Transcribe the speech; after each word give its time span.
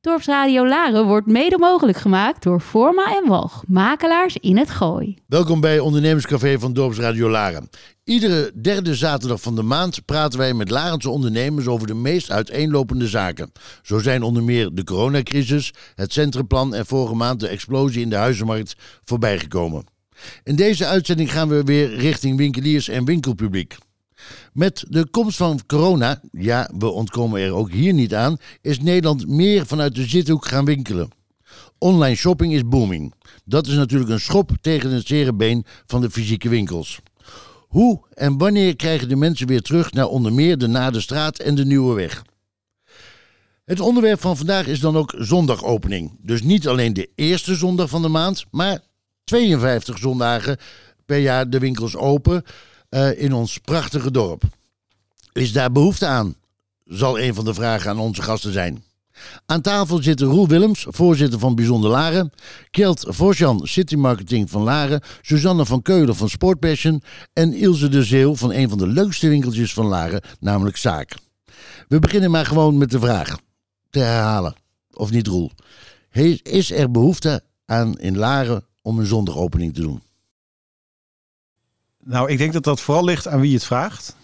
Dorpsradio 0.00 0.66
Laren 0.66 1.06
wordt 1.06 1.26
mede 1.26 1.58
mogelijk 1.58 1.98
gemaakt 1.98 2.42
door 2.42 2.60
Forma 2.60 3.16
en 3.16 3.28
Walg, 3.28 3.62
makelaars 3.66 4.36
in 4.36 4.56
het 4.56 4.70
Gooi. 4.70 5.16
Welkom 5.26 5.60
bij 5.60 5.78
Ondernemerscafé 5.78 6.58
van 6.58 6.72
Dorpsradio 6.72 7.28
Laren. 7.28 7.68
Iedere 8.04 8.52
derde 8.54 8.94
zaterdag 8.94 9.40
van 9.40 9.54
de 9.54 9.62
maand 9.62 10.04
praten 10.04 10.38
wij 10.38 10.54
met 10.54 10.70
Larense 10.70 11.10
ondernemers 11.10 11.66
over 11.66 11.86
de 11.86 11.94
meest 11.94 12.30
uiteenlopende 12.30 13.08
zaken. 13.08 13.52
Zo 13.82 13.98
zijn 13.98 14.22
onder 14.22 14.42
meer 14.42 14.70
de 14.74 14.84
coronacrisis, 14.84 15.72
het 15.94 16.12
centrumplan 16.12 16.74
en 16.74 16.86
vorige 16.86 17.14
maand 17.14 17.40
de 17.40 17.48
explosie 17.48 18.02
in 18.02 18.10
de 18.10 18.16
huizenmarkt 18.16 18.74
voorbijgekomen. 19.04 19.84
In 20.42 20.56
deze 20.56 20.86
uitzending 20.86 21.32
gaan 21.32 21.48
we 21.48 21.62
weer 21.62 21.96
richting 21.96 22.36
winkeliers 22.36 22.88
en 22.88 23.04
winkelpubliek. 23.04 23.76
Met 24.52 24.84
de 24.88 25.06
komst 25.10 25.36
van 25.36 25.60
corona, 25.66 26.20
ja, 26.32 26.70
we 26.78 26.88
ontkomen 26.90 27.40
er 27.40 27.52
ook 27.52 27.70
hier 27.70 27.92
niet 27.92 28.14
aan, 28.14 28.36
is 28.60 28.80
Nederland 28.80 29.28
meer 29.28 29.66
vanuit 29.66 29.94
de 29.94 30.06
zithoek 30.06 30.46
gaan 30.46 30.64
winkelen. 30.64 31.08
Online 31.78 32.16
shopping 32.16 32.52
is 32.52 32.68
booming. 32.68 33.14
Dat 33.44 33.66
is 33.66 33.74
natuurlijk 33.74 34.10
een 34.10 34.20
schop 34.20 34.50
tegen 34.60 34.90
het 34.90 35.06
zere 35.06 35.34
been 35.34 35.64
van 35.86 36.00
de 36.00 36.10
fysieke 36.10 36.48
winkels. 36.48 37.00
Hoe 37.68 38.00
en 38.14 38.38
wanneer 38.38 38.76
krijgen 38.76 39.08
de 39.08 39.16
mensen 39.16 39.46
weer 39.46 39.62
terug 39.62 39.92
naar 39.92 40.06
onder 40.06 40.32
meer 40.32 40.58
de 40.58 40.66
Nadestraat 40.66 41.38
en 41.38 41.54
de 41.54 41.64
Nieuwe 41.64 41.94
Weg? 41.94 42.24
Het 43.64 43.80
onderwerp 43.80 44.20
van 44.20 44.36
vandaag 44.36 44.66
is 44.66 44.80
dan 44.80 44.96
ook 44.96 45.14
zondagopening. 45.18 46.18
Dus 46.22 46.42
niet 46.42 46.68
alleen 46.68 46.92
de 46.92 47.10
eerste 47.14 47.54
zondag 47.54 47.88
van 47.88 48.02
de 48.02 48.08
maand, 48.08 48.44
maar 48.50 48.80
52 49.24 49.98
zondagen 49.98 50.56
per 51.06 51.18
jaar 51.18 51.50
de 51.50 51.58
winkels 51.58 51.96
open 51.96 52.44
uh, 52.90 53.22
in 53.22 53.32
ons 53.32 53.58
prachtige 53.58 54.10
dorp. 54.10 54.42
Is 55.32 55.52
daar 55.52 55.72
behoefte 55.72 56.06
aan? 56.06 56.34
Zal 56.84 57.20
een 57.20 57.34
van 57.34 57.44
de 57.44 57.54
vragen 57.54 57.90
aan 57.90 57.98
onze 57.98 58.22
gasten 58.22 58.52
zijn. 58.52 58.84
Aan 59.46 59.60
tafel 59.60 60.02
zitten 60.02 60.26
Roel 60.26 60.48
Willems, 60.48 60.86
voorzitter 60.88 61.38
van 61.38 61.54
Bijzonder 61.54 61.90
Laren, 61.90 62.32
Kjeld 62.70 63.04
Vosjan, 63.08 63.60
City 63.66 63.94
Marketing 63.94 64.50
van 64.50 64.62
Laren, 64.62 65.02
Suzanne 65.22 65.66
van 65.66 65.82
Keulen 65.82 66.16
van 66.16 66.28
Sportpassion 66.28 67.02
en 67.32 67.52
Ilse 67.52 67.88
de 67.88 68.02
Zeeuw 68.02 68.36
van 68.36 68.52
een 68.52 68.68
van 68.68 68.78
de 68.78 68.86
leukste 68.86 69.28
winkeltjes 69.28 69.72
van 69.72 69.86
Laren, 69.86 70.22
namelijk 70.40 70.76
Zaak. 70.76 71.14
We 71.88 71.98
beginnen 71.98 72.30
maar 72.30 72.46
gewoon 72.46 72.78
met 72.78 72.90
de 72.90 73.00
vraag 73.00 73.38
te 73.90 73.98
herhalen, 73.98 74.54
of 74.92 75.10
niet 75.10 75.26
Roel. 75.26 75.50
Is 76.42 76.70
er 76.70 76.90
behoefte 76.90 77.42
aan 77.66 77.98
in 77.98 78.16
Laren 78.16 78.64
om 78.82 78.98
een 78.98 79.06
zondagopening 79.06 79.74
te 79.74 79.80
doen? 79.80 80.02
Nou, 82.04 82.30
ik 82.30 82.38
denk 82.38 82.52
dat 82.52 82.64
dat 82.64 82.80
vooral 82.80 83.04
ligt 83.04 83.28
aan 83.28 83.40
wie 83.40 83.54
het 83.54 83.64
vraagt. 83.64 84.16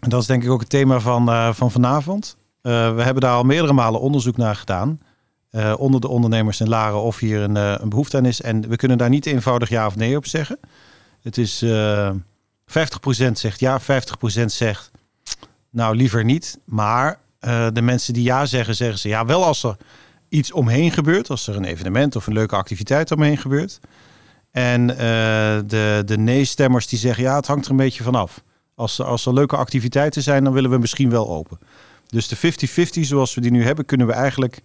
En 0.00 0.08
dat 0.08 0.20
is 0.20 0.26
denk 0.26 0.44
ik 0.44 0.50
ook 0.50 0.60
het 0.60 0.68
thema 0.68 1.00
van, 1.00 1.28
uh, 1.28 1.52
van 1.52 1.70
vanavond. 1.70 2.36
Uh, 2.62 2.94
we 2.94 3.02
hebben 3.02 3.22
daar 3.22 3.34
al 3.34 3.42
meerdere 3.42 3.72
malen 3.72 4.00
onderzoek 4.00 4.36
naar 4.36 4.56
gedaan. 4.56 5.00
Uh, 5.50 5.74
onder 5.78 6.00
de 6.00 6.08
ondernemers 6.08 6.60
in 6.60 6.68
Laren 6.68 7.00
of 7.00 7.18
hier 7.18 7.40
een, 7.40 7.54
een, 7.54 7.88
behoefte 7.88 8.16
aan 8.16 8.24
is. 8.24 8.40
En 8.40 8.68
we 8.68 8.76
kunnen 8.76 8.98
daar 8.98 9.08
niet 9.08 9.26
eenvoudig 9.26 9.68
ja 9.68 9.86
of 9.86 9.96
nee 9.96 10.16
op 10.16 10.26
zeggen. 10.26 10.58
Het 11.22 11.38
is 11.38 11.64
50% 11.64 11.66
zegt 13.32 13.60
ja, 13.60 13.80
50% 13.80 13.84
zegt 14.44 14.90
nou 15.70 15.96
liever 15.96 16.24
niet. 16.24 16.58
Maar 16.64 17.18
de 17.72 17.82
mensen 17.82 18.14
die 18.14 18.22
ja 18.22 18.46
zeggen, 18.46 18.74
zeggen 18.74 18.98
ze 18.98 19.08
ja 19.08 19.24
wel 19.24 19.44
als 19.44 19.62
er 19.62 19.76
iets 20.28 20.52
omheen 20.52 20.90
gebeurt. 20.90 21.30
Als 21.30 21.46
er 21.46 21.56
een 21.56 21.64
evenement 21.64 22.16
of 22.16 22.26
een 22.26 22.32
leuke 22.32 22.56
activiteit 22.56 23.10
omheen 23.10 23.38
gebeurt. 23.38 23.80
En 24.56 24.90
uh, 24.90 24.96
de, 25.66 26.02
de 26.04 26.18
nee-stemmers 26.18 26.86
die 26.86 26.98
zeggen, 26.98 27.24
ja, 27.24 27.36
het 27.36 27.46
hangt 27.46 27.64
er 27.64 27.70
een 27.70 27.76
beetje 27.76 28.02
vanaf. 28.02 28.42
Als, 28.74 29.00
als 29.00 29.26
er 29.26 29.32
leuke 29.32 29.56
activiteiten 29.56 30.22
zijn, 30.22 30.44
dan 30.44 30.52
willen 30.52 30.70
we 30.70 30.78
misschien 30.78 31.10
wel 31.10 31.28
open. 31.28 31.58
Dus 32.06 32.28
de 32.28 32.36
50-50 32.36 33.00
zoals 33.00 33.34
we 33.34 33.40
die 33.40 33.50
nu 33.50 33.64
hebben, 33.64 33.84
kunnen 33.84 34.06
we 34.06 34.12
eigenlijk 34.12 34.62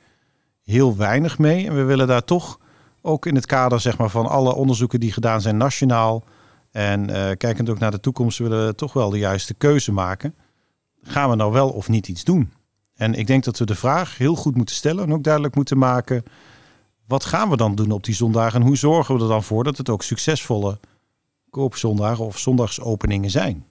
heel 0.64 0.98
weinig 0.98 1.38
mee. 1.38 1.68
En 1.68 1.76
we 1.76 1.84
willen 1.84 2.08
daar 2.08 2.24
toch 2.24 2.60
ook 3.02 3.26
in 3.26 3.36
het 3.36 3.46
kader 3.46 3.80
zeg 3.80 3.98
maar, 3.98 4.10
van 4.10 4.28
alle 4.28 4.54
onderzoeken 4.54 5.00
die 5.00 5.12
gedaan 5.12 5.42
zijn 5.42 5.58
nationaal. 5.58 6.24
En 6.72 7.10
uh, 7.10 7.30
kijkend 7.38 7.70
ook 7.70 7.80
naar 7.80 7.92
de 7.92 8.00
toekomst, 8.00 8.38
willen 8.38 8.66
we 8.66 8.76
toch 8.76 8.94
wel 8.94 9.10
de 9.10 9.18
juiste 9.18 9.54
keuze 9.54 9.92
maken. 9.92 10.36
Gaan 11.04 11.30
we 11.30 11.36
nou 11.36 11.52
wel 11.52 11.70
of 11.70 11.90
niet 11.90 12.08
iets 12.08 12.24
doen? 12.24 12.52
En 12.96 13.14
ik 13.14 13.28
denk 13.28 13.44
dat 13.44 13.58
we 13.58 13.66
de 13.66 13.76
vraag 13.76 14.18
heel 14.18 14.36
goed 14.36 14.56
moeten 14.56 14.76
stellen 14.76 15.04
en 15.04 15.14
ook 15.14 15.24
duidelijk 15.24 15.56
moeten 15.56 15.78
maken 15.78 16.24
wat 17.12 17.26
gaan 17.26 17.50
we 17.50 17.58
dan 17.58 17.76
doen 17.76 17.92
op 17.92 18.04
die 18.04 18.16
zondagen 18.16 18.60
en 18.60 18.66
hoe 18.66 18.78
zorgen 18.78 19.16
we 19.16 19.22
er 19.22 19.28
dan 19.28 19.44
voor 19.44 19.64
dat 19.64 19.78
het 19.78 19.90
ook 19.90 20.04
succesvolle 20.04 20.80
koopzondagen 21.50 22.26
of 22.26 22.38
zondagsopeningen 22.38 23.30
zijn? 23.30 23.66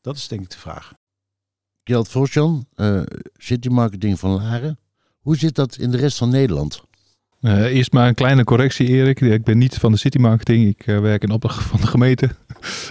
Dat 0.00 0.16
is 0.16 0.28
denk 0.28 0.42
ik 0.42 0.50
de 0.50 0.58
vraag. 0.58 0.92
Geld 1.84 2.08
Forsjan, 2.08 2.66
uh, 2.76 3.02
City 3.36 3.68
Marketing 3.68 4.18
van 4.18 4.30
Laren. 4.30 4.78
Hoe 5.20 5.36
zit 5.36 5.54
dat 5.54 5.76
in 5.76 5.90
de 5.90 5.96
rest 5.96 6.18
van 6.18 6.28
Nederland? 6.28 6.82
Uh, 7.40 7.64
eerst 7.64 7.92
maar 7.92 8.08
een 8.08 8.14
kleine 8.14 8.44
correctie, 8.44 8.86
Erik. 8.86 9.20
Ik 9.20 9.44
ben 9.44 9.58
niet 9.58 9.74
van 9.74 9.92
de 9.92 9.98
City 9.98 10.18
Marketing. 10.18 10.68
Ik 10.68 10.86
uh, 10.86 11.00
werk 11.00 11.22
in 11.22 11.30
opdracht 11.30 11.62
van 11.62 11.80
de 11.80 11.86
gemeente 11.86 12.30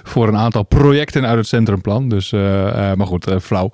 voor 0.03 0.27
een 0.27 0.37
aantal 0.37 0.63
projecten 0.63 1.25
uit 1.25 1.37
het 1.37 1.47
centrumplan. 1.47 2.09
Dus, 2.09 2.31
uh, 2.31 2.41
maar 2.93 3.07
goed, 3.07 3.35
flauw. 3.41 3.71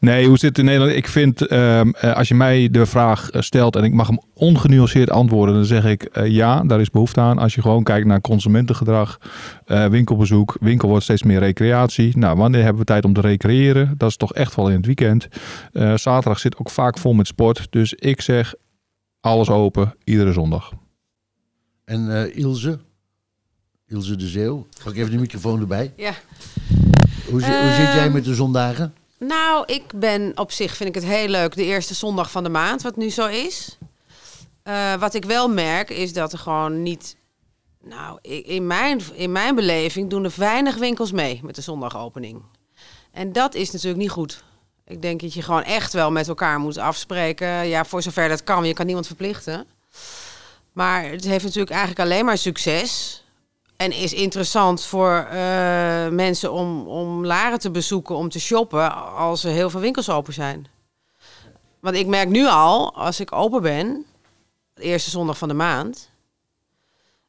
Nee, 0.00 0.26
hoe 0.26 0.38
zit 0.38 0.48
het 0.48 0.58
in 0.58 0.64
Nederland? 0.64 0.92
Ik 0.92 1.08
vind, 1.08 1.46
ehm, 1.46 1.90
als 1.90 2.28
je 2.28 2.34
mij 2.34 2.68
de 2.70 2.86
vraag 2.86 3.28
stelt 3.32 3.76
en 3.76 3.84
ik 3.84 3.92
mag 3.92 4.06
hem 4.06 4.20
ongenuanceerd 4.34 5.10
antwoorden, 5.10 5.54
dan 5.54 5.64
zeg 5.64 5.84
ik 5.84 6.18
ja, 6.24 6.62
daar 6.62 6.80
is 6.80 6.90
behoefte 6.90 7.20
aan. 7.20 7.38
Als 7.38 7.54
je 7.54 7.60
gewoon 7.60 7.82
kijkt 7.82 8.06
naar 8.06 8.20
consumentengedrag, 8.20 9.18
winkelbezoek, 9.66 10.56
winkel 10.60 10.88
wordt 10.88 11.04
steeds 11.04 11.22
meer 11.22 11.38
recreatie. 11.38 12.18
Nou, 12.18 12.36
wanneer 12.36 12.62
hebben 12.62 12.80
we 12.80 12.86
tijd 12.86 13.04
om 13.04 13.12
te 13.12 13.20
recreëren? 13.20 13.94
Dat 13.96 14.08
is 14.08 14.16
toch 14.16 14.34
echt 14.34 14.54
wel 14.54 14.68
in 14.68 14.76
het 14.76 14.86
weekend. 14.86 15.28
zaterdag 15.94 16.38
zit 16.38 16.56
ook 16.58 16.70
vaak 16.70 16.98
vol 16.98 17.12
met 17.12 17.26
sport. 17.26 17.66
Dus 17.70 17.94
ik 17.94 18.20
zeg 18.20 18.54
alles 19.20 19.48
open, 19.48 19.94
iedere 20.04 20.32
zondag. 20.32 20.72
En 21.84 22.34
Ilse? 22.34 22.78
Ilse 23.88 24.16
de 24.16 24.26
Zeeuw. 24.26 24.66
Pak 24.84 24.94
even 24.94 25.10
de 25.10 25.16
microfoon 25.16 25.60
erbij. 25.60 25.92
Ja. 25.96 26.14
Hoe, 27.24 27.32
hoe 27.32 27.72
zit 27.76 27.92
jij 27.92 28.10
met 28.10 28.24
de 28.24 28.34
zondagen? 28.34 28.94
Nou, 29.18 29.64
ik 29.66 29.84
ben 29.94 30.32
op 30.34 30.52
zich, 30.52 30.76
vind 30.76 30.88
ik 30.88 30.94
het 30.94 31.04
heel 31.04 31.28
leuk, 31.28 31.54
de 31.54 31.64
eerste 31.64 31.94
zondag 31.94 32.30
van 32.30 32.42
de 32.42 32.48
maand, 32.48 32.82
wat 32.82 32.96
nu 32.96 33.10
zo 33.10 33.26
is. 33.26 33.78
Uh, 34.64 34.94
wat 34.94 35.14
ik 35.14 35.24
wel 35.24 35.48
merk, 35.48 35.90
is 35.90 36.12
dat 36.12 36.32
er 36.32 36.38
gewoon 36.38 36.82
niet... 36.82 37.16
Nou, 37.82 38.18
in 38.42 38.66
mijn, 38.66 39.00
in 39.14 39.32
mijn 39.32 39.54
beleving 39.54 40.10
doen 40.10 40.24
er 40.24 40.32
weinig 40.36 40.76
winkels 40.76 41.12
mee 41.12 41.40
met 41.42 41.54
de 41.54 41.60
zondagopening. 41.60 42.42
En 43.12 43.32
dat 43.32 43.54
is 43.54 43.70
natuurlijk 43.70 44.02
niet 44.02 44.10
goed. 44.10 44.42
Ik 44.86 45.02
denk 45.02 45.20
dat 45.20 45.34
je 45.34 45.42
gewoon 45.42 45.62
echt 45.62 45.92
wel 45.92 46.10
met 46.10 46.28
elkaar 46.28 46.58
moet 46.58 46.78
afspreken. 46.78 47.68
Ja, 47.68 47.84
voor 47.84 48.02
zover 48.02 48.28
dat 48.28 48.44
kan. 48.44 48.64
Je 48.64 48.74
kan 48.74 48.86
niemand 48.86 49.06
verplichten. 49.06 49.66
Maar 50.72 51.04
het 51.04 51.24
heeft 51.24 51.44
natuurlijk 51.44 51.70
eigenlijk 51.70 52.00
alleen 52.00 52.24
maar 52.24 52.38
succes. 52.38 53.22
En 53.76 53.92
is 53.92 54.12
interessant 54.12 54.84
voor 54.84 55.28
uh, 55.32 56.08
mensen 56.08 56.52
om, 56.52 56.86
om 56.86 57.26
Laren 57.26 57.58
te 57.58 57.70
bezoeken, 57.70 58.16
om 58.16 58.28
te 58.28 58.40
shoppen, 58.40 59.14
als 59.14 59.44
er 59.44 59.50
heel 59.50 59.70
veel 59.70 59.80
winkels 59.80 60.10
open 60.10 60.32
zijn. 60.32 60.66
Want 61.80 61.96
ik 61.96 62.06
merk 62.06 62.28
nu 62.28 62.46
al, 62.46 62.94
als 62.94 63.20
ik 63.20 63.32
open 63.32 63.62
ben, 63.62 64.04
de 64.74 64.82
eerste 64.82 65.10
zondag 65.10 65.38
van 65.38 65.48
de 65.48 65.54
maand, 65.54 66.10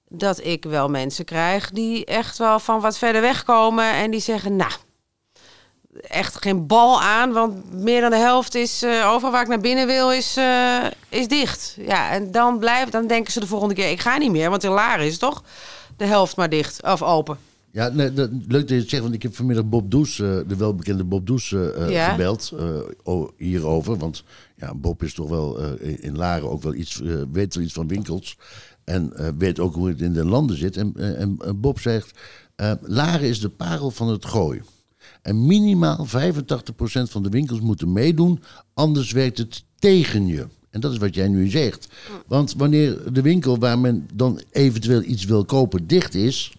dat 0.09 0.43
ik 0.43 0.63
wel 0.63 0.89
mensen 0.89 1.25
krijg 1.25 1.69
die 1.69 2.05
echt 2.05 2.37
wel 2.37 2.59
van 2.59 2.79
wat 2.79 2.97
verder 2.97 3.21
weg 3.21 3.43
komen 3.43 3.93
en 3.93 4.11
die 4.11 4.19
zeggen, 4.19 4.55
nou, 4.55 4.71
echt 6.01 6.41
geen 6.41 6.67
bal 6.67 7.01
aan, 7.01 7.33
want 7.33 7.73
meer 7.73 8.01
dan 8.01 8.09
de 8.09 8.17
helft 8.17 8.55
is 8.55 8.83
uh, 8.83 9.11
overal 9.11 9.31
waar 9.31 9.41
ik 9.41 9.47
naar 9.47 9.59
binnen 9.59 9.87
wil 9.87 10.11
is, 10.11 10.37
uh, 10.37 10.85
is 11.09 11.27
dicht. 11.27 11.75
Ja, 11.79 12.09
en 12.09 12.31
dan 12.31 12.59
blijft, 12.59 12.91
dan 12.91 13.07
denken 13.07 13.33
ze 13.33 13.39
de 13.39 13.47
volgende 13.47 13.73
keer, 13.73 13.89
ik 13.89 14.01
ga 14.01 14.17
niet 14.17 14.31
meer, 14.31 14.49
want 14.49 14.63
in 14.63 14.71
Laren 14.71 15.05
is 15.05 15.17
toch 15.17 15.43
de 15.97 16.05
helft 16.05 16.35
maar 16.35 16.49
dicht 16.49 16.83
of 16.83 17.03
open. 17.03 17.37
Ja, 17.71 17.87
nee, 17.87 18.13
dat, 18.13 18.29
leuk 18.31 18.61
dat 18.61 18.69
je 18.69 18.75
het 18.75 18.89
zegt, 18.89 19.01
want 19.01 19.13
ik 19.13 19.23
heb 19.23 19.35
vanmiddag 19.35 19.65
Bob 19.65 19.91
Does, 19.91 20.17
uh, 20.17 20.39
de 20.47 20.55
welbekende 20.55 21.03
Bob 21.03 21.27
Does, 21.27 21.49
ja. 21.89 22.09
gebeld 22.09 22.53
hierover. 23.37 23.97
Want 23.97 24.23
ja, 24.55 24.75
Bob 24.75 25.03
is 25.03 25.13
toch 25.13 25.29
wel 25.29 25.59
in 25.79 26.17
Laren 26.17 26.49
ook 26.49 26.63
wel 26.63 26.73
iets, 26.73 27.01
weet 27.31 27.55
wel 27.55 27.63
iets 27.63 27.73
van 27.73 27.87
winkels. 27.87 28.37
En 28.83 29.13
weet 29.37 29.59
ook 29.59 29.75
hoe 29.75 29.87
het 29.87 30.01
in 30.01 30.13
de 30.13 30.25
landen 30.25 30.57
zit. 30.57 30.77
En, 30.77 31.17
en 31.17 31.59
Bob 31.59 31.79
zegt, 31.79 32.19
Laren 32.81 33.27
is 33.27 33.39
de 33.39 33.49
parel 33.49 33.91
van 33.91 34.07
het 34.07 34.25
gooi. 34.25 34.61
En 35.21 35.45
minimaal 35.45 36.07
85% 36.07 36.09
van 37.03 37.23
de 37.23 37.29
winkels 37.29 37.59
moeten 37.59 37.91
meedoen, 37.91 38.43
anders 38.73 39.11
werkt 39.11 39.37
het 39.37 39.63
tegen 39.79 40.27
je. 40.27 40.47
En 40.69 40.79
dat 40.79 40.91
is 40.91 40.97
wat 40.97 41.15
jij 41.15 41.27
nu 41.27 41.49
zegt. 41.49 41.87
Want 42.27 42.53
wanneer 42.57 43.13
de 43.13 43.21
winkel 43.21 43.57
waar 43.57 43.79
men 43.79 44.09
dan 44.13 44.41
eventueel 44.51 45.01
iets 45.01 45.25
wil 45.25 45.45
kopen 45.45 45.87
dicht 45.87 46.13
is, 46.15 46.57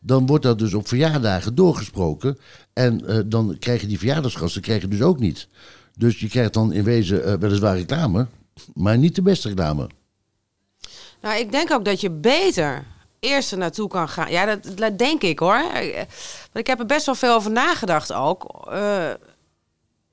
dan 0.00 0.26
wordt 0.26 0.44
dat 0.44 0.58
dus 0.58 0.74
op 0.74 0.88
verjaardagen 0.88 1.54
doorgesproken. 1.54 2.38
En 2.72 3.02
uh, 3.06 3.18
dan 3.26 3.56
krijgen 3.58 3.88
die 3.88 3.98
verjaardagsgasten 3.98 4.62
krijgen 4.62 4.90
dus 4.90 5.02
ook 5.02 5.18
niet. 5.18 5.48
Dus 5.96 6.20
je 6.20 6.28
krijgt 6.28 6.52
dan 6.52 6.72
in 6.72 6.84
wezen 6.84 7.28
uh, 7.28 7.34
weliswaar 7.34 7.76
reclame, 7.76 8.26
maar 8.74 8.98
niet 8.98 9.14
de 9.14 9.22
beste 9.22 9.48
reclame. 9.48 9.88
Nou, 11.20 11.38
ik 11.38 11.52
denk 11.52 11.72
ook 11.72 11.84
dat 11.84 12.00
je 12.00 12.10
beter 12.10 12.84
eerst 13.20 13.52
er 13.52 13.58
naartoe 13.58 13.88
kan 13.88 14.08
gaan. 14.08 14.30
Ja, 14.30 14.44
dat, 14.44 14.76
dat, 14.76 14.98
denk 14.98 15.22
ik 15.22 15.38
hoor. 15.38 15.62
Want 15.72 16.52
ik 16.52 16.66
heb 16.66 16.78
er 16.78 16.86
best 16.86 17.06
wel 17.06 17.14
veel 17.14 17.34
over 17.34 17.50
nagedacht 17.50 18.12
ook. 18.12 18.68
Uh, 18.72 19.10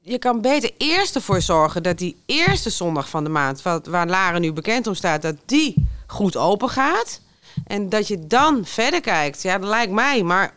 je 0.07 0.19
kan 0.19 0.41
beter 0.41 0.71
eerst 0.77 1.15
ervoor 1.15 1.41
zorgen 1.41 1.83
dat 1.83 1.97
die 1.97 2.17
eerste 2.25 2.69
zondag 2.69 3.09
van 3.09 3.23
de 3.23 3.29
maand, 3.29 3.61
wat, 3.61 3.87
waar 3.87 4.07
Laren 4.07 4.41
nu 4.41 4.53
bekend 4.53 4.87
om 4.87 4.93
staat, 4.93 5.21
dat 5.21 5.35
die 5.45 5.87
goed 6.07 6.37
open 6.37 6.69
gaat. 6.69 7.21
En 7.67 7.89
dat 7.89 8.07
je 8.07 8.27
dan 8.27 8.65
verder 8.65 9.01
kijkt. 9.01 9.41
Ja, 9.41 9.57
dat 9.57 9.69
lijkt 9.69 9.91
mij. 9.91 10.23
Maar 10.23 10.53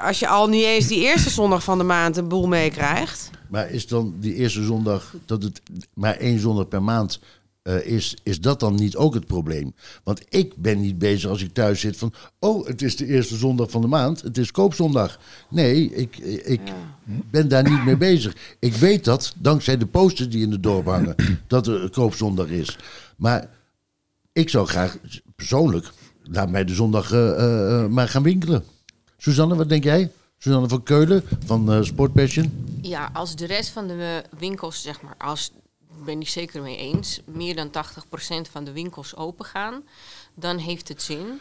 als 0.00 0.18
je 0.18 0.28
al 0.28 0.48
niet 0.48 0.64
eens 0.64 0.86
die 0.86 1.00
eerste 1.00 1.30
zondag 1.30 1.64
van 1.64 1.78
de 1.78 1.84
maand 1.84 2.16
een 2.16 2.28
boel 2.28 2.48
meekrijgt. 2.48 3.30
Maar 3.48 3.70
is 3.70 3.86
dan 3.86 4.14
die 4.18 4.34
eerste 4.34 4.62
zondag, 4.64 5.14
dat 5.26 5.42
het 5.42 5.62
maar 5.94 6.16
één 6.16 6.38
zondag 6.38 6.68
per 6.68 6.82
maand 6.82 7.20
eh, 7.62 7.86
is, 7.86 8.16
is 8.22 8.40
dat 8.40 8.60
dan 8.60 8.74
niet 8.74 8.96
ook 8.96 9.14
het 9.14 9.26
probleem? 9.26 9.74
Want 10.04 10.22
ik 10.28 10.56
ben 10.56 10.80
niet 10.80 10.98
bezig 10.98 11.30
als 11.30 11.42
ik 11.42 11.52
thuis 11.52 11.80
zit 11.80 11.96
van, 11.96 12.12
oh, 12.38 12.66
het 12.66 12.82
is 12.82 12.96
de 12.96 13.06
eerste 13.06 13.36
zondag 13.36 13.70
van 13.70 13.80
de 13.80 13.86
maand, 13.86 14.22
het 14.22 14.38
is 14.38 14.50
koopzondag. 14.50 15.18
Nee, 15.50 15.94
ik, 15.94 16.18
ik 16.44 16.60
ben 17.30 17.48
daar 17.48 17.70
niet 17.70 17.84
mee 17.84 17.96
bezig. 17.96 18.36
Ik 18.58 18.74
weet 18.74 19.04
dat, 19.04 19.34
dankzij 19.38 19.76
de 19.76 19.86
posters 19.86 20.28
die 20.28 20.42
in 20.42 20.50
het 20.50 20.62
dorp 20.62 20.86
hangen, 20.86 21.14
dat 21.46 21.66
er 21.66 21.90
koopzondag 21.90 22.48
is. 22.48 22.78
Maar 23.16 23.48
ik 24.32 24.48
zou 24.48 24.66
graag, 24.66 24.98
persoonlijk, 25.36 25.90
laat 26.22 26.50
mij 26.50 26.64
de 26.64 26.74
zondag 26.74 27.12
eh, 27.12 27.82
eh, 27.82 27.88
maar 27.88 28.08
gaan 28.08 28.22
winkelen. 28.22 28.64
Suzanne, 29.16 29.56
wat 29.56 29.68
denk 29.68 29.84
jij? 29.84 30.10
Suzanne 30.38 30.68
van 30.68 30.82
Keulen 30.82 31.24
van 31.44 31.72
eh 31.72 31.82
Sport 31.82 32.12
Passion. 32.12 32.76
Ja, 32.80 33.10
als 33.12 33.36
de 33.36 33.46
rest 33.46 33.70
van 33.70 33.86
de 33.86 34.22
winkels, 34.38 34.82
zeg 34.82 35.02
maar, 35.02 35.14
als 35.18 35.52
ben 36.04 36.20
ik 36.20 36.28
zeker 36.28 36.62
mee 36.62 36.76
eens, 36.76 37.20
meer 37.24 37.56
dan 37.56 37.70
80% 37.70 38.50
van 38.50 38.64
de 38.64 38.72
winkels 38.72 39.16
open 39.16 39.44
gaan, 39.44 39.84
dan 40.34 40.56
heeft 40.56 40.88
het 40.88 41.02
zin. 41.02 41.40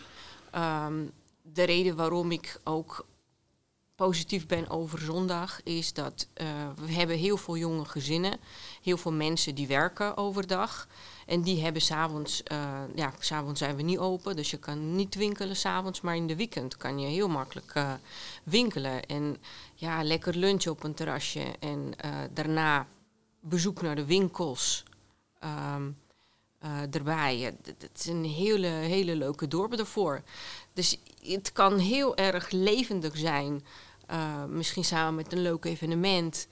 Ehm, 0.52 1.06
de 1.42 1.64
reden 1.64 1.96
waarom 1.96 2.32
ik 2.32 2.60
ook 2.64 3.06
positief 4.06 4.48
ben 4.48 4.70
over 4.70 5.00
zondag 5.00 5.64
is 5.64 5.94
dat 5.94 6.28
eh, 6.34 6.48
we 6.76 6.92
hebben 6.92 7.18
heel 7.18 7.38
veel 7.38 7.58
jonge 7.58 7.86
gezinnen, 7.86 8.40
heel 8.82 8.98
veel 8.98 9.12
mensen 9.12 9.56
die 9.56 9.68
werken 9.68 10.18
overdag. 10.18 10.88
En 11.26 11.42
die 11.42 11.64
hebben 11.64 11.82
s'avonds, 11.82 12.44
uh, 12.52 12.82
ja, 12.96 13.14
s'avonds 13.20 13.60
zijn 13.60 13.76
we 13.76 13.82
niet 13.82 13.98
open, 13.98 14.36
dus 14.36 14.52
je 14.52 14.58
kan 14.58 14.96
niet 14.96 15.16
winkelen 15.16 15.56
s'avonds, 15.56 16.02
maar 16.02 16.16
in 16.16 16.28
de 16.28 16.36
weekend 16.36 16.78
kan 16.78 17.00
je 17.00 17.08
heel 17.08 17.28
makkelijk 17.28 17.72
eh, 17.74 17.94
winkelen. 18.44 19.06
En 19.06 19.38
ja, 19.76 20.04
lekker 20.04 20.36
lunchen 20.36 20.72
op 20.72 20.84
een 20.84 20.94
terrasje 20.94 21.44
en 21.60 21.94
daarna 22.34 22.88
bezoek 23.42 23.82
naar 23.82 23.96
de 23.96 24.06
winkels 24.06 24.84
ehm, 25.40 25.90
eh, 26.60 26.96
erbij. 26.96 27.54
Het 27.64 27.92
is 27.96 28.06
een 28.06 28.26
hele, 28.26 28.68
hele 28.68 29.16
leuke 29.16 29.48
dorp 29.48 29.74
ervoor. 29.74 30.22
Dus 30.74 31.00
het 31.22 31.52
kan 31.52 31.78
heel 31.78 32.18
erg 32.18 32.52
levendig 32.52 33.18
zijn, 33.18 33.64
eh, 34.06 34.46
misschien 34.46 34.84
samen 34.84 35.16
met 35.16 35.34
een 35.34 35.42
leuk 35.42 35.66
evenement. 35.66 36.48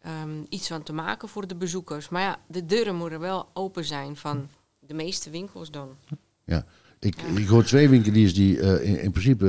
ehm, 0.00 0.42
iets 0.48 0.68
van 0.68 0.82
te 0.82 0.92
maken 0.92 1.28
voor 1.28 1.46
de 1.46 1.56
bezoekers. 1.56 2.08
Maar 2.08 2.22
ja, 2.22 2.38
de 2.46 2.66
deuren 2.66 2.94
moeten 2.94 3.20
wel 3.20 3.48
open 3.52 3.84
zijn 3.84 4.16
van 4.16 4.48
de 4.78 4.94
meeste 4.94 5.30
winkels 5.30 5.70
dan. 5.70 5.96
Ja. 6.44 6.66
Ik, 6.98 7.22
ik 7.22 7.46
hoor 7.46 7.64
twee 7.64 7.88
winkeliers 7.88 8.34
die 8.34 8.60
eh, 8.60 8.88
in, 8.88 9.00
in 9.00 9.10
principe 9.10 9.46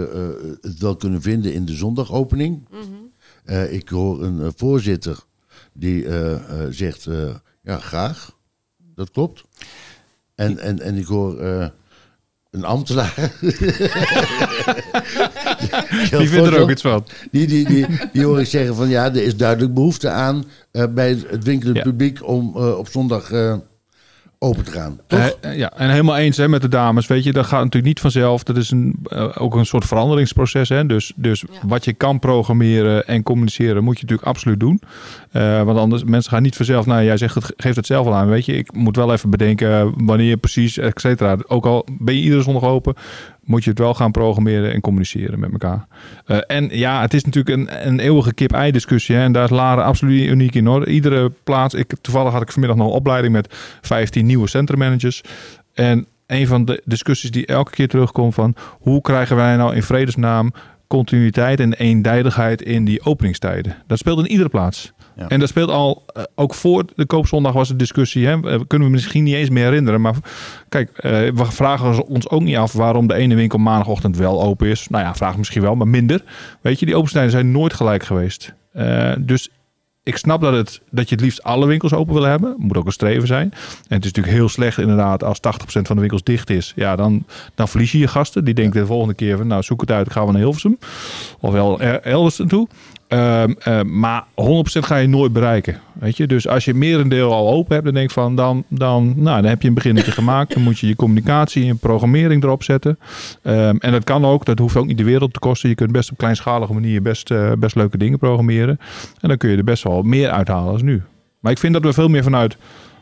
het 0.61 0.79
wel 0.79 0.95
kunnen 0.95 1.21
vinden 1.21 1.53
in 1.53 1.65
de 1.65 1.73
zondagopening. 1.73 2.67
Eh, 3.43 3.73
ik 3.73 3.89
hoor 3.89 4.23
een 4.23 4.53
voorzitter 4.55 5.25
die 5.79 6.05
eh, 6.05 6.33
eh, 6.33 6.39
zegt, 6.69 7.05
eh, 7.05 7.35
ja, 7.61 7.77
graag. 7.77 8.35
Dat 8.95 9.11
klopt. 9.11 9.43
En, 10.35 10.57
en, 10.59 10.79
en 10.81 10.95
ik 10.95 11.05
hoor 11.05 11.41
een 12.51 12.63
ambtenaar. 12.63 13.13
Die 16.17 16.29
vindt 16.29 16.47
er 16.47 16.59
ook 16.59 16.69
iets 16.69 16.81
van. 16.81 17.05
Die, 17.31 17.47
die, 17.47 17.65
die, 17.65 17.85
die 18.13 18.25
hoor 18.25 18.39
ik 18.39 18.47
zeggen 18.47 18.75
van 18.75 18.89
ja, 18.89 19.05
er 19.05 19.23
is 19.23 19.37
duidelijk 19.37 19.73
behoefte 19.73 20.09
aan 20.09 20.43
bij 20.89 21.09
het 21.27 21.43
winkelend 21.43 21.77
Ja. 21.77 21.83
publiek 21.83 22.27
om 22.27 22.55
op 22.55 22.89
zondag 22.89 23.29
open 24.39 24.63
te 24.63 24.71
gaan. 24.71 24.99
Toch? 25.07 25.19
Eh, 25.19 25.51
eh, 25.51 25.57
ja, 25.57 25.73
en 25.73 25.89
helemaal 25.89 26.17
eens 26.17 26.37
hè, 26.37 26.47
met 26.47 26.61
de 26.61 26.67
dames. 26.67 27.07
Weet 27.07 27.23
je, 27.23 27.31
dat 27.33 27.45
gaat 27.45 27.59
natuurlijk 27.59 27.85
niet 27.85 27.99
vanzelf. 27.99 28.43
Dat 28.43 28.57
is 28.57 28.71
een, 28.71 28.95
eh, 29.03 29.29
ook 29.37 29.55
een 29.55 29.65
soort 29.65 29.85
veranderingsproces. 29.85 30.69
Hè? 30.69 30.85
Dus, 30.85 31.13
dus 31.15 31.41
Ja. 31.51 31.59
wat 31.67 31.85
je 31.85 31.93
kan 31.93 32.19
programmeren 32.19 33.07
en 33.07 33.23
communiceren, 33.23 33.83
moet 33.83 33.95
je 33.95 34.01
natuurlijk 34.01 34.27
absoluut 34.27 34.59
doen. 34.59 34.81
Eh, 35.31 35.63
want 35.63 35.77
anders, 35.77 36.03
mensen 36.03 36.31
gaan 36.31 36.41
niet 36.41 36.55
vanzelf. 36.55 36.85
Nou, 36.85 37.03
jij 37.03 37.17
zegt 37.17 37.35
het, 37.35 37.53
geeft 37.57 37.75
het 37.75 37.85
zelf 37.85 38.05
al 38.07 38.15
aan. 38.15 38.27
Weet 38.27 38.45
je, 38.45 38.53
ik 38.53 38.73
moet 38.73 38.95
wel 38.95 39.13
even 39.13 39.29
bedenken 39.29 40.05
wanneer 40.05 40.37
precies, 40.37 40.77
et 40.77 41.01
cetera. 41.01 41.37
Ook 41.47 41.65
al 41.65 41.85
ben 41.99 42.15
je 42.15 42.21
iedere 42.21 42.41
zondag 42.41 42.63
open, 42.63 42.95
moet 43.47 43.63
je 43.63 43.69
het 43.69 43.79
wel 43.79 43.93
gaan 43.93 44.11
programmeren 44.11 44.73
en 44.73 44.81
communiceren 44.81 45.39
met 45.39 45.51
elkaar. 45.51 45.87
Eh, 46.25 46.37
en 46.47 46.69
ja, 46.71 47.01
het 47.01 47.13
is 47.13 47.23
natuurlijk 47.23 47.57
een, 47.57 47.87
een 47.87 47.99
eeuwige 47.99 48.33
kip-ei 48.33 48.71
discussie. 48.71 49.15
En 49.15 49.31
daar 49.31 49.43
is 49.43 49.49
Laren 49.49 49.83
absoluut 49.83 50.29
uniek 50.29 50.55
in 50.55 50.65
hoor. 50.65 50.87
Iedere 50.87 51.31
plaats. 51.43 51.73
Ik, 51.73 51.93
toevallig 52.01 52.33
had 52.33 52.41
ik 52.41 52.51
vanmiddag 52.51 52.77
nog 52.77 52.87
een 52.87 52.93
opleiding 52.93 53.33
met 53.33 53.55
15 53.81 54.25
nieuwe 54.25 54.47
centrummanagers. 54.47 55.21
En 55.73 56.07
een 56.27 56.47
van 56.47 56.65
de 56.65 56.81
discussies 56.85 57.31
die 57.31 57.45
elke 57.45 57.71
keer 57.71 57.87
terugkomt 57.87 58.33
van 58.33 58.55
hoe 58.79 59.01
krijgen 59.01 59.35
wij 59.35 59.55
nou 59.55 59.75
in 59.75 59.83
vredesnaam 59.83 60.51
continuïteit 60.87 61.59
en 61.59 61.73
eendijdigheid 61.73 62.61
in 62.61 62.85
die 62.85 63.05
openingstijden. 63.05 63.75
Dat 63.87 63.97
speelt 63.97 64.19
in 64.19 64.31
iedere 64.31 64.49
plaats. 64.49 64.93
En 65.27 65.39
dat 65.39 65.49
speelt 65.49 65.69
al, 65.69 66.03
eh, 66.13 66.23
ook 66.35 66.53
voor 66.53 66.85
de 66.95 67.05
koopzondag 67.05 67.53
was 67.53 67.67
de 67.67 67.75
discussie, 67.75 68.27
hè, 68.27 68.39
kunnen 68.67 68.87
we 68.87 68.93
misschien 68.93 69.23
niet 69.23 69.35
eens 69.35 69.49
meer 69.49 69.63
herinneren. 69.63 70.01
Maar 70.01 70.13
kijk, 70.69 70.89
eh, 70.97 71.11
we 71.11 71.45
vragen 71.45 72.05
ons 72.07 72.29
ook 72.29 72.41
niet 72.41 72.55
af 72.55 72.73
waarom 72.73 73.07
de 73.07 73.13
ene 73.13 73.35
winkel 73.35 73.59
maandagochtend 73.59 74.17
wel 74.17 74.43
open 74.43 74.67
is. 74.67 74.87
Nou 74.89 75.03
ja, 75.03 75.15
vraag 75.15 75.37
misschien 75.37 75.61
wel, 75.61 75.75
maar 75.75 75.87
minder. 75.87 76.23
Weet 76.61 76.79
je, 76.79 76.85
die 76.85 76.95
opensnijden 76.95 77.31
zijn 77.31 77.51
nooit 77.51 77.73
gelijk 77.73 78.03
geweest. 78.03 78.53
Eh, 78.73 79.11
dus 79.19 79.49
ik 80.03 80.17
snap 80.17 80.41
dat, 80.41 80.53
het, 80.53 80.81
dat 80.91 81.09
je 81.09 81.15
het 81.15 81.23
liefst 81.23 81.43
alle 81.43 81.65
winkels 81.65 81.93
open 81.93 82.13
wil 82.13 82.23
hebben. 82.23 82.55
Moet 82.57 82.77
ook 82.77 82.85
een 82.85 82.91
streven 82.91 83.27
zijn. 83.27 83.51
En 83.51 83.95
het 83.95 84.05
is 84.05 84.11
natuurlijk 84.11 84.35
heel 84.35 84.49
slecht 84.49 84.77
inderdaad 84.77 85.23
als 85.23 85.39
80% 85.39 85.87
van 85.87 85.95
de 85.95 86.01
winkels 86.01 86.23
dicht 86.23 86.49
is. 86.49 86.73
Ja, 86.75 86.95
dan, 86.95 87.25
dan 87.55 87.67
verlies 87.67 87.91
je 87.91 87.97
je 87.97 88.07
gasten. 88.07 88.45
Die 88.45 88.53
denken 88.53 88.81
de 88.81 88.87
volgende 88.87 89.13
keer 89.13 89.37
van 89.37 89.47
nou 89.47 89.63
zoek 89.63 89.81
het 89.81 89.91
uit, 89.91 90.11
gaan 90.11 90.25
we 90.25 90.31
naar 90.31 90.41
Hilversum. 90.41 90.77
Of 91.39 91.51
wel 91.51 91.79
er- 91.81 92.01
elders 92.01 92.37
naartoe. 92.37 92.67
Ehm, 93.07 93.53
eh, 93.59 93.81
maar 93.81 94.23
100% 94.35 94.85
ga 94.85 94.95
je 94.95 95.07
nooit 95.07 95.33
bereiken. 95.33 95.79
Weet 95.93 96.17
je? 96.17 96.27
Dus 96.27 96.47
als 96.47 96.65
je 96.65 96.73
merendeel 96.73 97.33
al 97.33 97.49
open 97.49 97.73
hebt, 97.73 97.85
dan 97.85 97.93
denk 97.93 98.11
van 98.11 98.35
dan, 98.35 98.63
dan, 98.67 99.13
nou, 99.15 99.41
dan 99.41 99.49
heb 99.49 99.61
je 99.61 99.67
een 99.67 99.73
beginnetje 99.73 100.11
gemaakt. 100.11 100.53
Dan 100.53 100.63
moet 100.63 100.79
je 100.79 100.87
je 100.87 100.95
communicatie 100.95 101.69
en 101.69 101.77
programmering 101.77 102.43
erop 102.43 102.63
zetten. 102.63 102.99
Ehm, 103.41 103.75
en 103.79 103.91
dat 103.91 104.03
kan 104.03 104.25
ook, 104.25 104.45
dat 104.45 104.59
hoeft 104.59 104.75
ook 104.75 104.85
niet 104.85 104.97
de 104.97 105.03
wereld 105.03 105.33
te 105.33 105.39
kosten. 105.39 105.69
Je 105.69 105.75
kunt 105.75 105.91
best 105.91 106.11
op 106.11 106.17
kleinschalige 106.17 106.73
manier 106.73 107.01
best, 107.01 107.31
eh, 107.31 107.51
best 107.59 107.75
leuke 107.75 107.97
dingen 107.97 108.19
programmeren. 108.19 108.79
En 109.21 109.27
dan 109.27 109.37
kun 109.37 109.49
je 109.49 109.57
er 109.57 109.63
best 109.63 109.83
wel 109.83 110.01
meer 110.01 110.29
uithalen 110.29 110.71
als 110.71 110.81
nu. 110.81 111.01
Maar 111.39 111.51
ik 111.51 111.57
vind 111.57 111.73
dat 111.73 111.83
we 111.83 111.93
veel 111.93 112.07
meer 112.07 112.23
vanuit 112.23 112.57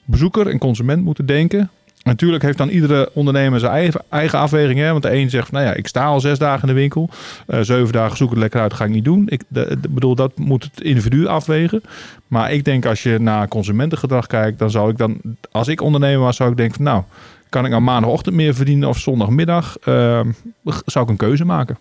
bezoeker 0.06 0.48
en 0.48 0.58
consument 0.58 1.04
moeten 1.04 1.26
denken. 1.26 1.70
Natuurlijk 2.06 2.44
heeft 2.44 2.58
dan 2.58 2.70
iedere 2.70 3.10
ondernemer 3.14 3.60
zijn 3.60 3.72
eigen, 3.72 4.02
eigen 4.10 4.40
afweging. 4.40 4.80
Hè? 4.80 4.92
Want 4.92 5.04
de 5.04 5.14
een 5.16 5.30
zegt, 5.30 5.52
nou 5.52 5.66
ja, 5.66 5.74
ik 5.74 5.88
sta 5.88 6.06
al 6.06 6.20
zes 6.20 6.40
dagen 6.40 6.62
in 6.68 6.74
de 6.76 6.80
winkel. 6.80 7.10
Eh, 7.48 7.60
zeven 7.62 7.92
dagen 7.94 8.18
zoek 8.18 8.30
het 8.30 8.40
lekker 8.40 8.62
uit, 8.62 8.74
ga 8.74 8.84
ik 8.84 8.90
niet 8.90 9.06
doen. 9.06 9.24
Ik 9.28 9.42
de, 9.48 9.78
de- 9.82 9.90
bedoel, 9.90 10.16
dat 10.16 10.38
moet 10.38 10.64
het 10.64 10.82
individu 10.82 11.28
afwegen. 11.28 11.82
Maar 12.28 12.52
ik 12.54 12.64
denk 12.66 12.86
als 12.86 13.04
je 13.04 13.20
naar 13.20 13.48
consumentengedrag 13.48 14.28
kijkt, 14.28 14.60
dan 14.60 14.72
zou 14.72 14.90
ik 14.92 14.98
dan, 14.98 15.22
als 15.52 15.68
ik 15.68 15.82
ondernemer 15.82 16.20
was, 16.20 16.36
zou 16.36 16.52
ik 16.52 16.58
denken, 16.58 16.76
van, 16.76 16.86
nou, 16.86 17.04
kan 17.50 17.66
ik 17.66 17.74
aan 17.74 17.84
maandagochtend 17.84 18.36
meer 18.36 18.56
verdienen 18.56 18.90
of 18.90 18.98
zondagmiddag? 19.00 19.78
Ehm, 19.84 20.32
zou 20.86 21.06
ik 21.06 21.12
een 21.12 21.18
keuze 21.18 21.46
maken. 21.46 21.78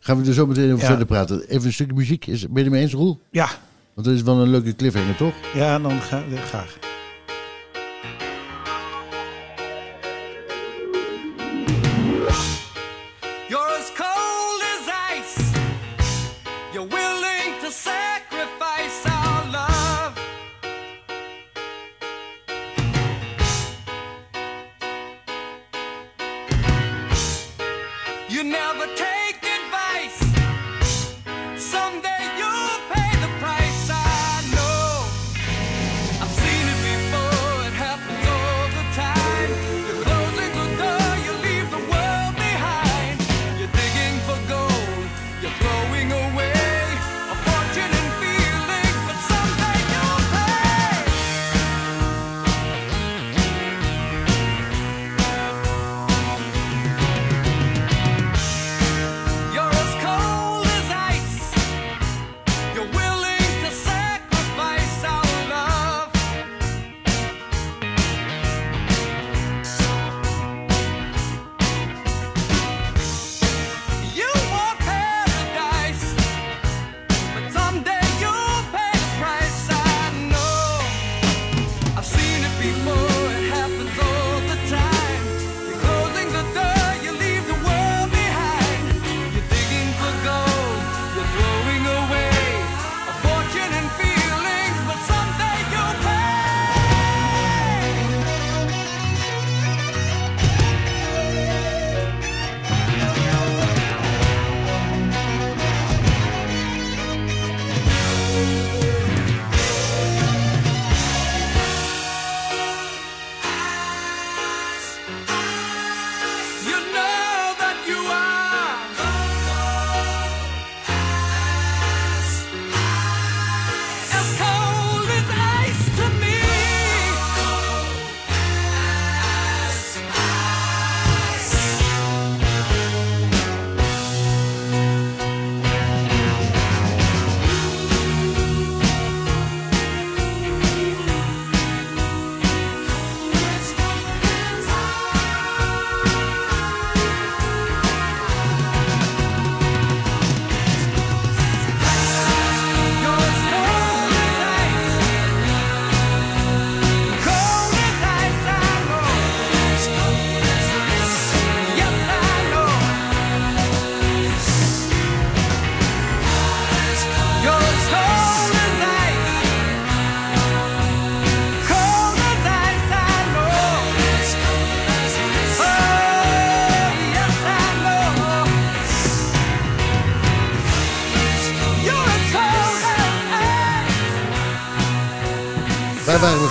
Gaan 0.00 0.20
we 0.22 0.28
er 0.28 0.34
zo 0.34 0.46
meteen 0.46 0.68
over 0.72 0.80
Ja. 0.80 0.86
verder 0.86 1.06
praten. 1.06 1.42
Even 1.48 1.66
een 1.66 1.72
stukje 1.72 1.94
muziek. 1.94 2.26
Is, 2.26 2.40
ben 2.40 2.50
je 2.54 2.62
het 2.62 2.70
mee 2.70 2.82
eens, 2.82 2.92
Roel? 2.92 3.20
Ja, 3.30 3.48
Want 3.94 4.06
dat 4.06 4.16
is 4.16 4.22
wel 4.22 4.38
een 4.40 4.50
leuke 4.50 4.76
cliffhanger, 4.76 5.16
toch? 5.16 5.34
ja 5.54 5.78
dan 5.78 6.00
ga, 6.00 6.22
graag. 6.46 6.78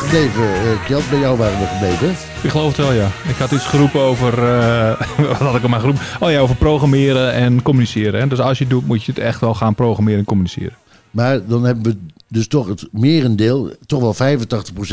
We 0.10 0.16
gebleven, 0.16 0.54
eh 0.54 0.86
Kjeld. 0.86 1.10
Bij 1.10 1.20
jou 1.20 1.38
waren 1.38 1.60
we 1.60 1.66
gebleven. 1.66 2.10
Ik 2.44 2.50
geloof 2.50 2.68
het 2.68 2.78
wel, 2.78 2.94
ja. 2.94 3.10
Ik 3.28 3.36
had 3.36 3.52
iets 3.52 3.66
geroepen 3.66 4.02
over... 4.02 4.44
eh, 4.44 5.02
wat 5.28 5.38
had 5.38 5.56
ik 5.56 5.64
al 5.64 5.70
maar 5.70 5.80
geroepen? 5.80 6.04
Oh 6.20 6.32
ja, 6.32 6.40
over 6.40 6.56
programmeren 6.56 7.34
en 7.34 7.62
communiceren. 7.62 8.20
Hè? 8.20 8.28
Dus 8.28 8.40
als 8.40 8.58
je 8.58 8.64
het 8.64 8.74
doet, 8.74 8.88
moet 8.88 9.04
je 9.04 9.12
het 9.12 9.22
echt 9.22 9.42
wel 9.42 9.54
gaan 9.54 9.76
programmeren 9.76 10.20
en 10.20 10.26
communiceren. 10.26 10.74
Maar 11.12 11.46
dan 11.46 11.64
hebben 11.64 11.84
we 11.84 11.98
dus 12.28 12.48
toch 12.48 12.68
het 12.68 12.88
merendeel, 12.92 13.72
toch 13.86 14.18
wel 14.18 14.38
85% 14.38 14.48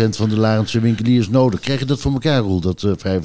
van 0.08 0.28
de 0.28 0.38
Larentse 0.38 0.80
winkeliers 0.80 1.28
nodig. 1.28 1.61
Krijg 1.61 1.78
je 1.78 1.85
dat 1.87 2.00
voor 2.00 2.12
elkaar, 2.12 2.40
Roel, 2.40 2.61
dat 2.61 2.82
eh 2.82 3.20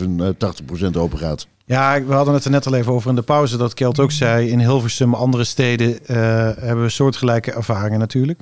85% 0.91 0.97
open 0.97 1.17
gaat? 1.17 1.47
Ja, 1.65 2.03
we 2.03 2.13
hadden 2.13 2.33
het 2.33 2.45
er 2.45 2.51
net 2.51 2.67
al 2.67 2.73
even 2.73 2.93
over 2.93 3.09
in 3.09 3.15
de 3.15 3.21
pauze 3.21 3.57
dat 3.57 3.73
Kelt 3.73 3.99
ook 3.99 4.11
zei. 4.11 4.49
In 4.49 4.59
Hilversum, 4.59 5.13
andere 5.13 5.43
steden 5.43 6.05
eh, 6.05 6.15
hebben 6.57 6.83
we 6.83 6.89
soortgelijke 6.89 7.51
ervaringen 7.51 7.99
natuurlijk. 7.99 8.41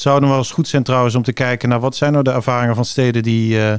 Het 0.00 0.08
zou 0.08 0.20
dan 0.20 0.28
wel 0.28 0.38
eens 0.38 0.52
goed 0.52 0.68
zijn 0.68 0.82
trouwens 0.82 1.14
om 1.14 1.22
te 1.22 1.32
kijken 1.32 1.68
naar 1.68 1.80
wat 1.80 1.96
zijn 1.96 2.12
nou 2.12 2.24
de 2.24 2.30
ervaringen 2.30 2.74
van 2.74 2.84
steden 2.84 3.22
die, 3.22 3.64
eh, 3.64 3.74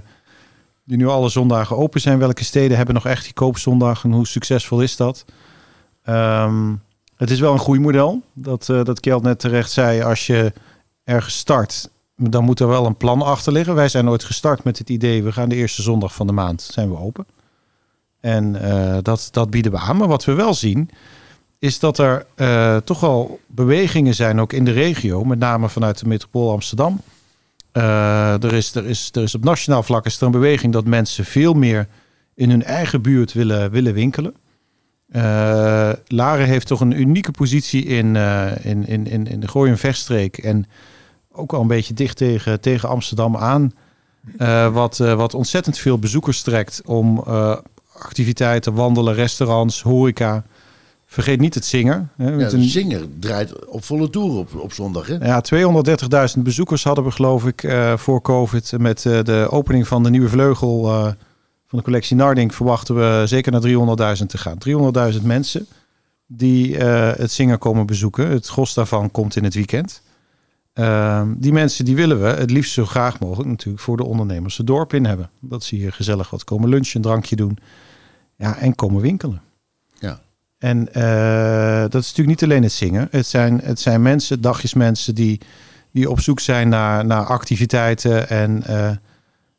die 0.84 0.98
nu 0.98 1.08
alle 1.08 1.30
zondagen 1.30 1.78
open 1.78 2.02
zijn. 2.02 2.20
Welke 2.20 2.44
steden 2.44 2.78
hebben 2.78 2.96
nog 2.96 3.06
echt 3.06 3.24
die 3.24 3.34
koopzondag 3.34 4.04
en 4.04 4.12
hoe 4.12 4.28
succesvol 4.28 4.82
is 4.82 4.96
dat? 4.96 5.26
Ehm, 6.04 6.74
het 7.16 7.32
is 7.32 7.40
wel 7.40 7.54
een 7.54 7.60
groeimodel. 7.60 8.22
Dat, 8.34 8.70
eh 8.70 8.84
dat 8.84 9.00
Kjeld 9.00 9.24
net 9.24 9.40
terecht 9.40 9.72
zei. 9.72 10.02
Als 10.02 10.28
je 10.28 10.54
ergens 11.04 11.38
start, 11.38 11.90
dan 12.16 12.44
moet 12.44 12.60
er 12.60 12.68
wel 12.68 12.86
een 12.86 12.98
plan 12.98 13.22
achter 13.22 13.54
liggen. 13.54 13.76
Wij 13.76 13.90
zijn 13.90 14.10
ooit 14.10 14.24
gestart 14.24 14.64
met 14.64 14.78
het 14.78 14.90
idee, 14.90 15.24
we 15.24 15.32
gaan 15.32 15.50
de 15.50 15.56
eerste 15.56 15.82
zondag 15.82 16.14
van 16.14 16.28
de 16.28 16.34
maand 16.34 16.62
zijn 16.62 16.90
we 16.90 16.98
open. 16.98 17.26
En 18.20 18.62
eh, 18.62 18.98
dat, 19.02 19.28
dat 19.32 19.50
bieden 19.50 19.72
we 19.72 19.78
aan. 19.78 19.98
Maar 19.98 20.08
wat 20.08 20.26
we 20.26 20.34
wel 20.34 20.54
zien, 20.54 20.90
is 21.62 21.80
dat 21.80 21.98
er 21.98 22.26
eh, 22.36 22.78
toch 22.78 23.00
wel 23.00 23.40
bewegingen 23.48 24.16
zijn, 24.16 24.40
ook 24.42 24.54
in 24.54 24.66
de 24.66 24.72
regio, 24.72 25.24
met 25.24 25.40
name 25.40 25.70
vanuit 25.70 26.00
de 26.00 26.08
metropool 26.08 26.52
Amsterdam. 26.52 27.02
Eh, 27.72 28.44
er, 28.44 28.54
is, 28.54 28.76
er, 28.76 28.86
is, 28.86 29.10
er 29.12 29.22
is 29.22 29.36
op 29.36 29.44
nationaal 29.44 29.84
vlak 29.84 30.06
een 30.20 30.32
beweging 30.32 30.74
dat 30.74 30.86
mensen 30.86 31.26
veel 31.26 31.54
meer 31.54 31.88
in 32.36 32.50
hun 32.50 32.64
eigen 32.64 33.02
buurt 33.02 33.34
willen, 33.34 33.72
willen 33.72 33.94
winkelen. 33.94 34.34
Eh 35.12 35.92
Laren 36.08 36.46
heeft 36.46 36.68
toch 36.68 36.80
een 36.80 37.00
unieke 37.00 37.32
positie 37.32 37.86
in, 37.86 38.16
in, 38.62 38.88
in, 38.88 39.08
in, 39.08 39.28
in 39.28 39.40
de 39.40 39.48
Gooi- 39.48 39.72
en 39.72 39.78
Vechtstreek. 39.78 40.38
En 40.38 40.66
ook 41.32 41.52
wel 41.52 41.62
een 41.62 41.68
beetje 41.68 41.94
dicht 41.94 42.18
tegen, 42.18 42.62
tegen 42.62 42.90
Amsterdam 42.90 43.38
aan. 43.38 43.72
Wat, 44.74 44.98
wat 44.98 45.34
ontzettend 45.34 45.78
veel 45.78 46.00
bezoekers 46.00 46.42
trekt 46.42 46.82
om 46.86 47.20
activiteiten, 47.94 48.74
wandelen, 48.74 49.14
restaurants, 49.14 49.82
horeca. 49.82 50.44
Vergeet 51.12 51.40
niet 51.40 51.54
het 51.54 51.66
zingen. 51.66 52.12
Hè, 52.16 52.30
Ja, 52.30 52.52
een, 52.52 52.64
zinger 52.64 53.02
draait 53.20 53.66
op 53.66 53.84
volle 53.84 54.10
toer 54.10 54.38
op, 54.38 54.56
op 54.56 54.74
zondag, 54.74 55.08
hè? 55.08 55.16
ja, 55.16 55.44
230.000 56.36 56.42
bezoekers 56.42 56.84
hadden 56.84 57.04
we 57.04 57.12
geloof 57.12 57.46
ik 57.46 57.64
eh, 57.64 57.98
voor 57.98 58.22
COVID. 58.22 58.74
Met 58.78 59.06
eh, 59.06 59.24
de 59.24 59.48
opening 59.50 59.88
van 59.88 60.04
de 60.04 60.10
nieuwe 60.10 60.30
vleugel 60.30 60.88
eh, 60.88 61.04
van 61.68 61.78
de 61.78 61.82
collectie 61.82 62.16
Nardink 62.16 62.54
verwachten 62.54 62.96
we 62.96 63.24
zeker 63.28 63.52
naar 63.52 64.18
300.000 64.18 64.26
te 64.26 64.38
gaan. 64.38 64.58
300.000 65.14 65.22
mensen 65.22 65.68
die 66.26 66.78
het 66.78 67.32
zingen 67.32 67.58
komen 67.58 67.86
bezoeken. 67.86 68.30
Het 68.30 68.48
gros 68.48 68.74
daarvan 68.74 69.12
komt 69.12 69.36
in 69.36 69.44
het 69.44 69.54
weekend. 69.54 70.02
Ehm, 70.74 71.34
die 71.38 71.54
mensen 71.54 71.86
die 71.86 71.96
willen 71.96 72.22
we 72.22 72.28
het 72.28 72.52
liefst 72.52 72.74
zo 72.74 72.86
graag 72.86 73.20
mogelijk 73.20 73.50
natuurlijk 73.50 73.84
voor 73.84 73.98
de 73.98 74.06
ondernemers 74.06 74.58
het 74.58 74.68
dorp 74.68 74.94
in 74.94 75.06
hebben. 75.06 75.30
Dat 75.40 75.64
ze 75.64 75.76
hier 75.76 75.94
gezellig 75.94 76.30
wat 76.30 76.44
komen 76.44 76.70
lunchen, 76.70 76.96
een 76.96 77.02
drankje 77.02 77.36
doen. 77.36 77.58
Ja, 78.36 78.58
en 78.58 78.76
komen 78.76 79.02
winkelen. 79.02 79.42
Ja. 80.00 80.22
En 80.62 80.94
eh, 80.94 81.82
dat 81.82 82.02
is 82.02 82.08
natuurlijk 82.08 82.28
niet 82.28 82.44
alleen 82.44 82.64
het 82.64 82.72
zingen. 82.72 83.08
Het 83.12 83.26
zijn, 83.26 83.62
het 83.64 83.80
zijn 83.80 84.02
mensen, 84.02 84.42
dagjesmensen 84.42 85.16
die, 85.16 85.42
die 85.92 86.10
op 86.10 86.20
zoek 86.20 86.40
zijn 86.40 86.70
naar, 86.70 87.06
naar 87.06 87.26
activiteiten 87.26 88.30
en 88.30 88.64
eh, 88.64 88.90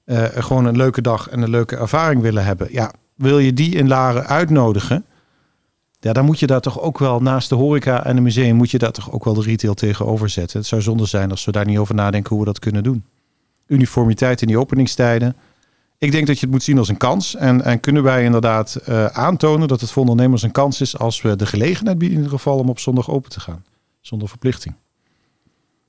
eh, 0.04 0.44
gewoon 0.44 0.64
een 0.64 0.76
leuke 0.76 1.00
dag 1.00 1.28
en 1.28 1.42
een 1.42 1.50
leuke 1.50 1.76
ervaring 1.76 2.22
willen 2.22 2.44
hebben. 2.44 2.68
Ja, 2.70 2.92
wil 3.14 3.38
je 3.38 3.52
die 3.52 3.74
in 3.74 3.88
Laren 3.88 4.26
uitnodigen? 4.26 5.04
Ja, 6.00 6.12
dan 6.12 6.24
moet 6.24 6.38
je 6.38 6.46
daar 6.46 6.60
toch 6.60 6.80
ook 6.80 6.98
wel 6.98 7.20
naast 7.20 7.48
de 7.48 7.54
horeca 7.54 8.04
en 8.04 8.14
het 8.14 8.24
museum 8.24 8.56
moet 8.56 8.70
je 8.70 8.78
daar 8.78 8.92
toch 8.92 9.12
ook 9.12 9.24
wel 9.24 9.34
de 9.34 9.42
retail 9.42 9.74
tegenover 9.74 10.28
zetten. 10.28 10.58
Het 10.58 10.68
zou 10.68 10.82
zonde 10.82 11.06
zijn 11.06 11.30
als 11.30 11.44
we 11.44 11.52
daar 11.52 11.66
niet 11.66 11.78
over 11.78 11.94
nadenken 11.94 12.30
hoe 12.30 12.38
we 12.38 12.46
dat 12.46 12.58
kunnen 12.58 12.82
doen. 12.82 13.04
Uniformiteit 13.66 14.40
in 14.40 14.46
die 14.46 14.58
openingstijden. 14.58 15.36
Ik 16.02 16.12
denk 16.12 16.26
dat 16.26 16.38
je 16.38 16.42
het 16.42 16.50
moet 16.54 16.62
zien 16.62 16.78
als 16.78 16.88
een 16.88 16.96
kans. 16.96 17.34
En, 17.34 17.64
en 17.64 17.80
kunnen 17.80 18.02
wij 18.02 18.24
inderdaad 18.24 18.74
eh, 18.74 19.06
aantonen 19.06 19.68
dat 19.68 19.80
het 19.80 19.90
voor 19.90 20.02
ondernemers 20.02 20.42
een 20.42 20.50
kans 20.52 20.80
is 20.80 20.98
als 20.98 21.22
we 21.22 21.36
de 21.36 21.46
gelegenheid 21.46 21.98
bieden 21.98 22.16
in 22.18 22.24
ieder 22.24 22.38
geval 22.38 22.58
om 22.58 22.68
op 22.68 22.78
zondag 22.78 23.10
open 23.10 23.30
te 23.30 23.40
gaan. 23.40 23.64
Zonder 24.00 24.28
verplichting. 24.28 24.74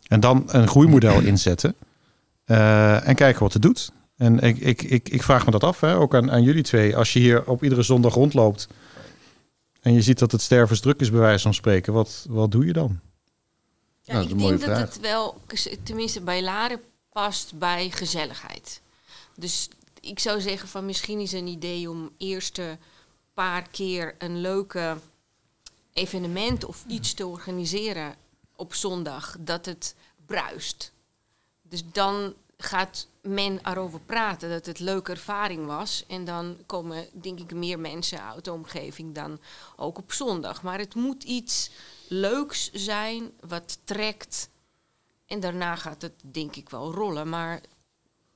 En 0.08 0.20
dan 0.20 0.44
een 0.48 0.68
groeimodel 0.68 1.20
inzetten. 1.32 1.76
eh, 2.46 3.08
en 3.08 3.16
kijken 3.16 3.44
wat 3.44 3.54
het 3.54 3.62
doet. 3.62 3.92
En 4.18 4.40
ik, 4.40 4.58
ik, 4.58 4.82
ik, 4.82 5.10
ik 5.10 5.24
vraag 5.24 5.46
me 5.46 5.52
dat 5.52 5.64
af, 5.64 5.80
hè, 5.80 5.96
ook 5.96 6.16
aan, 6.16 6.32
aan 6.32 6.44
jullie 6.44 6.64
twee. 6.64 6.98
Als 6.98 7.14
je 7.14 7.20
hier 7.20 7.46
op 7.46 7.64
iedere 7.64 7.82
zondag 7.82 8.14
rondloopt 8.14 8.68
en 9.82 9.94
je 9.94 10.02
ziet 10.02 10.20
dat 10.20 10.32
het 10.32 10.42
stervensdruk 10.42 11.00
is 11.00 11.12
bij 11.12 11.20
wijze 11.20 11.44
van 11.44 11.54
spreken, 11.54 11.94
wat, 11.94 12.26
wat 12.30 12.52
doe 12.52 12.66
je 12.66 12.74
dan? 12.74 13.00
Ja, 14.02 14.14
Nou, 14.14 14.30
ik 14.30 14.38
denk 14.38 14.60
dat 14.66 14.78
het 14.78 15.00
wel, 15.00 15.42
tenminste 15.84 16.22
bij 16.22 16.44
Laren, 16.44 16.80
past 17.12 17.54
bij 17.58 17.90
gezelligheid. 17.90 18.82
Dus 19.36 19.70
ik 20.04 20.20
zou 20.20 20.42
zeggen 20.42 20.70
van 20.70 20.86
misschien 20.86 21.20
is 21.20 21.32
een 21.32 21.48
idee 21.48 21.90
om 21.90 22.12
eerst 22.18 22.58
een 22.58 22.80
paar 23.34 23.70
keer 23.70 24.16
een 24.18 24.42
leuke 24.42 24.98
evenement 25.94 26.66
of 26.66 26.84
iets 26.88 27.14
te 27.14 27.28
organiseren 27.28 28.16
op 28.56 28.74
zondag 28.74 29.36
dat 29.40 29.66
het 29.66 29.96
bruist. 30.26 30.92
Dus 31.62 31.84
dan 31.92 32.34
gaat 32.58 33.08
men 33.22 33.60
erover 33.64 34.00
praten 34.00 34.50
dat 34.50 34.66
het 34.66 34.80
een 34.80 34.86
leuke 34.86 35.12
ervaring 35.12 35.66
was. 35.66 36.04
En 36.08 36.26
dan 36.26 36.58
komen 36.66 37.08
denk 37.12 37.40
ik 37.40 37.54
meer 37.54 37.80
mensen 37.80 38.24
uit 38.24 38.46
de 38.46 38.54
omgeving 38.54 39.16
dan 39.16 39.40
ook 39.76 39.98
op 39.98 40.12
zondag. 40.12 40.64
Maar 40.64 40.80
het 40.80 40.96
moet 40.96 41.24
iets 41.24 41.70
leuks 42.08 42.72
zijn, 42.72 43.32
wat 43.48 43.80
trekt. 43.84 44.50
En 45.26 45.40
daarna 45.40 45.76
gaat 45.76 46.02
het 46.02 46.22
denk 46.22 46.56
ik 46.56 46.70
wel 46.70 46.94
rollen. 46.94 47.30
Maar 47.30 47.62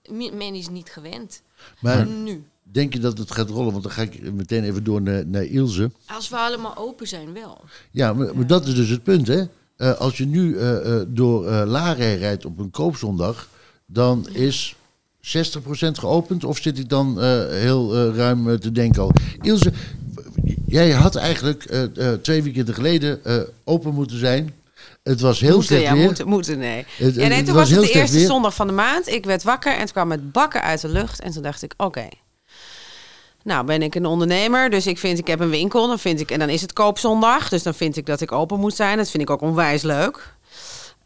me- 0.10 0.32
men 0.32 0.56
is 0.56 0.70
niet 0.70 0.92
gewend. 0.92 1.42
Maar 1.80 2.08
Nu. 2.08 2.44
denk 2.64 2.94
je 2.94 3.00
dat 3.00 3.18
het 3.18 3.32
gaat 3.32 3.50
rollen? 3.50 3.72
Want 3.72 3.84
dan 3.84 3.92
ga 3.92 4.02
ik 4.02 4.34
meteen 4.34 4.64
even 4.64 4.84
door 4.84 5.02
naar, 5.02 5.28
naar 5.28 5.44
Ilse. 5.46 5.92
Als 6.08 6.30
we 6.30 6.36
allemaal 6.38 6.78
open 6.78 7.08
zijn 7.08 7.34
wel. 7.34 7.62
Ja, 7.92 8.14
maar, 8.14 8.36
maar 8.36 8.48
dat 8.48 8.68
is 8.68 8.76
dus 8.76 8.90
het 8.90 9.04
punt, 9.04 9.28
hè? 9.28 9.44
Eh, 9.78 9.94
als 9.94 10.18
je 10.18 10.26
nu 10.26 10.58
eh, 10.58 11.00
eh, 11.00 11.06
door 11.08 11.48
eh 11.48 11.66
Laren 11.66 12.18
rijdt 12.18 12.46
op 12.46 12.60
een 12.60 12.72
koopzondag, 12.72 13.50
dan 13.86 14.28
is 14.32 14.76
60% 15.22 15.98
geopend. 16.00 16.44
Of 16.44 16.58
zit 16.58 16.80
ik 16.80 16.90
dan 16.90 17.22
eh, 17.22 17.48
heel 17.48 18.12
ruim 18.14 18.60
te 18.60 18.72
denken 18.72 19.02
al? 19.02 19.12
Ilse, 19.42 19.72
jij 20.66 20.92
had 20.92 21.16
eigenlijk 21.16 21.64
eh, 21.66 22.12
eh, 22.12 22.20
twee 22.22 22.44
weekenden 22.44 22.74
geleden 22.74 23.24
eh, 23.26 23.38
open 23.64 23.94
moeten 23.94 24.18
zijn. 24.20 24.54
Het 25.08 25.22
was 25.22 25.40
heel 25.40 25.50
moeten, 25.50 25.68
slecht 25.68 25.84
ja, 25.84 25.94
weer. 25.94 26.04
moeten, 26.04 26.28
moeten, 26.28 26.58
nee. 26.58 26.86
Het- 26.98 27.16
Ja, 27.16 27.28
nee, 27.28 27.38
het 27.38 27.46
toen 27.46 27.56
was 27.56 27.70
was 27.70 27.80
het 27.80 27.92
de 27.94 28.00
eerste 28.00 28.18
weer. 28.18 28.26
zondag 28.26 28.54
van 28.54 28.68
de 28.68 28.74
maand. 28.74 29.08
Ik 29.08 29.26
werd 29.26 29.44
wakker 29.44 29.72
en 29.74 29.78
toen 29.80 29.92
kwam 29.92 30.12
het 30.12 30.32
bakken 30.32 30.62
uit 30.62 30.82
de 30.82 30.88
lucht. 30.90 31.22
En 31.22 31.32
toen 31.32 31.42
dacht 31.42 31.62
ik, 31.64 31.74
oké. 31.78 32.08
Nou, 33.44 33.66
ben 33.66 33.82
ik 33.82 33.96
een 33.96 34.06
ondernemer, 34.06 34.70
dus 34.70 34.88
ik 34.88 34.98
vind, 34.98 35.18
ik 35.20 35.28
heb 35.28 35.40
een 35.40 35.50
winkel. 35.50 35.88
Dan 35.88 36.00
vind 36.00 36.20
ik, 36.20 36.32
en 36.32 36.40
dan 36.40 36.50
is 36.50 36.62
het 36.62 36.74
koopzondag, 36.74 37.50
dus 37.50 37.64
dan 37.64 37.74
vind 37.74 37.98
ik 37.98 38.06
dat 38.06 38.22
ik 38.22 38.32
open 38.32 38.60
moet 38.60 38.76
zijn. 38.76 38.98
Dat 38.98 39.10
vind 39.10 39.24
ik 39.24 39.30
ook 39.30 39.42
onwijs 39.42 39.82
leuk. 39.82 40.36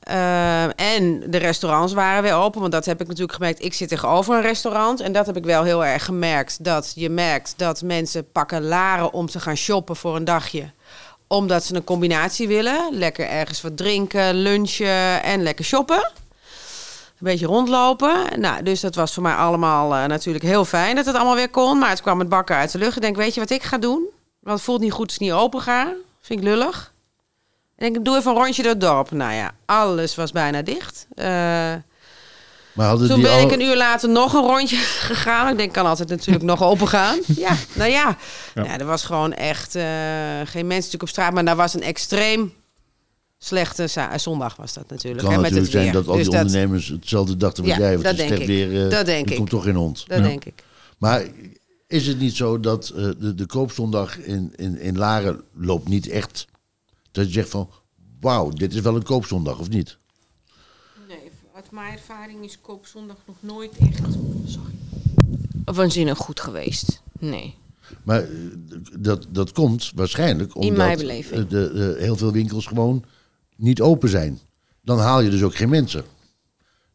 Eh, 0.02 0.64
en 0.64 1.24
de 1.30 1.38
restaurants 1.38 1.94
waren 1.94 2.24
weer 2.24 2.34
open, 2.34 2.60
want 2.60 2.72
dat 2.72 2.86
heb 2.86 3.02
ik 3.02 3.08
natuurlijk 3.08 3.34
gemerkt. 3.34 3.64
Ik 3.64 3.74
zit 3.74 3.90
tegenover 3.90 4.36
een 4.36 4.42
restaurant 4.42 5.00
en 5.00 5.12
dat 5.12 5.26
heb 5.26 5.38
ik 5.38 5.44
wel 5.44 5.64
heel 5.64 5.86
erg 5.86 6.06
gemerkt. 6.06 6.64
Dat 6.64 6.92
je 6.96 7.10
merkt 7.10 7.54
dat 7.58 7.82
mensen 7.82 8.32
pakken 8.32 8.64
laren 8.64 9.14
om 9.14 9.28
te 9.28 9.40
gaan 9.40 9.56
shoppen 9.58 9.96
voor 9.96 10.16
een 10.16 10.24
dagje 10.26 10.72
omdat 11.32 11.64
ze 11.64 11.76
een 11.76 11.84
combinatie 11.84 12.48
willen. 12.48 12.88
Lekker 12.92 13.28
ergens 13.28 13.62
wat 13.62 13.78
drinken, 13.78 14.34
lunchen 14.34 15.24
en 15.24 15.44
lekker 15.44 15.66
shoppen. 15.66 16.12
Een 17.18 17.28
beetje 17.28 17.46
rondlopen. 17.46 18.40
Nou, 18.40 18.64
dus 18.64 18.80
dat 18.80 18.96
was 18.96 19.14
voor 19.14 19.24
mij 19.24 19.34
allemaal 19.34 19.96
eh, 19.96 20.06
natuurlijk 20.06 20.44
heel 20.44 20.66
fijn 20.66 20.96
dat 20.96 21.06
het 21.06 21.16
allemaal 21.16 21.36
weer 21.36 21.50
kon. 21.50 21.78
Maar 21.80 21.90
het 21.90 22.02
kwam 22.02 22.20
het 22.20 22.30
bakken 22.30 22.56
uit 22.56 22.72
de 22.72 22.78
lucht. 22.78 22.96
Ik 22.96 23.02
denk, 23.02 23.16
weet 23.16 23.34
je 23.34 23.40
wat 23.40 23.50
ik 23.50 23.64
ga 23.64 23.78
doen? 23.78 24.10
Want 24.40 24.58
het 24.58 24.66
voelt 24.66 24.80
niet 24.80 24.92
goed 24.92 25.06
als 25.06 25.14
het 25.14 25.22
niet 25.22 25.32
open 25.32 25.62
ga. 25.62 25.94
Vind 26.22 26.40
ik 26.40 26.46
lullig. 26.46 26.94
En 27.76 27.96
ik 27.96 28.06
doe 28.06 28.18
even 28.18 28.32
een 28.32 28.38
rondje 28.38 28.64
door 28.64 28.72
het 28.72 28.82
dorp. 28.82 29.12
Nou 29.12 29.34
ja, 29.34 29.52
alles 29.66 30.16
was 30.16 30.32
bijna 30.32 30.62
dicht. 30.62 31.08
Eh, 31.16 31.74
Maar 32.74 32.88
hadden 32.88 33.08
toen 33.08 33.16
die 33.20 33.26
ben 33.26 33.36
al... 33.36 33.42
ik 33.42 33.52
een 33.52 33.62
uur 33.62 33.78
later 33.78 34.10
nog 34.10 34.34
een 34.34 34.42
rondje 34.46 34.76
gegaan. 35.10 35.52
Ik 35.52 35.58
denk, 35.58 35.74
kan 35.74 35.86
altijd 35.86 36.10
natuurlijk 36.10 36.46
nog 36.46 36.64
open 36.64 36.88
gaan. 36.88 37.20
Ja, 37.38 37.56
nou 37.74 37.92
ja. 37.92 38.18
ja. 38.56 38.80
er 38.80 38.86
was 38.86 39.04
gewoon 39.04 39.34
echt 39.34 39.76
eh, 39.76 39.84
geen 40.44 40.44
mensen 40.44 40.76
natuurlijk 40.76 41.02
op 41.02 41.10
straat. 41.10 41.34
Maar 41.34 41.46
daar 41.46 41.56
was 41.56 41.74
een 41.74 41.84
extreem 41.84 42.54
slechte 43.38 43.88
za- 43.88 44.18
zondag 44.18 44.56
was 44.56 44.74
dat 44.74 44.90
natuurlijk. 44.90 45.24
kan 45.24 45.34
hè, 45.34 45.40
met 45.42 45.52
natuurlijk 45.52 45.74
het 45.74 45.82
zijn 45.82 45.94
weer. 45.94 46.02
dat 46.04 46.08
al 46.12 46.16
Dus 46.18 46.28
die 46.30 46.38
ondernemers 46.38 46.88
hetzelfde 46.88 47.38
dachten 47.38 47.64
wat 47.64 47.74
Ja, 47.74 47.80
jij. 47.80 47.92
Want 47.92 48.04
dat 48.04 48.18
denk 48.18 48.32
ik. 48.32 48.48
weer. 48.48 48.84
eh, 48.86 48.90
Dat 48.92 49.06
denk 49.06 49.26
er 49.26 49.32
ik. 49.32 49.38
komt 49.38 49.50
toch 49.50 49.64
geen 49.64 49.76
hond. 49.76 50.04
Dat 50.08 50.18
Ja. 50.18 50.24
denk 50.24 50.46
ik. 50.46 50.64
Maar 50.98 51.24
is 51.88 52.08
het 52.08 52.20
niet 52.20 52.36
zo 52.36 52.60
dat 52.60 52.90
eh, 52.90 53.04
de, 53.20 53.36
de 53.36 53.46
koopzondag 53.46 54.18
in, 54.20 54.54
in, 54.56 54.80
in 54.80 54.98
Laren 54.98 55.42
loopt 55.54 55.88
niet 55.88 56.08
echt... 56.10 56.48
Dat 57.12 57.26
je 57.26 57.32
zegt 57.32 57.50
van, 57.50 57.70
wauw, 58.22 58.50
dit 58.50 58.74
is 58.74 58.80
wel 58.82 58.96
een 58.96 59.04
koopzondag, 59.04 59.60
of 59.60 59.70
niet? 59.70 59.98
Uit 61.62 61.72
mijn 61.72 61.94
ervaring 61.94 62.44
is 62.44 62.62
koopzondag 62.62 63.18
nog 63.26 63.36
nooit 63.40 63.78
echt 63.78 64.02
sorry, 64.46 64.74
waanzinnig 65.66 66.18
goed 66.18 66.40
geweest. 66.40 67.02
Nee. 67.20 67.56
Maar 68.04 68.24
eh, 68.24 68.30
dat, 68.98 69.26
dat 69.30 69.52
komt 69.52 69.92
waarschijnlijk 69.96 70.56
omdat 70.56 70.78
mijn 70.78 70.98
beleving. 70.98 71.48
de, 71.48 71.72
de, 71.74 71.96
heel 72.00 72.16
veel 72.16 72.32
winkels 72.32 72.66
gewoon 72.66 73.04
niet 73.56 73.82
open 73.82 74.10
zijn. 74.10 74.40
Dan 74.82 75.00
haal 75.00 75.22
je 75.22 75.30
dus 75.30 75.44
ook 75.44 75.56
geen 75.56 75.70
mensen. 75.70 76.04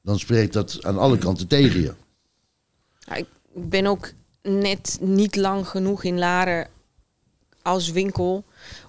Dan 0.03 0.19
spreekt 0.19 0.53
dat 0.53 0.85
aan 0.85 0.99
alle 0.99 1.19
kanten 1.19 1.47
tegen 1.47 1.81
je. 1.81 1.95
Ja, 2.99 3.15
ik 3.15 3.27
ik 3.57 3.69
ben 3.69 3.87
ook 3.87 4.13
net 4.43 4.99
niet 5.01 5.37
lang 5.37 5.69
genoeg 5.69 6.05
in 6.05 6.19
Laren 6.19 6.69
als 7.63 7.91
winkel 7.91 8.45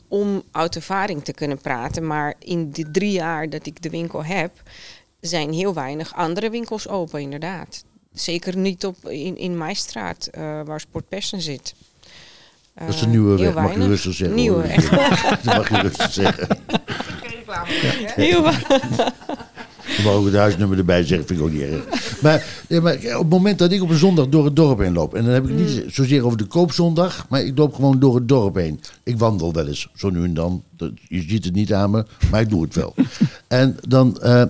om 0.08 0.44
uit 0.52 0.76
ervaring 0.76 1.24
te 1.24 1.34
kunnen 1.34 1.62
praten. 1.62 2.08
Maar 2.08 2.34
in 2.40 2.72
de 2.72 2.92
drie 2.92 3.12
jaar 3.12 3.50
dat 3.50 3.66
ik 3.66 3.82
de 3.82 3.90
winkel 3.90 4.24
heb, 4.24 4.62
zijn 5.20 5.54
heel 5.54 5.74
weinig 5.74 6.14
andere 6.16 6.50
winkels 6.50 6.88
open, 6.88 7.22
inderdaad. 7.22 7.84
Zeker 8.14 8.58
niet 8.58 8.86
op, 8.86 9.10
in, 9.10 9.38
in 9.38 9.58
mijn 9.58 9.76
straat, 9.76 10.26
eh, 10.32 10.42
waar 10.66 10.80
Sportpersen 10.80 11.42
zit. 11.42 11.74
Dat 12.80 12.90
is 12.90 13.00
de 13.00 13.06
Eh, 13.06 13.12
nieuwe 13.12 13.38
heel 13.42 13.54
weg, 13.54 13.64
mag 13.64 13.76
je 13.76 13.88
rustig 13.88 14.14
zeggen. 14.14 14.36
Nieuwe 14.36 14.62
weg. 14.62 14.90
Dat 15.44 15.44
mag 15.44 15.70
je 15.70 15.78
rustig 15.82 16.12
zeggen. 16.12 16.48
Heel 18.16 18.42
wa- 18.42 18.52
Je 19.98 20.04
mag 20.04 20.14
ook 20.14 20.26
het 20.26 20.34
huisnummer 20.36 20.78
erbij 20.78 21.04
zeggen, 21.04 21.28
vind 21.28 21.40
ik 21.40 21.46
ook 21.46 21.52
niet 21.52 21.62
erg. 21.62 22.22
Maar, 22.22 22.46
nee, 22.70 22.82
maar 22.82 22.94
op 22.96 23.02
het 23.22 23.30
moment 23.30 23.60
dat 23.60 23.72
ik 23.72 23.82
op 23.82 23.90
een 23.90 23.98
zondag 23.98 24.28
door 24.28 24.46
het 24.46 24.56
dorp 24.56 24.80
heen 24.80 24.94
loop... 24.94 25.16
en 25.16 25.24
dan 25.24 25.34
heb 25.34 25.44
ik 25.44 25.50
het 25.50 25.58
niet 25.60 25.84
Mm. 25.84 25.90
zozeer 25.92 26.26
over 26.26 26.38
de 26.38 26.46
koopzondag... 26.46 27.26
maar 27.30 27.42
ik 27.42 27.58
loop 27.58 27.74
gewoon 27.74 28.00
door 28.00 28.16
het 28.16 28.28
dorp 28.28 28.56
heen. 28.56 28.80
Ik 29.04 29.18
wandel 29.18 29.54
wel 29.54 29.68
eens, 29.68 29.88
zo 29.96 30.10
nu 30.10 30.24
en 30.24 30.34
dan. 30.34 30.64
Je 31.08 31.22
ziet 31.28 31.46
het 31.46 31.54
niet 31.54 31.74
aan 31.74 31.92
me, 31.92 32.06
maar 32.32 32.42
ik 32.42 32.50
doe 32.50 32.62
het 32.64 32.76
wel. 32.76 32.94
en 33.48 33.78
dan, 33.88 34.22
eh, 34.22 34.44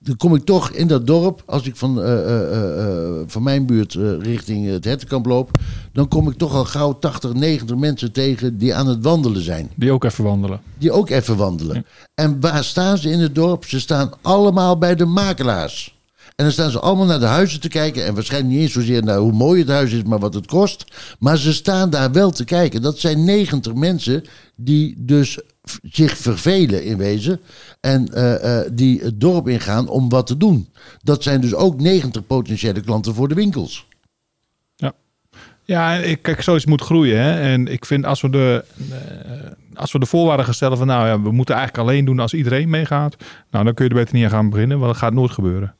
dan 0.00 0.16
kom 0.16 0.34
ik 0.34 0.44
toch 0.44 0.70
in 0.70 0.86
dat 0.86 1.06
dorp... 1.06 1.42
als 1.46 1.66
ik 1.66 1.76
van, 1.76 2.02
eh, 2.02 2.12
eh, 2.12 2.86
eh, 2.86 3.22
van 3.26 3.42
mijn 3.42 3.66
buurt 3.66 3.94
richting 4.20 4.66
het 4.66 4.84
Hettenkamp 4.84 5.26
loop... 5.26 5.50
dan 5.92 6.08
kom 6.08 6.30
ik 6.30 6.36
toch 6.36 6.54
al 6.54 6.64
gauw 6.64 6.98
80, 6.98 7.32
90 7.32 7.76
mensen 7.76 8.12
tegen... 8.12 8.58
die 8.58 8.74
aan 8.74 8.86
het 8.86 9.02
wandelen 9.02 9.42
zijn 9.42 9.70
Die 9.74 9.92
ook 9.92 10.04
even 10.04 10.24
wandelen. 10.24 10.60
die 10.78 10.92
ook 10.92 11.10
even 11.10 11.36
wandelen. 11.36 11.86
En 12.14 12.40
waar 12.40 12.64
staan 12.64 12.98
ze 12.98 13.10
in 13.10 13.20
het 13.20 13.34
dorp? 13.34 13.64
Ze 13.64 13.80
staan 13.80 14.12
allemaal 14.22 14.78
bij 14.78 14.94
de 14.94 15.04
makelaars. 15.04 15.96
En 16.38 16.44
dan 16.44 16.52
staan 16.52 16.70
ze 16.70 16.80
allemaal 16.80 17.06
naar 17.06 17.20
de 17.20 17.26
huizen 17.26 17.60
te 17.60 17.68
kijken. 17.68 18.04
En 18.04 18.14
waarschijnlijk 18.14 18.52
niet 18.52 18.62
eens 18.62 18.72
zozeer 18.72 19.04
naar 19.04 19.18
hoe 19.18 19.32
mooi 19.32 19.60
het 19.60 19.68
huis 19.68 19.92
is, 19.92 20.02
maar 20.02 20.18
wat 20.18 20.34
het 20.34 20.46
kost. 20.46 20.84
Maar 21.18 21.36
ze 21.36 21.52
staan 21.52 21.90
daar 21.90 22.12
wel 22.12 22.30
te 22.30 22.44
kijken. 22.44 22.82
Dat 22.82 22.98
zijn 22.98 23.24
90 23.24 23.74
mensen 23.74 24.24
die 24.56 24.94
dus 24.98 25.38
zich 25.82 26.16
vervelen 26.16 26.84
in 26.84 26.96
wezen. 26.96 27.40
En 27.80 28.08
eh, 28.14 28.60
eh, 28.60 28.70
die 28.72 29.00
het 29.00 29.20
dorp 29.20 29.48
ingaan 29.48 29.88
om 29.88 30.08
wat 30.08 30.26
te 30.26 30.36
doen. 30.36 30.68
Dat 31.02 31.22
zijn 31.22 31.40
dus 31.40 31.54
ook 31.54 31.80
90 31.80 32.26
potentiële 32.26 32.80
klanten 32.80 33.14
voor 33.14 33.28
de 33.28 33.34
winkels. 33.34 33.86
Ja, 35.68 35.94
ik, 35.94 36.22
kijk, 36.22 36.42
zoiets 36.42 36.66
moet 36.66 36.80
groeien. 36.80 37.22
Hè? 37.22 37.40
En 37.40 37.66
ik 37.66 37.84
vind 37.84 38.04
als 38.04 38.20
we, 38.20 38.30
de, 38.30 38.64
eh, 38.90 39.50
als 39.74 39.92
we 39.92 39.98
de 39.98 40.06
voorwaarden 40.06 40.44
gaan 40.44 40.54
stellen 40.54 40.78
van 40.78 40.86
nou 40.86 41.06
ja, 41.06 41.22
we 41.22 41.30
moeten 41.30 41.54
eigenlijk 41.54 41.88
alleen 41.88 42.04
doen 42.04 42.18
als 42.18 42.34
iedereen 42.34 42.68
meegaat. 42.68 43.16
Nou, 43.50 43.64
dan 43.64 43.74
kun 43.74 43.84
je 43.84 43.90
er 43.90 43.96
beter 43.96 44.14
niet 44.14 44.24
aan 44.24 44.30
gaan 44.30 44.50
beginnen, 44.50 44.78
want 44.78 44.92
dat 44.92 45.00
gaat 45.00 45.12
nooit 45.12 45.30
gebeuren. 45.30 45.74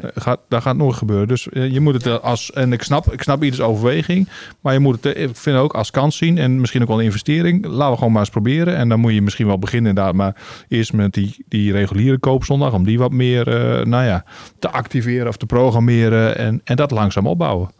Dat, 0.00 0.12
gaat, 0.14 0.40
dat 0.48 0.62
gaat 0.62 0.76
nooit 0.76 0.96
gebeuren. 0.96 1.28
Dus 1.28 1.48
eh, 1.48 1.72
je 1.72 1.80
moet 1.80 1.94
het 1.94 2.06
eh, 2.06 2.18
als, 2.18 2.52
en 2.52 2.72
ik 2.72 2.82
snap, 2.82 3.12
ik 3.12 3.22
snap 3.22 3.42
ieders 3.42 3.62
overweging, 3.62 4.28
maar 4.60 4.72
je 4.72 4.78
moet 4.78 5.04
het, 5.04 5.14
eh, 5.14 5.22
ik 5.22 5.36
vind 5.36 5.56
ook 5.56 5.74
als 5.74 5.90
kans 5.90 6.16
zien 6.16 6.38
en 6.38 6.60
misschien 6.60 6.82
ook 6.82 6.88
wel 6.88 6.98
een 6.98 7.04
investering. 7.04 7.66
Laten 7.66 7.90
we 7.90 7.96
gewoon 7.96 8.12
maar 8.12 8.20
eens 8.20 8.30
proberen. 8.30 8.76
En 8.76 8.88
dan 8.88 9.00
moet 9.00 9.12
je 9.12 9.22
misschien 9.22 9.46
wel 9.46 9.58
beginnen 9.58 9.88
inderdaad, 9.88 10.14
maar 10.14 10.36
eerst 10.68 10.92
met 10.92 11.14
die, 11.14 11.44
die 11.48 11.72
reguliere 11.72 12.18
koopzondag, 12.18 12.72
om 12.72 12.84
die 12.84 12.98
wat 12.98 13.12
meer, 13.12 13.48
eh, 13.48 13.86
nou 13.86 14.04
ja, 14.04 14.24
te 14.58 14.70
activeren 14.70 15.28
of 15.28 15.36
te 15.36 15.46
programmeren 15.46 16.36
en, 16.36 16.60
en 16.64 16.76
dat 16.76 16.90
langzaam 16.90 17.26
opbouwen. 17.26 17.70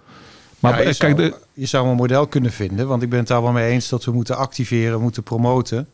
Maar 0.59 0.73
Ja, 0.73 0.79
je, 0.79 0.85
eh, 0.85 0.95
zou, 0.95 1.15
kijk, 1.15 1.33
de, 1.33 1.39
je 1.53 1.67
zou 1.67 1.89
een 1.89 1.97
model 1.97 2.27
kunnen 2.27 2.53
vinden, 2.53 2.87
want 2.87 3.03
ik 3.03 3.09
ben 3.09 3.19
het 3.19 3.29
daar 3.29 3.43
wel 3.43 3.53
mee 3.53 3.71
eens 3.71 3.89
dat 3.89 4.05
we 4.05 4.11
moeten 4.11 4.37
activeren, 4.37 5.01
moeten 5.01 5.23
promoten. 5.23 5.89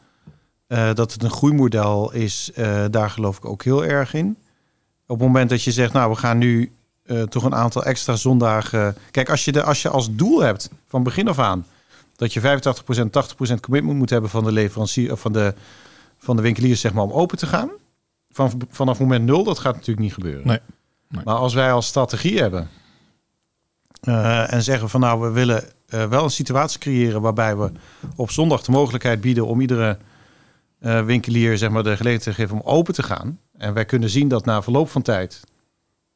Eh, 0.66 0.94
dat 0.94 1.12
het 1.12 1.22
een 1.22 1.30
groeimodel 1.30 2.12
is, 2.12 2.50
eh, 2.54 2.84
daar 2.90 3.10
geloof 3.10 3.37
ik 3.37 3.44
ook 3.44 3.64
heel 3.64 3.84
erg 3.84 4.14
in. 4.14 4.37
Op 5.07 5.19
het 5.19 5.27
moment 5.27 5.51
dat 5.51 5.62
je 5.62 5.73
zegt, 5.73 5.93
nou, 5.93 6.11
we 6.11 6.17
gaan 6.17 6.38
nu 6.38 6.73
eh, 7.05 7.23
toch 7.23 7.45
een 7.45 7.55
aantal 7.55 7.85
extra 7.85 8.17
zondagen. 8.17 8.97
Kijk, 9.11 9.31
als 9.31 9.45
je, 9.45 9.53
de, 9.53 9.62
als 9.62 9.83
je 9.83 9.88
als 9.88 10.14
doel 10.14 10.40
hebt 10.40 10.71
van 10.87 11.03
begin 11.03 11.29
af 11.29 11.38
aan 11.38 11.67
dat 12.17 12.33
je 12.33 12.40
85%, 12.40 12.45
80% 12.45 13.61
commitment 13.61 13.99
moet 13.99 14.11
hebben 14.11 14.31
van 14.31 14.45
de 14.45 14.53
leverancier 14.53 15.12
of 15.12 15.21
van 15.21 15.33
de, 15.33 15.55
van 16.19 16.37
de 16.37 16.43
winkeliers, 16.43 16.81
zeg 16.81 16.93
maar, 16.93 17.05
om 17.05 17.12
open 17.12 17.38
te 17.38 17.47
gaan. 17.47 17.71
Van, 18.31 18.53
vanaf 18.71 19.01
moment 19.01 19.25
nul, 19.25 19.45
dat 19.45 19.59
gaat 19.59 19.75
natuurlijk 19.75 20.01
niet 20.01 20.14
gebeuren. 20.14 20.47
Nee. 20.47 20.59
Nee. 21.09 21.25
Maar 21.25 21.35
als 21.35 21.55
wij 21.55 21.73
als 21.73 21.87
strategie 21.87 22.40
hebben 22.40 22.69
eh, 24.01 24.53
en 24.53 24.62
zeggen 24.62 24.88
van 24.88 25.01
nou, 25.01 25.21
we 25.21 25.31
willen 25.31 25.64
eh, 25.87 26.09
wel 26.09 26.25
een 26.25 26.31
situatie 26.31 26.79
creëren 26.79 27.21
waarbij 27.21 27.57
we 27.57 27.73
op 28.17 28.31
zondag 28.31 28.62
de 28.62 28.73
mogelijkheid 28.73 29.21
bieden 29.21 29.47
om 29.47 29.61
iedere 29.61 29.99
winkelier 31.05 31.59
zeg 31.59 31.71
maar, 31.71 31.83
de 31.83 31.97
gelegenheid 31.97 32.23
te 32.23 32.35
geven 32.35 32.57
om 32.57 32.62
open 32.64 32.95
te 32.95 33.03
gaan. 33.03 33.38
En 33.57 33.75
wij 33.75 33.85
kunnen 33.85 34.11
zien 34.11 34.29
dat 34.29 34.45
na 34.45 34.62
verloop 34.62 34.88
van 34.88 35.03
tijd 35.03 35.40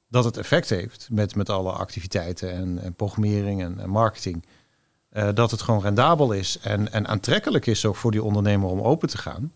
dat 0.09 0.24
het 0.24 0.37
effect 0.37 0.68
heeft 0.68 1.09
met, 1.11 1.35
met 1.35 1.51
alle 1.51 1.72
activiteiten 1.72 2.81
en, 2.83 2.94
programmering 2.94 3.62
en, 3.62 3.81
en 3.81 3.90
marketing. 3.90 4.44
eh, 5.09 5.29
dat 5.35 5.51
het 5.51 5.62
gewoon 5.62 5.83
rendabel 5.83 6.33
is 6.33 6.59
en, 6.59 6.92
en 6.92 7.07
aantrekkelijk 7.07 7.66
is 7.66 7.85
ook 7.85 7.96
voor 7.96 8.11
die 8.11 8.22
ondernemer 8.22 8.68
om 8.68 8.81
open 8.81 9.09
te 9.09 9.18
gaan. 9.18 9.53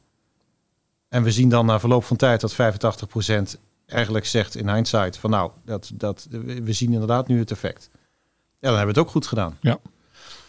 En 1.09 1.23
we 1.23 1.31
zien 1.31 1.49
dan 1.49 1.66
na 1.66 1.81
verloop 1.81 2.05
van 2.05 2.16
tijd 2.16 2.40
dat 2.40 2.55
85% 2.55 3.59
eigenlijk 3.87 4.27
zegt 4.27 4.55
in 4.55 4.75
hindsight 4.75 5.16
van 5.16 5.31
nou, 5.31 5.51
dat, 5.64 5.90
dat, 5.95 6.27
we 6.31 6.73
zien 6.73 6.92
inderdaad 6.92 7.29
nu 7.29 7.38
het 7.38 7.51
effect. 7.51 7.88
Ja, 7.92 8.68
dan 8.68 8.77
hebben 8.77 8.95
we 8.95 9.01
het 9.01 9.09
ook 9.09 9.12
goed 9.12 9.27
gedaan. 9.27 9.57
Ja. 9.61 9.79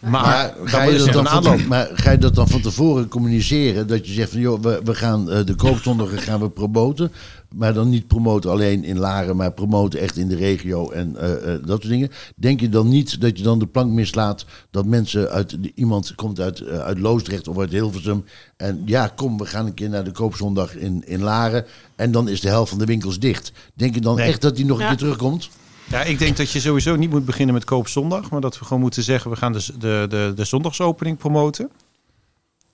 Maar, 0.04 0.54
ga, 0.64 0.84
je 0.84 0.92
is 0.96 1.04
dat 1.04 1.14
dan 1.14 1.28
een 1.28 1.44
van, 1.44 1.68
maar 1.68 1.90
ga 1.94 2.12
je 2.12 2.18
dat 2.18 2.36
dan 2.36 2.48
van 2.48 2.62
tevoren 2.62 3.08
communiceren? 3.08 3.88
Dat 3.88 4.08
je 4.08 4.14
zegt 4.14 4.32
van 4.32 4.40
joh, 4.40 4.62
we, 4.62 4.82
we 4.84 4.96
gaan 4.96 5.32
eh, 5.32 5.46
de 5.46 5.56
koopzondagen 5.56 6.18
gaan 6.18 6.40
we 6.40 6.50
promoten. 6.50 7.12
Maar 7.56 7.74
dan 7.74 7.90
niet 7.90 8.08
promoten 8.08 8.52
alleen 8.52 8.84
in 8.84 9.00
Laren, 9.00 9.36
maar 9.36 9.52
promoten 9.52 10.00
echt 10.00 10.18
in 10.18 10.28
de 10.28 10.36
regio 10.36 10.90
en 10.92 11.16
eh, 11.18 11.32
eh, 11.34 11.60
dat 11.66 11.82
soort 11.82 11.88
dingen. 11.88 12.10
Denk 12.36 12.60
je 12.60 12.70
dan 12.70 12.90
niet 12.90 13.22
dat 13.22 13.38
je 13.38 13.44
dan 13.44 13.60
de 13.60 13.66
plank 13.68 13.92
mislaat 13.92 14.46
dat 14.72 14.86
mensen 14.86 15.30
uit 15.30 15.58
iemand 15.76 16.16
komt 16.16 16.40
uit, 16.40 16.68
uit 16.68 17.00
Loosdrecht 17.00 17.48
of 17.48 17.60
uit 17.60 17.72
Hilversum. 17.72 18.26
En 18.58 18.82
ja, 18.86 19.12
kom, 19.16 19.38
we 19.38 19.46
gaan 19.46 19.66
een 19.66 19.74
keer 19.74 19.90
naar 19.90 20.04
de 20.04 20.12
koopzondag 20.12 20.76
in, 20.76 21.04
in 21.06 21.22
Laren. 21.22 21.66
En 21.96 22.12
dan 22.12 22.28
is 22.28 22.42
de 22.42 22.48
helft 22.50 22.70
van 22.70 22.80
de 22.80 22.86
winkels 22.86 23.20
dicht. 23.20 23.52
Denk 23.74 23.94
je 23.96 24.02
dan 24.02 24.16
Nee. 24.16 24.28
echt 24.28 24.42
dat 24.42 24.56
die 24.56 24.66
nog 24.66 24.78
een 24.78 24.84
Ja. 24.84 24.90
keer 24.90 24.98
terugkomt? 24.98 25.50
Ja, 25.90 26.02
ik 26.02 26.20
denk 26.20 26.38
dat 26.38 26.52
je 26.52 26.60
sowieso 26.60 26.96
niet 26.96 27.10
moet 27.10 27.26
beginnen 27.26 27.54
met 27.54 27.64
koopzondag, 27.64 28.30
maar 28.30 28.42
dat 28.42 28.60
we 28.60 28.66
gewoon 28.66 28.82
moeten 28.82 29.04
zeggen 29.04 29.32
we 29.32 29.38
gaan 29.38 29.54
de, 29.54 30.06
de, 30.10 30.32
de, 30.36 30.44
zondagsopening 30.44 31.18
promoten. 31.18 31.72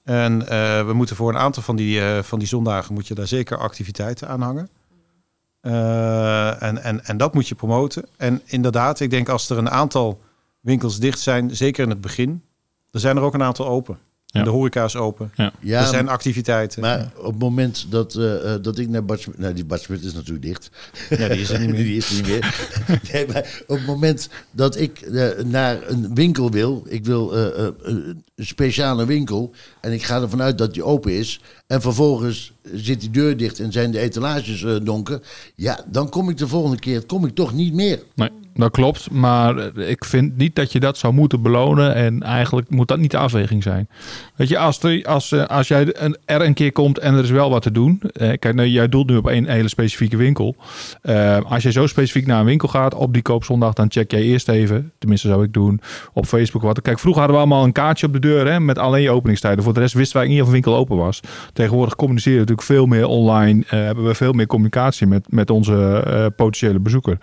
En 0.04 0.48
eh, 0.48 0.86
we 0.86 0.94
moeten 0.94 1.16
voor 1.16 1.30
een 1.30 1.38
aantal 1.38 1.64
van 1.64 1.76
die, 1.76 2.02
eh, 2.02 2.24
van 2.24 2.40
die 2.40 2.48
zondagen 2.48 2.94
moet 2.94 3.08
je 3.08 3.14
daar 3.14 3.28
zeker 3.28 3.58
activiteiten 3.58 4.28
aan 4.28 4.42
hangen. 4.42 4.70
Eh, 5.62 6.64
en, 6.64 6.84
en, 6.84 7.06
en 7.06 7.18
dat 7.18 7.34
moet 7.34 7.48
je 7.48 7.56
promoten. 7.56 8.06
En 8.18 8.42
inderdaad, 8.46 9.00
ik 9.00 9.10
denk 9.10 9.30
als 9.30 9.50
er 9.50 9.58
een 9.58 9.70
aantal 9.70 10.22
winkels 10.60 11.00
dicht 11.00 11.20
zijn, 11.20 11.56
zeker 11.56 11.84
in 11.84 11.90
het 11.90 12.02
begin, 12.02 12.44
er 12.92 13.00
zijn 13.00 13.18
er 13.18 13.24
ook 13.24 13.34
een 13.34 13.44
aantal 13.44 13.68
open. 13.68 14.00
Ja. 14.32 14.44
De 14.44 14.50
horeca 14.50 14.84
is 14.84 14.96
open. 14.96 15.32
Ja, 15.60 15.82
er 15.82 15.88
zijn 15.88 16.10
activiteiten. 16.10 16.82
Maar 16.82 17.12
op 17.18 17.32
het 17.32 17.40
moment 17.40 17.86
dat, 17.90 18.16
eh, 18.16 18.54
eh, 18.54 18.64
dat 18.64 18.78
ik 18.78 18.90
naar 18.90 19.06
Bad. 19.06 19.28
Nou, 19.38 19.54
die 19.54 19.66
Bad 19.66 19.90
is 19.90 20.14
natuurlijk 20.14 20.46
dicht. 20.46 20.70
Ja, 21.10 21.28
die 21.28 21.42
is 21.42 21.50
er 21.50 21.60
niet 21.60 21.70
meer. 21.76 21.84
die 21.84 21.98
is 21.98 22.10
er 22.10 22.16
niet 22.16 22.26
meer. 22.26 22.70
nee, 23.12 23.28
maar 23.28 23.64
op 23.68 23.78
het 23.78 23.86
moment 23.86 24.30
dat 24.52 24.78
ik 24.78 25.02
eh, 25.02 25.44
naar 25.46 25.90
een 25.90 26.16
winkel 26.16 26.52
wil... 26.52 26.84
Ik 26.88 27.06
wil 27.06 27.36
eh, 27.36 27.66
eh, 27.66 27.74
een 27.84 28.24
speciale 28.38 29.06
winkel... 29.06 29.52
en 29.82 29.92
ik 29.92 30.04
ga 30.04 30.22
ervan 30.22 30.42
uit 30.42 30.58
dat 30.58 30.74
die 30.74 30.84
open 30.84 31.12
is... 31.12 31.42
en 31.68 31.82
vervolgens 31.82 32.52
zit 32.74 33.00
die 33.00 33.10
deur 33.10 33.38
dicht 33.38 33.60
en 33.60 33.72
zijn 33.72 33.92
de 33.92 34.00
etalages 34.00 34.84
donker... 34.84 35.22
ja, 35.56 35.86
dan 35.88 36.10
kom 36.10 36.30
ik 36.30 36.38
de 36.38 36.48
volgende 36.48 36.80
keer 36.80 37.06
kom 37.06 37.26
ik 37.26 37.36
toch 37.36 37.54
niet 37.54 37.74
meer. 37.74 38.00
Nee, 38.16 38.30
dat 38.60 38.72
klopt. 38.72 39.12
Maar 39.12 39.78
ik 39.78 40.06
vind 40.06 40.38
niet 40.38 40.56
dat 40.56 40.72
je 40.72 40.80
dat 40.80 40.98
zou 40.98 41.14
moeten 41.14 41.42
belonen. 41.42 41.96
En 41.96 42.24
eigenlijk 42.24 42.70
moet 42.70 42.88
dat 42.88 43.00
niet 43.00 43.12
de 43.12 43.18
afweging 43.18 43.64
zijn. 43.64 43.88
Weet 44.36 44.48
je, 44.48 44.58
als, 44.58 44.84
er, 44.84 45.04
als, 45.06 45.32
eh, 45.32 45.46
als 45.46 45.68
jij 45.68 45.94
er 46.26 46.42
een 46.42 46.54
keer 46.54 46.72
komt 46.72 46.98
en 46.98 47.14
er 47.14 47.24
is 47.24 47.30
wel 47.30 47.50
wat 47.50 47.62
te 47.62 47.72
doen. 47.72 48.02
Kijk, 48.14 48.54
nou, 48.54 48.68
jij 48.68 48.90
doelt 48.90 49.10
nu 49.10 49.18
op 49.18 49.28
één 49.28 49.46
hele 49.46 49.68
specifieke 49.68 50.18
winkel. 50.18 50.56
Eh, 51.02 51.38
als 51.46 51.64
je 51.64 51.72
zo 51.72 51.88
specifiek 51.88 52.26
naar 52.26 52.40
een 52.40 52.46
winkel 52.46 52.68
gaat 52.68 52.94
op 52.94 53.14
die 53.14 53.22
koopzondag, 53.22 53.74
dan 53.74 53.92
check 53.92 54.12
jij 54.12 54.22
eerst 54.22 54.50
even. 54.50 54.92
Tenminste, 54.98 55.28
zou 55.28 55.44
ik 55.44 55.54
doen. 55.54 55.82
Op 56.14 56.26
Facebook 56.26 56.62
wat. 56.62 56.82
Kijk, 56.82 57.00
vroeger 57.00 57.22
hadden 57.22 57.40
we 57.40 57.46
allemaal 57.46 57.66
een 57.66 57.72
kaartje 57.72 58.06
op 58.06 58.14
de 58.14 58.20
deur 58.20 58.52
hè, 58.52 58.60
met 58.60 58.78
alleen 58.78 59.02
je 59.02 59.12
openingstijden. 59.12 59.64
Voor 59.64 59.74
de 59.74 59.80
rest 59.80 59.94
wisten 59.94 60.20
wij 60.20 60.28
niet 60.28 60.42
of 60.42 60.46
een 60.48 60.54
winkel 60.54 60.76
open 60.76 60.98
was. 60.98 61.20
Tegenwoordig 61.54 61.96
communiceren 61.96 62.34
we 62.34 62.40
natuurlijk 62.40 62.68
veel 62.68 62.86
meer 62.86 63.06
online. 63.06 63.64
eh, 63.68 63.80
hebben 63.80 64.06
we 64.06 64.16
veel 64.16 64.34
meer 64.34 64.48
communicatie 64.48 65.08
met, 65.08 65.32
met 65.32 65.50
onze 65.50 66.34
potentiële 66.36 66.80
bezoeker. 66.80 67.18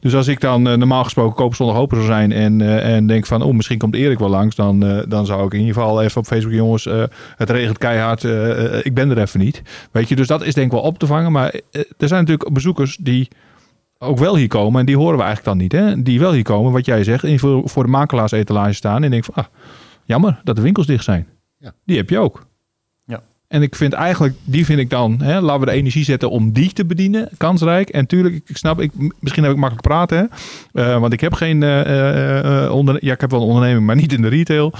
Dus 0.00 0.14
als 0.14 0.28
ik 0.28 0.40
dan 0.40 0.62
normaal 0.80 1.04
gesproken 1.04 1.34
koopzondag 1.34 1.76
open 1.76 1.96
zou 1.96 2.08
zijn 2.08 2.32
en, 2.32 2.60
eh, 2.60 2.94
en 2.94 3.06
denk 3.06 3.26
van, 3.26 3.42
oh, 3.42 3.54
misschien 3.54 3.78
komt 3.78 3.94
Erik 3.94 4.18
wel 4.18 4.28
langs, 4.28 4.56
dan, 4.56 4.84
eh, 4.84 5.02
dan 5.08 5.26
zou 5.26 5.46
ik 5.46 5.52
in 5.52 5.58
ieder 5.58 5.74
geval 5.74 6.02
even 6.02 6.20
op 6.20 6.26
Facebook, 6.26 6.52
jongens, 6.52 6.86
eh, 6.86 7.02
het 7.36 7.50
regent 7.50 7.78
keihard, 7.78 8.24
ik 8.84 8.94
ben 8.94 9.10
er 9.10 9.18
even 9.18 9.40
niet. 9.40 9.62
Weet 9.92 10.08
je, 10.08 10.16
dus 10.16 10.26
dat 10.26 10.44
is 10.44 10.54
denk 10.54 10.66
ik 10.66 10.72
wel 10.72 10.82
op 10.82 10.98
te 10.98 11.06
vangen. 11.06 11.32
Maar 11.32 11.54
er 11.72 12.08
zijn 12.08 12.20
natuurlijk 12.20 12.52
bezoekers 12.52 12.96
die 12.96 13.28
ook 13.98 14.18
wel 14.18 14.36
hier 14.36 14.48
komen. 14.48 14.80
En 14.80 14.86
die 14.86 14.96
horen 14.96 15.16
we 15.16 15.22
eigenlijk 15.22 15.44
dan 15.44 15.56
niet. 15.58 15.72
Hè? 15.72 16.02
Die 16.02 16.20
wel 16.20 16.32
hier 16.32 16.42
komen, 16.42 16.72
wat 16.72 16.84
jij 16.84 17.04
zegt. 17.04 17.24
En 17.24 17.38
voor, 17.38 17.68
voor 17.68 17.84
de 17.84 17.90
makelaarsetalage 17.90 18.72
staan. 18.72 19.02
En 19.02 19.10
denk 19.10 19.24
van, 19.24 19.34
ah, 19.34 19.44
jammer 20.04 20.40
dat 20.44 20.56
de 20.56 20.62
winkels 20.62 20.86
dicht 20.86 21.04
zijn. 21.04 21.26
Ja. 21.58 21.72
Die 21.84 21.96
heb 21.96 22.10
je 22.10 22.18
ook. 22.18 22.46
En 23.50 23.62
ik 23.62 23.76
vind 23.76 23.92
eigenlijk, 23.92 24.34
die 24.44 24.64
vind 24.64 24.78
ik 24.78 24.90
dan, 24.90 25.20
hè, 25.22 25.40
laten 25.40 25.60
we 25.60 25.66
de 25.66 25.72
energie 25.72 26.04
zetten 26.04 26.30
om 26.30 26.52
die 26.52 26.72
te 26.72 26.84
bedienen. 26.84 27.28
Kansrijk. 27.36 27.88
En 27.88 28.06
tuurlijk, 28.06 28.34
ik, 28.46 28.56
snap, 28.56 28.80
ik, 28.80 28.90
misschien 29.20 29.42
heb 29.42 29.52
ik 29.52 29.58
makkelijk 29.58 29.86
praten. 29.86 30.30
Eh, 30.72 31.00
want 31.00 31.12
ik 31.12 31.20
heb 31.20 31.32
geen, 31.32 31.62
eh, 31.62 32.70
onder, 32.72 33.04
ja, 33.04 33.12
ik 33.12 33.20
heb 33.20 33.30
wel 33.30 33.40
een 33.40 33.46
onderneming, 33.46 33.86
maar 33.86 33.96
niet 33.96 34.12
in 34.12 34.22
de 34.22 34.28
retail. 34.28 34.72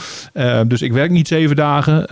Dus 0.66 0.82
ik 0.82 0.92
werk 0.92 1.10
niet 1.10 1.28
zeven 1.28 1.56
dagen. 1.56 2.06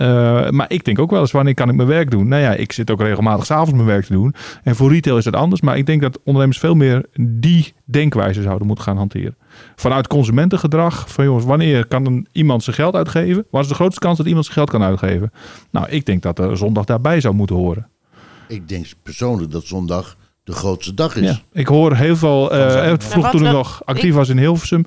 Maar 0.55 0.71
ik 0.71 0.85
denk 0.85 0.99
ook 0.99 1.11
wel 1.11 1.19
eens, 1.19 1.31
wanneer 1.31 1.53
kan 1.53 1.69
ik 1.69 1.75
mijn 1.75 1.87
werk 1.87 2.11
doen? 2.11 2.27
Nou 2.27 2.41
ja, 2.41 2.53
ik 2.53 2.71
zit 2.71 2.91
ook 2.91 3.01
regelmatig 3.01 3.45
s'avonds 3.45 3.73
mijn 3.73 3.85
werk 3.85 4.05
te 4.05 4.13
doen. 4.13 4.35
En 4.63 4.75
voor 4.75 4.91
retail 4.91 5.17
is 5.17 5.23
dat 5.23 5.35
anders. 5.35 5.61
Maar 5.61 5.77
ik 5.77 5.85
denk 5.85 6.01
dat 6.01 6.19
ondernemers 6.23 6.59
veel 6.59 6.75
meer 6.75 7.05
die 7.19 7.73
denkwijze 7.85 8.41
zouden 8.41 8.67
moeten 8.67 8.85
gaan 8.85 8.97
hanteren. 8.97 9.35
Vanuit 9.75 10.07
consumentengedrag. 10.07 11.09
Van 11.11 11.25
jongens, 11.25 11.45
wanneer 11.45 11.87
kan 11.87 12.05
een, 12.05 12.27
iemand 12.31 12.63
zijn 12.63 12.75
geld 12.75 12.95
uitgeven? 12.95 13.45
Waar 13.51 13.61
is 13.61 13.67
de 13.67 13.73
grootste 13.73 13.99
kans 13.99 14.17
dat 14.17 14.25
iemand 14.25 14.45
zijn 14.45 14.57
geld 14.57 14.69
kan 14.69 14.83
uitgeven? 14.83 15.31
Nou, 15.71 15.89
ik 15.89 16.05
denk 16.05 16.21
dat 16.21 16.35
de 16.35 16.55
zondag 16.55 16.85
daarbij 16.85 17.21
zou 17.21 17.33
moeten 17.33 17.55
horen. 17.55 17.87
Ik 18.47 18.67
denk 18.67 18.85
persoonlijk 19.03 19.51
dat 19.51 19.65
zondag 19.65 20.17
de 20.43 20.51
grootste 20.51 20.93
dag 20.93 21.15
is. 21.15 21.29
Ja. 21.29 21.39
Ik 21.51 21.67
hoor 21.67 21.95
heel 21.95 22.15
veel, 22.15 22.51
eh, 22.51 22.91
eh, 22.91 22.99
vroeg 22.99 23.23
wat 23.23 23.31
toen 23.31 23.45
ik 23.45 23.51
nog 23.51 23.81
actief 23.85 24.13
was 24.13 24.29
in 24.29 24.37
Hilversum, 24.37 24.85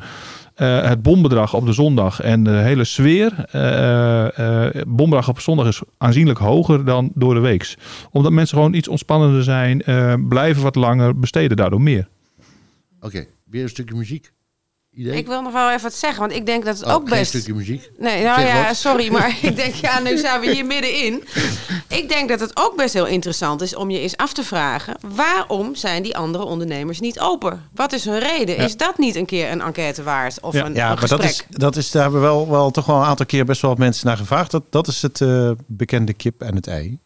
eh, 0.55 0.83
het 0.83 1.03
bombedrag 1.03 1.55
op 1.55 1.67
de 1.67 1.73
zondag 1.73 2.21
en 2.21 2.45
de 2.45 2.51
hele 2.51 2.85
sfeer. 2.85 3.45
eh 3.51 4.39
eh 4.39 4.87
bombedrag 4.89 5.29
op 5.29 5.41
zondag 5.41 5.67
is 5.67 5.83
aanzienlijk 5.99 6.39
hoger 6.39 6.85
dan 6.85 7.11
door 7.15 7.35
de 7.35 7.41
weeks. 7.41 7.77
Omdat 8.11 8.33
mensen 8.33 8.57
gewoon 8.57 8.75
iets 8.75 8.89
ontspannender 8.89 9.43
zijn, 9.43 9.83
eh, 9.83 10.15
blijven 10.29 10.63
wat 10.63 10.75
langer, 10.75 11.19
besteden 11.19 11.57
daardoor 11.57 11.81
meer. 11.81 12.09
Oké, 13.01 13.27
weer 13.45 13.63
een 13.63 13.69
stukje 13.69 13.95
muziek. 13.95 14.33
Idee? 14.95 15.17
Ik 15.17 15.27
wil 15.27 15.43
nog 15.43 15.53
wel 15.53 15.69
even 15.71 15.83
wat 15.83 15.95
zeggen, 15.95 16.21
want 16.21 16.33
ik 16.33 16.47
denk 16.47 16.65
dat 16.65 16.77
het 16.79 16.87
Oh, 16.87 16.93
ook 16.95 17.09
geen 17.09 17.19
best... 17.19 17.31
stukje 17.31 17.55
muziek. 17.55 17.91
Nee, 17.99 18.25
nou 18.25 18.41
ja, 18.41 18.67
wat. 18.67 18.77
sorry, 18.77 19.13
maar 19.13 19.37
ik 19.43 19.57
denk, 19.57 19.75
ja, 19.75 20.01
nu 20.01 20.19
zijn 20.19 20.41
we 20.41 20.51
hier 20.53 20.67
middenin. 20.67 21.25
Ik 21.89 22.09
denk 22.09 22.29
dat 22.29 22.41
het 22.41 22.57
ook 22.57 22.77
best 22.77 22.95
heel 22.95 23.07
interessant 23.07 23.61
is 23.63 23.75
om 23.77 23.91
je 23.91 23.99
eens 23.99 24.17
af 24.17 24.33
te 24.33 24.43
vragen... 24.45 24.97
waarom 25.15 25.75
zijn 25.75 26.03
die 26.03 26.17
andere 26.17 26.45
ondernemers 26.45 27.01
niet 27.01 27.21
open? 27.21 27.69
Wat 27.75 27.93
is 27.93 28.05
hun 28.05 28.19
reden? 28.19 28.57
Ja. 28.57 28.63
Is 28.63 28.77
dat 28.77 28.99
niet 28.99 29.15
een 29.17 29.27
keer 29.27 29.51
een 29.51 29.61
enquête 29.61 30.03
waard 30.03 30.41
of 30.41 30.55
Ja. 30.55 30.65
een, 30.65 30.75
Ja, 30.75 30.91
een 30.91 30.99
maar 30.99 31.09
dat 31.09 31.25
is, 31.25 31.45
dat 31.49 31.77
is, 31.77 31.91
daar 31.91 32.03
hebben 32.03 32.21
we 32.21 32.27
wel, 32.27 32.51
wel 32.51 32.71
toch 32.71 32.87
wel 32.87 32.97
een 32.97 33.07
aantal 33.07 33.27
keer 33.27 33.45
best 33.45 33.61
wel 33.61 33.71
wat 33.71 33.79
mensen 33.79 34.07
naar 34.07 34.17
gevraagd. 34.17 34.51
Dat, 34.51 34.63
dat 34.71 34.87
is 34.87 35.03
het 35.03 35.21
eh, 35.21 35.51
bekende 35.67 36.13
kip 36.13 36.43
en 36.43 36.55
het 36.55 36.67
ei 36.67 36.99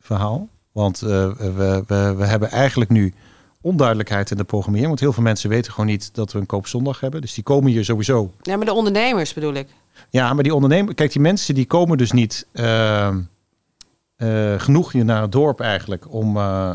verhaal. 0.00 0.48
Want 0.72 1.02
eh, 1.02 1.08
we, 1.38 1.84
we, 1.86 2.14
we 2.16 2.24
hebben 2.24 2.50
eigenlijk 2.50 2.90
nu 2.90 3.14
onduidelijkheid 3.60 4.30
in 4.30 4.36
de 4.36 4.44
programmering. 4.44 4.88
Want 4.88 5.00
heel 5.00 5.12
veel 5.12 5.22
mensen 5.22 5.50
weten 5.50 5.72
gewoon 5.72 5.86
niet 5.86 6.14
dat 6.14 6.32
we 6.32 6.38
een 6.38 6.46
koopzondag 6.46 7.00
hebben. 7.00 7.20
Dus 7.20 7.34
die 7.34 7.44
komen 7.44 7.70
hier 7.70 7.84
sowieso. 7.84 8.32
Ja, 8.42 8.56
maar 8.56 8.66
de 8.66 8.72
ondernemers 8.72 9.34
bedoel 9.34 9.54
ik. 9.54 9.68
Ja, 10.10 10.32
maar 10.32 10.42
die 10.42 10.54
ondernemers, 10.54 10.94
kijk, 10.94 11.12
die 11.12 11.20
mensen 11.20 11.54
die 11.54 11.66
komen 11.66 11.98
dus 11.98 12.12
niet 12.12 12.46
eh, 12.52 13.06
eh, 13.06 14.60
genoeg 14.60 14.92
hier 14.92 15.04
naar 15.04 15.22
het 15.22 15.32
dorp 15.32 15.60
eigenlijk 15.60 16.12
om, 16.12 16.36
eh, 16.36 16.74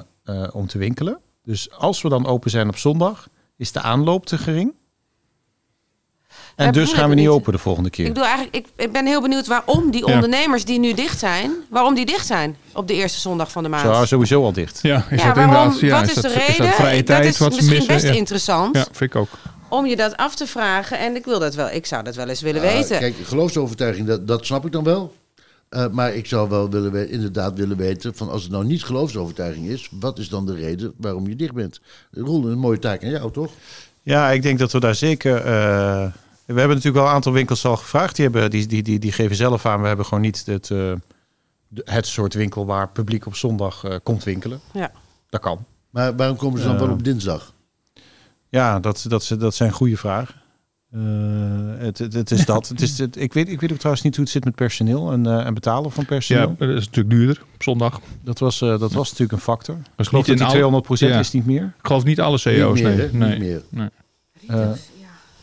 om 0.52 0.68
te 0.68 0.78
winkelen. 0.78 1.20
Dus 1.44 1.72
als 1.72 2.02
we 2.02 2.10
dan 2.10 2.26
open 2.26 2.50
zijn 2.50 2.70
op 2.70 2.78
zondag, 2.78 3.28
is 3.58 3.72
de 3.72 3.82
aanloop 3.82 4.26
te 4.26 4.38
gering. 4.38 4.74
En 6.56 6.72
dus 6.72 6.94
gaan 6.94 7.10
we 7.10 7.16
niet 7.16 7.28
open 7.28 7.54
de 7.54 7.60
volgende 7.60 7.90
keer. 7.90 8.06
Ik, 8.06 8.14
bedoel 8.14 8.28
eigenlijk, 8.28 8.56
ik, 8.56 8.68
ik 8.76 8.92
ben 8.92 9.06
heel 9.06 9.22
benieuwd 9.22 9.48
waarom 9.48 9.92
die 9.92 10.08
Ja. 10.08 10.14
ondernemers 10.14 10.66
die 10.66 10.80
nu 10.80 10.94
dicht 10.94 11.20
zijn... 11.20 11.52
waarom 11.70 11.96
die 11.96 12.06
dicht 12.06 12.26
zijn 12.26 12.56
op 12.74 12.88
de 12.88 12.94
eerste 12.94 13.20
zondag 13.20 13.52
van 13.52 13.64
de 13.64 13.70
maand. 13.70 13.96
Zo, 13.96 14.06
sowieso 14.06 14.44
al 14.44 14.52
dicht. 14.54 14.80
Ja, 14.82 15.06
is 15.10 15.22
ja, 15.22 15.26
dat 15.28 15.36
waarom, 15.36 15.54
inderdaad, 15.56 15.80
ja, 15.80 16.00
wat 16.00 16.08
is, 16.08 16.14
dat, 16.14 16.24
de 16.24 16.30
reden? 16.30 16.48
Is 16.50 16.58
dat 16.58 16.74
vrije 16.74 17.04
tijd 17.04 17.26
is 17.26 17.38
wat 17.38 17.50
ze 17.52 17.56
misschien 17.58 17.78
missen? 17.78 17.94
best 17.96 18.08
Ja. 18.08 18.14
interessant 18.20 18.76
ja, 18.76 18.84
vind 18.92 19.14
ik 19.14 19.16
ook. 19.16 19.30
om 19.70 19.86
je 19.86 19.96
dat 19.96 20.18
af 20.18 20.36
te 20.36 20.48
vragen. 20.48 21.00
En 21.00 21.16
ik 21.16 21.26
wil 21.26 21.40
dat 21.40 21.56
wel, 21.56 21.70
ik 21.70 21.86
zou 21.86 22.04
dat 22.04 22.16
wel 22.16 22.28
eens 22.28 22.42
willen 22.42 22.62
weten. 22.62 23.00
Kijk, 23.00 23.16
geloofsovertuiging, 23.24 24.08
dat, 24.08 24.28
dat 24.28 24.46
snap 24.46 24.66
ik 24.66 24.72
dan 24.72 24.84
wel. 24.84 25.14
Eh, 25.70 25.86
maar 25.92 26.14
ik 26.16 26.26
zou 26.26 26.50
wel 26.50 26.70
willen 26.70 26.92
we- 26.92 27.10
inderdaad 27.10 27.58
willen 27.58 27.78
weten, 27.78 28.16
van 28.16 28.30
als 28.30 28.44
het 28.44 28.52
nou 28.52 28.66
niet 28.66 28.84
geloofsovertuiging 28.84 29.68
is, 29.68 29.90
wat 30.00 30.20
is 30.20 30.30
dan 30.30 30.46
de 30.46 30.54
reden 30.56 30.94
waarom 30.98 31.28
je 31.28 31.36
dicht 31.36 31.54
bent? 31.54 31.80
Roel, 32.12 32.48
een 32.48 32.58
mooie 32.58 32.80
taak 32.80 33.04
aan 33.04 33.10
jou, 33.10 33.32
toch? 33.32 33.52
Ja, 34.02 34.32
ik 34.32 34.42
denk 34.42 34.60
dat 34.60 34.72
we 34.72 34.80
daar 34.80 34.96
zeker. 34.96 35.36
eh, 35.46 36.06
we 36.46 36.60
hebben 36.60 36.68
natuurlijk 36.78 36.96
wel 36.96 37.06
een 37.06 37.12
aantal 37.14 37.32
winkels 37.32 37.66
al 37.66 37.78
gevraagd. 37.78 38.16
Die, 38.16 38.24
hebben, 38.26 38.50
die, 38.50 38.66
die, 38.68 38.84
die, 38.84 39.00
die 39.00 39.12
geven 39.12 39.36
zelf 39.36 39.66
aan. 39.66 39.82
We 39.82 39.88
hebben 39.88 40.06
gewoon 40.06 40.24
niet 40.24 40.46
het, 40.46 40.72
eh, 40.72 40.92
het 41.84 42.08
soort 42.08 42.34
winkel 42.34 42.66
waar 42.66 42.90
publiek 42.90 43.26
op 43.26 43.36
zondag 43.36 43.84
eh, 43.84 43.96
komt 44.04 44.24
winkelen. 44.24 44.60
Ja. 44.74 44.92
Dat 45.30 45.42
kan. 45.42 45.66
Maar 45.90 46.16
waarom 46.16 46.38
komen 46.38 46.60
ze 46.60 46.66
dan 46.66 46.74
Ja. 46.76 46.82
wel 46.82 46.90
op 46.92 47.04
dinsdag? 47.04 47.54
Ja, 48.50 48.80
dat, 48.80 49.06
dat, 49.08 49.36
dat 49.40 49.56
zijn 49.56 49.72
goede 49.72 49.98
vragen. 49.98 50.36
Eh, 50.92 51.02
het, 51.78 51.98
het, 51.98 52.14
het 52.14 52.32
is 52.32 52.46
dat. 52.54 52.68
Het 52.68 52.82
is, 52.82 52.98
het, 52.98 53.16
ik, 53.18 53.34
weet, 53.34 53.50
ik 53.50 53.62
weet 53.62 53.72
ook 53.72 53.78
trouwens 53.78 54.04
niet 54.06 54.16
hoe 54.16 54.24
het 54.24 54.34
zit 54.34 54.44
met 54.46 54.56
personeel 54.56 55.12
en, 55.12 55.26
eh, 55.26 55.46
en 55.46 55.54
betalen 55.54 55.92
van 55.92 56.04
Ja, 56.04 56.10
personeel. 56.10 56.56
dat 56.58 56.70
is 56.70 56.86
natuurlijk 56.86 57.10
duurder 57.16 57.44
op 57.54 57.64
zondag. 57.64 58.00
Dat, 58.24 58.40
was, 58.40 58.62
eh, 58.62 58.70
dat 58.80 58.92
was 58.92 59.10
natuurlijk 59.10 59.32
een 59.32 59.40
factor. 59.40 59.76
Ik 59.76 59.98
niet 59.98 60.08
geloof 60.08 60.24
in 60.28 60.30
dat 60.30 60.38
die 60.38 60.46
al- 60.46 60.52
200 60.82 61.00
Ja. 61.00 61.20
is 61.20 61.32
niet 61.32 61.46
meer. 61.46 61.64
Ik 61.64 61.86
geloof 61.88 62.04
niet 62.04 62.20
alle 62.20 62.38
CEO's, 62.38 62.74
niet 62.82 62.84
meer, 62.84 63.10
nee. 63.12 63.40
nee. 63.40 63.40
Niet 63.40 63.70
meer. 64.50 64.78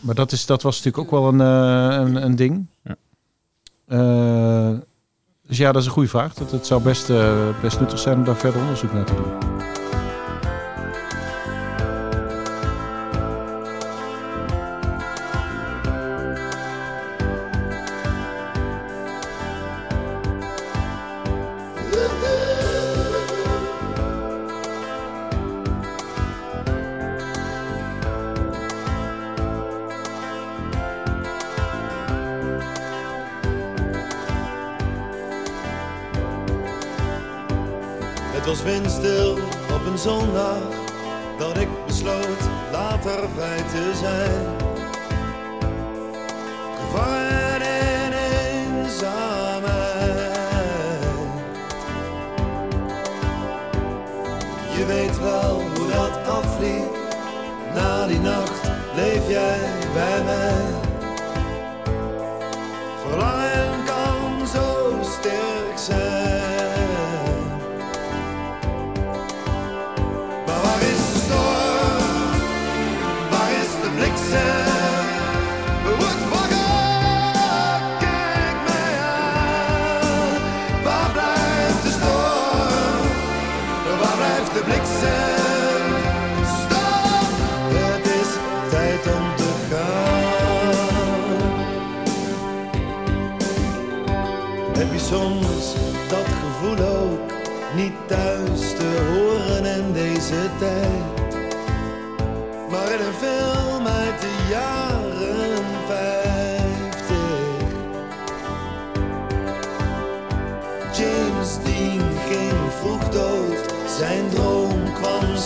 Maar 0.03 0.15
dat, 0.15 0.33
is, 0.33 0.47
dat 0.47 0.63
was 0.63 0.83
natuurlijk 0.83 1.05
ook 1.05 1.21
wel 1.21 1.33
een, 1.33 1.41
eh, 1.41 1.99
een, 1.99 2.25
een 2.25 2.37
ding. 2.37 2.67
Ja. 2.85 2.97
Eh, 3.87 4.79
dus 5.47 5.57
ja, 5.57 5.73
dat 5.73 5.81
is 5.81 5.87
een 5.87 5.95
goede 5.95 6.09
vraag. 6.09 6.35
Dat, 6.35 6.51
het 6.51 6.67
zou 6.67 6.83
best, 6.83 7.11
eh, 7.11 7.61
best 7.61 7.81
nuttig 7.81 7.99
zijn 7.99 8.19
om 8.19 8.25
daar 8.25 8.37
verder 8.37 8.61
onderzoek 8.61 8.93
naar 8.93 9.05
te 9.05 9.15
doen. 9.15 9.52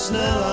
Snel 0.06 0.45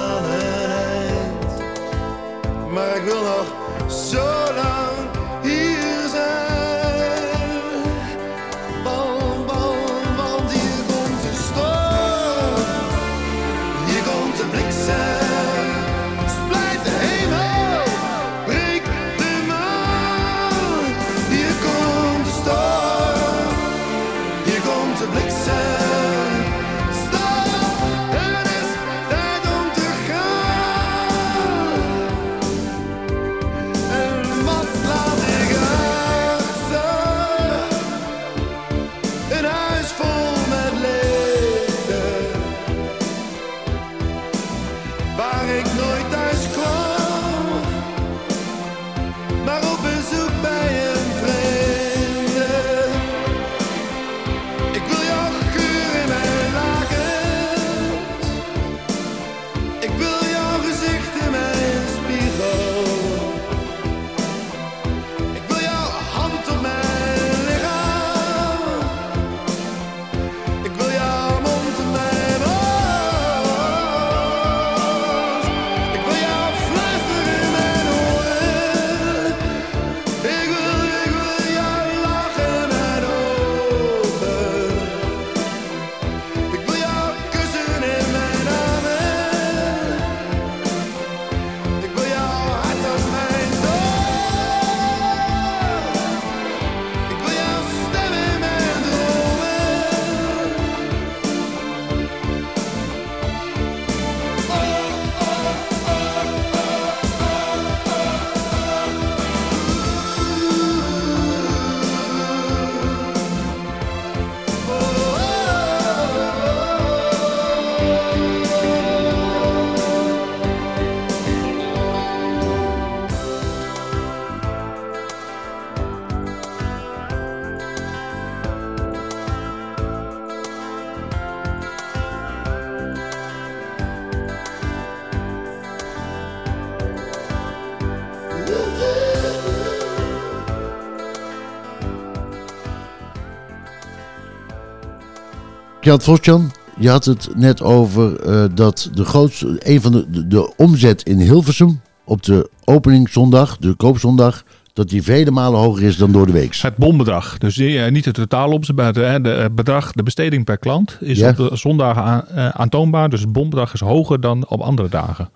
Kjeld 145.83 146.03
Vosjan, 146.03 146.51
je 146.79 146.89
had 146.89 147.05
het 147.05 147.29
net 147.35 147.61
over 147.61 148.19
eh, 148.19 148.43
dat 148.55 148.89
de 148.93 149.05
grootste, 149.05 149.55
een 149.63 149.81
van 149.81 149.91
de, 149.91 150.09
de, 150.09 150.27
de 150.27 150.53
omzet 150.57 151.03
in 151.03 151.19
Hilversum 151.19 151.81
op 152.05 152.23
de 152.23 152.49
openingszondag, 152.65 153.57
de 153.57 153.73
koopzondag, 153.73 154.43
dat 154.73 154.89
die 154.89 155.03
vele 155.03 155.31
malen 155.31 155.59
hoger 155.59 155.83
is 155.83 155.97
dan 155.97 156.11
door 156.11 156.25
de 156.25 156.31
week. 156.31 156.55
Het 156.55 156.75
bombedrag. 156.77 157.37
Dus 157.37 157.57
eh, 157.57 157.91
niet 157.91 158.05
het 158.05 158.13
totaalomzet, 158.15 158.75
maar 158.75 158.93
het 158.95 159.55
bedrag, 159.55 159.91
de 159.91 160.03
besteding 160.03 160.45
per 160.45 160.57
klant 160.57 160.97
is 160.99 161.17
Ja. 161.17 161.29
op 161.29 161.35
de 161.35 161.49
zondagen 161.53 162.03
aan- 162.03 162.25
aantoonbaar. 162.53 163.09
Dus 163.09 163.21
het 163.21 163.31
bombedrag 163.31 163.73
is 163.73 163.79
hoger 163.79 164.19
dan 164.21 164.47
op 164.47 164.61
andere 164.61 164.89
dagen. 164.89 165.29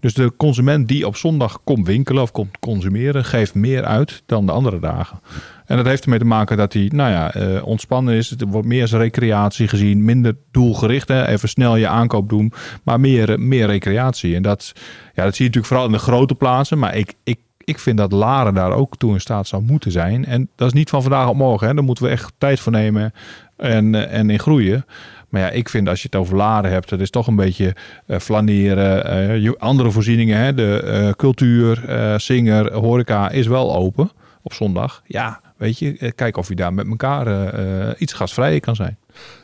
Dus 0.00 0.14
de 0.14 0.32
consument 0.36 0.88
die 0.88 1.06
op 1.06 1.16
zondag 1.16 1.58
komt 1.64 1.86
winkelen 1.86 2.22
of 2.22 2.30
komt 2.32 2.58
consumeren, 2.58 3.24
geeft 3.24 3.54
meer 3.54 3.84
uit 3.84 4.22
dan 4.26 4.46
de 4.46 4.52
andere 4.52 4.80
dagen. 4.80 5.20
En 5.66 5.76
dat 5.76 5.86
heeft 5.86 6.02
ermee 6.04 6.18
te 6.18 6.24
maken 6.24 6.56
dat 6.56 6.72
hij 6.72 6.90
nou 6.94 7.10
ja, 7.10 7.34
eh, 7.34 7.66
ontspannen 7.66 8.14
is. 8.14 8.30
Het 8.30 8.44
wordt 8.48 8.68
meer 8.68 8.82
als 8.82 8.92
recreatie 8.92 9.68
gezien. 9.68 10.04
Minder 10.04 10.36
doelgericht. 10.50 11.08
Hè? 11.08 11.26
Even 11.26 11.48
snel 11.48 11.76
je 11.76 11.88
aankoop 11.88 12.28
doen. 12.28 12.52
Maar 12.82 13.00
meer, 13.00 13.40
meer 13.40 13.66
recreatie. 13.66 14.34
En 14.34 14.42
dat, 14.42 14.72
ja, 15.14 15.24
dat 15.24 15.34
zie 15.34 15.44
je 15.44 15.50
natuurlijk 15.50 15.66
vooral 15.66 15.86
in 15.86 15.92
de 15.92 15.98
grote 15.98 16.34
plaatsen. 16.34 16.78
Maar 16.78 16.96
ik, 16.96 17.14
ik, 17.24 17.38
ik 17.58 17.78
vind 17.78 17.98
dat 17.98 18.12
Laren 18.12 18.54
daar 18.54 18.72
ook 18.72 18.96
toe 18.96 19.12
in 19.12 19.20
staat 19.20 19.46
zou 19.46 19.62
moeten 19.62 19.90
zijn. 19.90 20.24
En 20.24 20.48
dat 20.56 20.66
is 20.66 20.72
niet 20.72 20.90
van 20.90 21.02
vandaag 21.02 21.28
op 21.28 21.36
morgen. 21.36 21.68
Hè? 21.68 21.74
Daar 21.74 21.84
moeten 21.84 22.04
we 22.04 22.10
echt 22.10 22.32
tijd 22.38 22.60
voor 22.60 22.72
nemen. 22.72 23.12
En, 23.56 23.94
eh, 23.94 24.18
en 24.18 24.30
in 24.30 24.38
groeien. 24.38 24.84
Maar 25.28 25.40
ja, 25.40 25.50
ik 25.50 25.68
vind 25.68 25.88
als 25.88 26.02
je 26.02 26.08
het 26.10 26.20
over 26.20 26.36
Laren 26.36 26.70
hebt, 26.70 26.88
dat 26.88 27.00
is 27.00 27.10
toch 27.10 27.26
een 27.26 27.36
beetje 27.36 27.76
eh, 28.06 28.18
flaneren. 28.18 29.58
andere 29.58 29.90
voorzieningen, 29.90 30.38
hè? 30.38 30.54
de 30.54 31.12
cultuur, 31.16 31.82
zinger, 32.16 32.72
horeca 32.72 33.30
is 33.30 33.46
wel 33.46 33.76
open 33.76 34.10
op 34.42 34.52
zondag. 34.52 35.02
Ja, 35.06 35.40
weet 35.64 35.78
je, 35.78 35.96
eh, 35.98 36.10
kijk 36.14 36.36
of 36.36 36.48
je 36.48 36.54
daar 36.54 36.74
met 36.74 36.86
elkaar 36.88 37.26
eh, 37.26 37.88
eh, 37.88 37.94
iets 37.98 38.12
gasvrij 38.12 38.60
kan 38.60 38.76
zijn. 38.76 38.96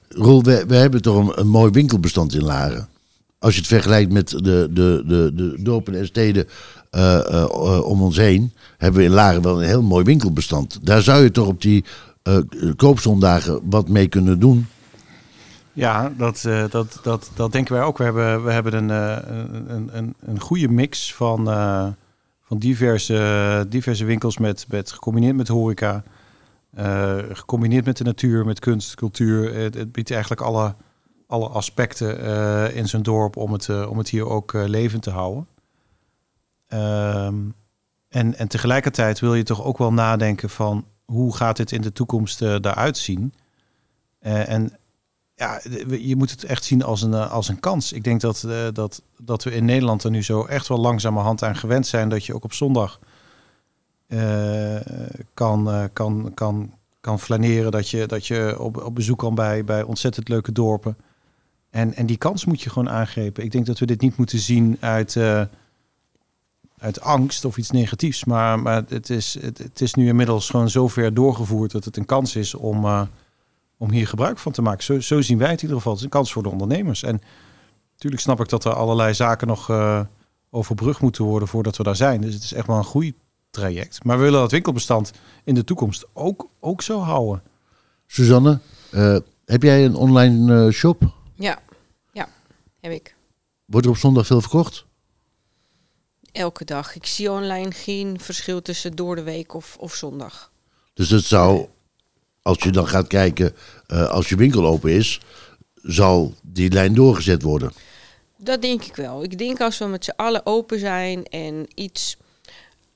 Roel, 0.09 0.43
we, 0.43 0.65
we 0.69 0.75
hebben 0.75 1.03
toch 1.03 1.17
een, 1.17 1.41
een 1.41 1.49
mooi 1.49 1.71
winkelbestand 1.71 2.35
in 2.35 2.43
Laren. 2.45 2.89
Als 3.39 3.53
je 3.55 3.59
het 3.59 3.69
vergelijkt 3.69 4.13
met 4.13 4.29
de, 4.31 4.69
de, 4.71 5.03
de, 5.07 5.31
de 5.35 5.57
dorpen 5.63 5.95
en 5.95 6.07
steden 6.07 6.49
eh, 6.91 7.15
eh, 7.19 7.43
eh, 7.43 7.85
om 7.85 8.03
ons 8.03 8.17
heen, 8.17 8.53
hebben 8.79 9.01
we 9.01 9.07
in 9.07 9.13
Laren 9.13 9.43
wel 9.43 9.61
een 9.63 9.69
heel 9.69 9.83
mooi 9.83 10.05
winkelbestand. 10.05 10.79
Daar 10.83 11.03
zou 11.03 11.23
je 11.23 11.31
toch 11.31 11.47
op 11.47 11.63
die 11.63 11.85
eh, 12.23 12.37
koopzondagen 12.77 13.61
wat 13.65 13.89
mee 13.89 14.09
kunnen 14.09 14.39
doen. 14.39 14.67
Ja, 15.73 16.13
dat, 16.19 16.45
eh, 16.45 16.65
dat, 16.71 16.99
dat, 17.03 17.31
dat 17.35 17.53
denken 17.53 17.75
wij 17.75 17.83
ook. 17.83 17.99
We 17.99 18.05
hebben, 18.05 18.45
we 18.45 18.53
hebben 18.53 18.75
een, 18.75 18.91
eh, 18.91 19.17
een, 19.29 19.75
een- 19.75 19.89
een, 19.93 20.15
een 20.27 20.41
goede 20.41 20.69
mix 20.69 21.15
van, 21.15 21.51
eh, 21.51 21.87
van 22.51 22.59
diverse, 22.59 23.67
diverse 23.69 24.05
winkels 24.05 24.39
met, 24.39 24.67
met 24.69 24.93
gecombineerd 24.93 25.37
met 25.37 25.49
horeca. 25.49 26.03
eh, 26.71 27.19
gecombineerd 27.33 27.85
met 27.85 27.97
de 27.97 28.05
natuur, 28.05 28.45
met 28.45 28.59
kunst, 28.59 28.95
cultuur. 28.95 29.55
Het, 29.55 29.75
het 29.75 29.93
biedt 29.93 30.11
eigenlijk 30.11 30.41
alle, 30.41 30.75
alle 31.27 31.49
aspecten 31.49 32.21
eh, 32.21 32.77
in 32.77 32.89
zo'n 32.89 33.03
dorp 33.03 33.37
om 33.37 33.53
het, 33.53 33.69
eh, 33.69 33.91
om 33.91 33.99
het 33.99 34.09
hier 34.09 34.27
ook 34.29 34.53
levend 34.53 35.03
te 35.03 35.11
houden. 35.11 35.47
Ehm, 36.67 37.39
en, 38.09 38.35
en 38.35 38.49
tegelijkertijd 38.49 39.21
wil 39.21 39.35
je 39.35 39.43
toch 39.43 39.65
ook 39.65 39.79
wel 39.79 39.93
nadenken 39.93 40.51
van 40.51 40.85
hoe 41.05 41.37
gaat 41.37 41.57
dit 41.57 41.73
in 41.73 41.81
de 41.81 41.93
toekomst 41.93 42.39
daaruit 42.39 42.97
zien? 42.97 43.35
En 44.21 44.73
ja, 45.41 45.61
je 45.99 46.17
moet 46.17 46.31
het 46.31 46.45
echt 46.45 46.65
zien 46.65 46.83
als 46.83 47.03
een, 47.03 47.15
eh, 47.15 47.31
als 47.31 47.49
een 47.49 47.61
kans. 47.61 47.93
Ik 47.93 48.05
denk 48.05 48.21
dat, 48.21 48.43
eh, 48.43 48.67
dat, 48.73 49.03
dat 49.19 49.45
we 49.45 49.51
in 49.51 49.65
Nederland 49.65 50.05
er 50.05 50.11
nu 50.11 50.23
zo 50.23 50.45
echt 50.45 50.69
wel 50.69 50.79
langzamerhand 50.79 51.43
aan 51.43 51.57
gewend 51.57 51.87
zijn 51.87 52.09
dat 52.09 52.25
je 52.25 52.35
ook 52.35 52.45
op 52.45 52.53
zondag 52.53 53.01
eh, 54.07 54.77
kan, 55.35 55.89
kan, 55.93 56.31
kan, 56.35 56.75
kan 57.01 57.21
flaneren. 57.21 57.71
Dat 57.71 57.89
je, 57.89 58.07
dat 58.07 58.27
je 58.27 58.57
op, 58.59 58.83
op 58.83 58.95
bezoek 58.95 59.19
kan 59.19 59.35
bij, 59.35 59.65
bij 59.65 59.83
ontzettend 59.83 60.29
leuke 60.29 60.53
dorpen. 60.53 60.97
En, 61.71 61.95
en 61.95 62.07
die 62.07 62.17
kans 62.17 62.45
moet 62.45 62.61
je 62.61 62.71
gewoon 62.71 62.91
aangrepen. 62.91 63.45
Ik 63.45 63.51
denk 63.51 63.67
dat 63.67 63.79
we 63.79 63.87
dit 63.87 64.01
niet 64.01 64.17
moeten 64.17 64.39
zien 64.39 64.77
uit, 64.81 65.17
uit 66.79 67.01
angst 67.01 67.45
of 67.45 67.57
iets 67.57 67.71
negatiefs. 67.71 68.25
Maar, 68.25 68.59
maar 68.59 68.85
het, 68.89 69.11
is, 69.11 69.39
het, 69.41 69.59
het 69.59 69.81
is 69.81 69.95
nu 69.95 70.07
inmiddels 70.09 70.51
gewoon 70.51 70.71
zo 70.71 70.89
ver 70.89 71.15
doorgevoerd 71.15 71.71
dat 71.71 71.85
het 71.85 71.97
een 71.97 72.07
kans 72.07 72.37
is 72.37 72.55
om, 72.55 73.09
om 73.81 73.91
hier 73.91 74.07
gebruik 74.07 74.39
van 74.39 74.53
te 74.53 74.63
maken. 74.63 74.85
Zo, 74.85 75.01
zo 75.01 75.21
zien 75.21 75.39
wij 75.39 75.51
het 75.51 75.57
in 75.57 75.63
ieder 75.63 75.77
geval. 75.77 75.93
Het 75.93 76.01
is 76.01 76.07
een 76.07 76.13
kans 76.13 76.33
voor 76.33 76.43
de 76.43 76.49
ondernemers. 76.49 77.03
En 77.03 77.21
natuurlijk 77.93 78.23
snap 78.23 78.41
ik 78.41 78.49
dat 78.49 78.65
er 78.65 78.75
allerlei 78.75 79.15
zaken 79.15 79.47
nog 79.47 79.71
eh, 79.71 80.01
overbrugd 80.51 81.01
moeten 81.01 81.25
worden 81.25 81.49
voordat 81.49 81.77
we 81.77 81.83
daar 81.83 81.97
zijn. 81.97 82.21
Dus 82.21 82.35
het 82.35 82.43
is 82.43 82.53
echt 82.53 82.67
wel 82.67 82.77
een 82.77 82.85
groeitraject. 82.85 84.05
Maar 84.05 84.17
we 84.17 84.23
willen 84.23 84.41
dat 84.41 84.51
winkelbestand 84.51 85.13
in 85.45 85.55
de 85.55 85.65
toekomst 85.65 86.07
ook, 86.13 86.49
ook 86.61 86.83
zo 86.83 86.99
houden. 86.99 87.43
Suzanne, 88.07 88.59
eh, 88.91 89.17
heb 89.45 89.63
jij 89.63 89.85
een 89.85 89.95
online 89.95 90.67
eh, 90.67 90.73
shop? 90.73 91.03
Ja, 91.35 91.59
ja, 92.13 92.29
heb 92.81 92.93
ik. 92.93 93.15
Wordt 93.65 93.87
er 93.87 93.93
op 93.93 93.99
zondag 93.99 94.27
veel 94.27 94.41
verkocht? 94.41 94.85
Elke 96.33 96.65
dag. 96.65 96.95
Ik 96.95 97.07
zie 97.07 97.31
online 97.31 97.73
geen 97.73 98.21
verschil 98.21 98.63
tussen 98.63 98.97
door 98.97 99.17
de 99.17 99.23
week 99.23 99.55
of, 99.55 99.77
of 99.79 99.95
zondag. 99.95 100.51
Dus 100.95 101.11
het 101.11 101.25
zou, 101.25 101.69
als 102.51 102.63
je 102.63 102.71
dan 102.71 102.89
gaat 102.89 103.07
kijken, 103.07 103.55
eh, 103.87 104.11
als 104.11 104.29
je 104.29 104.37
winkel 104.37 104.67
open 104.67 104.91
is, 104.91 105.21
zal 105.83 106.35
die 106.43 106.71
lijn 106.71 106.95
doorgezet 106.95 107.43
worden. 107.43 107.73
Dat 108.37 108.63
denk 108.63 108.85
ik 108.85 108.97
wel. 108.97 109.23
Ik 109.23 109.39
denk 109.39 109.61
als 109.61 109.79
we 109.79 109.85
met 109.85 110.05
z'n 110.05 110.13
allen 110.17 110.47
open 110.47 110.79
zijn 110.79 111.25
en 111.25 111.67
iets 111.75 112.17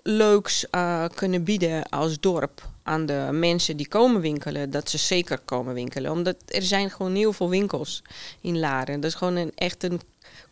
leuks 0.02 0.70
eh, 0.70 1.04
kunnen 1.14 1.44
bieden 1.44 1.88
als 1.88 2.20
dorp 2.20 2.68
aan 2.82 3.06
de 3.06 3.28
mensen 3.32 3.76
die 3.76 3.88
komen 3.88 4.20
winkelen, 4.20 4.70
dat 4.70 4.90
ze 4.90 4.98
zeker 4.98 5.38
komen 5.38 5.74
winkelen. 5.74 6.10
Omdat 6.10 6.36
er 6.46 6.62
zijn 6.62 6.90
gewoon 6.90 7.14
heel 7.14 7.32
veel 7.32 7.48
winkels 7.48 8.02
in 8.40 8.58
Laren. 8.58 9.00
Dat 9.00 9.10
is 9.10 9.16
gewoon 9.16 9.36
een, 9.36 9.52
echt 9.54 9.82
een 9.82 10.00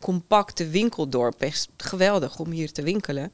compacte 0.00 0.68
winkeldorp. 0.68 1.40
Echt 1.40 1.68
geweldig 1.76 2.38
om 2.38 2.50
hier 2.50 2.72
te 2.72 2.82
winkelen. 2.82 3.32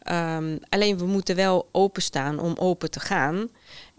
Ehm, 0.00 0.56
alleen 0.68 0.98
we 0.98 1.06
moeten 1.06 1.36
wel 1.36 1.68
openstaan 1.72 2.38
om 2.38 2.54
open 2.58 2.90
te 2.90 3.00
gaan. 3.00 3.48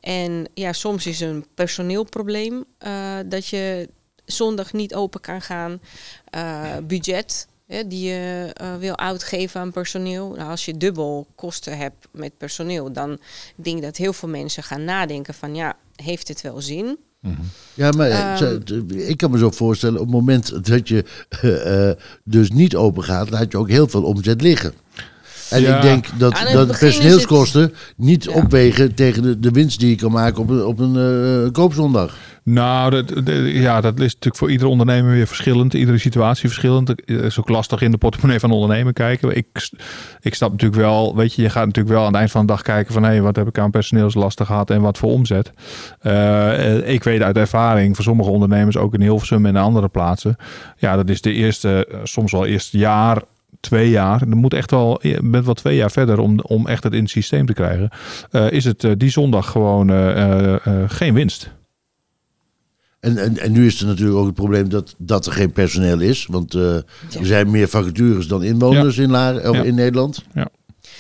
En 0.02 0.48
ja, 0.54 0.74
soms 0.74 1.06
is 1.06 1.20
een 1.20 1.46
personeelprobleem 1.56 2.66
eh, 2.78 3.18
dat 3.26 3.48
je 3.48 3.90
zondag 4.26 4.74
niet 4.74 4.96
open 4.96 5.22
kan 5.22 5.42
gaan. 5.42 5.80
Eh, 6.30 6.64
budget 6.88 7.48
hè, 7.68 7.88
die 7.88 8.10
je 8.10 8.52
eh, 8.54 8.76
wil 8.76 8.98
uitgeven 8.98 9.62
aan 9.62 9.72
personeel. 9.72 10.34
Nou, 10.36 10.50
als 10.50 10.66
je 10.66 10.78
dubbel 10.78 11.28
kosten 11.36 11.78
hebt 11.78 12.08
met 12.12 12.38
personeel, 12.38 12.92
dan 12.92 13.20
denk 13.56 13.78
ik 13.78 13.84
dat 13.84 13.98
heel 13.98 14.14
veel 14.14 14.30
mensen 14.30 14.64
gaan 14.64 14.84
nadenken 14.84 15.34
van 15.34 15.56
ja, 15.56 15.76
heeft 15.96 16.28
het 16.28 16.42
wel 16.42 16.62
zin? 16.62 16.98
Ja, 17.74 17.92
maar 17.92 18.10
Ehm. 18.10 18.90
ik 18.90 19.18
kan 19.18 19.32
me 19.32 19.38
zo 19.38 19.52
voorstellen, 19.52 20.00
op 20.00 20.06
het 20.06 20.16
moment 20.16 20.66
dat 20.66 20.88
je 20.88 21.06
dus 22.24 22.52
niet 22.52 22.76
open 22.76 23.04
gaat, 23.04 23.30
laat 23.30 23.52
je 23.52 23.58
ook 23.58 23.70
heel 23.70 23.88
veel 23.88 24.04
omzet 24.04 24.42
liggen. 24.42 24.74
En 25.52 25.62
Ja. 25.62 25.76
ik 25.76 25.82
denk 25.82 26.06
dat, 26.18 26.42
dat 26.54 26.70
is 26.70 26.78
personeelskosten 26.78 27.74
niet 27.98 28.24
Ja. 28.24 28.32
opwegen 28.32 28.94
tegen 28.96 29.22
de, 29.24 29.40
de 29.40 29.52
winst 29.52 29.80
die 29.80 29.90
je 29.90 29.96
kan 29.96 30.12
maken 30.12 30.42
op 30.42 30.50
een, 30.50 30.66
op 30.66 30.80
een 30.80 30.96
eh, 31.46 31.52
koopzondag. 31.52 32.16
Nou, 32.44 32.90
dat, 32.92 33.08
dat- 33.26 33.26
ja, 33.46 33.82
dat 33.82 33.94
is 34.00 34.06
natuurlijk 34.06 34.36
voor 34.38 34.52
iedere 34.52 34.70
ondernemer 34.70 35.12
weer 35.12 35.28
verschillend. 35.28 35.74
Iedere 35.74 35.98
situatie 35.98 36.48
verschillend. 36.50 36.88
Het 36.88 37.02
is 37.06 37.40
ook 37.40 37.50
lastig 37.50 37.82
in 37.82 37.92
de 37.92 37.98
portemonnee 37.98 38.40
van 38.40 38.50
de 38.50 38.56
ondernemer 38.56 38.94
kijken. 38.94 39.36
Ik, 39.36 39.70
ik 40.22 40.34
snap 40.36 40.52
natuurlijk 40.52 40.82
wel, 40.82 41.16
weet 41.16 41.34
je, 41.34 41.42
je 41.42 41.50
gaat 41.50 41.66
natuurlijk 41.66 41.96
wel 41.96 42.02
aan 42.06 42.08
het 42.12 42.16
eind 42.16 42.32
van 42.32 42.42
de 42.42 42.48
dag 42.48 42.62
kijken 42.62 42.94
van 42.94 43.04
hé, 43.04 43.22
wat 43.22 43.36
heb 43.36 43.48
ik 43.48 43.58
aan 43.60 43.72
personeelslasten 43.72 44.46
gehad 44.46 44.70
en 44.70 44.82
wat 44.82 44.98
voor 44.98 45.12
omzet. 45.12 45.52
Eh, 46.00 46.90
ik 46.94 47.04
weet 47.04 47.22
uit 47.22 47.38
ervaring 47.38 47.96
van 47.96 48.04
sommige 48.04 48.30
ondernemers, 48.30 48.78
ook 48.78 48.94
in 48.94 49.02
Hilversum 49.02 49.46
en 49.46 49.56
andere 49.56 49.88
plaatsen. 49.88 50.36
Ja, 50.78 50.96
dat 50.96 51.10
is 51.10 51.22
de 51.22 51.32
eerste, 51.34 51.86
eh, 51.92 52.00
soms 52.04 52.32
wel 52.32 52.46
eerst 52.46 52.72
jaar, 52.72 53.22
twee 53.62 53.90
jaar. 53.90 54.20
Dan 54.20 54.38
moet 54.38 54.54
echt 54.54 54.72
wel, 54.72 55.00
je 55.08 55.20
bent 55.24 55.46
wel 55.46 55.54
twee 55.54 55.76
jaar 55.76 55.92
verder 55.92 56.20
om, 56.20 56.40
om 56.40 56.68
echt 56.68 56.84
het 56.84 56.94
in 56.94 57.02
het 57.02 57.10
systeem 57.10 57.46
te 57.46 57.54
krijgen. 57.54 57.90
Eh, 58.32 58.52
is 58.52 58.66
het 58.66 58.84
eh, 58.84 58.92
die 58.98 59.10
zondag 59.10 59.52
gewoon 59.52 59.90
eh, 59.90 60.56
geen 60.88 61.14
winst. 61.14 61.52
En, 63.00 63.18
en, 63.18 63.38
en 63.38 63.52
nu 63.52 63.66
is 63.66 63.82
er 63.82 63.88
natuurlijk 63.88 64.18
ook 64.18 64.26
het 64.26 64.36
probleem 64.36 64.70
dat, 64.70 64.96
dat 64.98 65.26
er 65.26 65.32
geen 65.32 65.52
personeel 65.52 66.00
is. 66.00 66.26
Want 66.30 66.54
eh, 66.54 66.76
er 66.76 66.84
zijn 67.22 67.52
meer 67.52 67.68
vacatures 67.68 68.28
dan 68.28 68.44
inwoners 68.44 68.98
in, 68.98 69.10
Laren, 69.12 69.50
of 69.50 69.56
Ja. 69.56 69.64
in 69.64 69.76
Nederland. 69.76 70.24
Ja, 70.34 70.48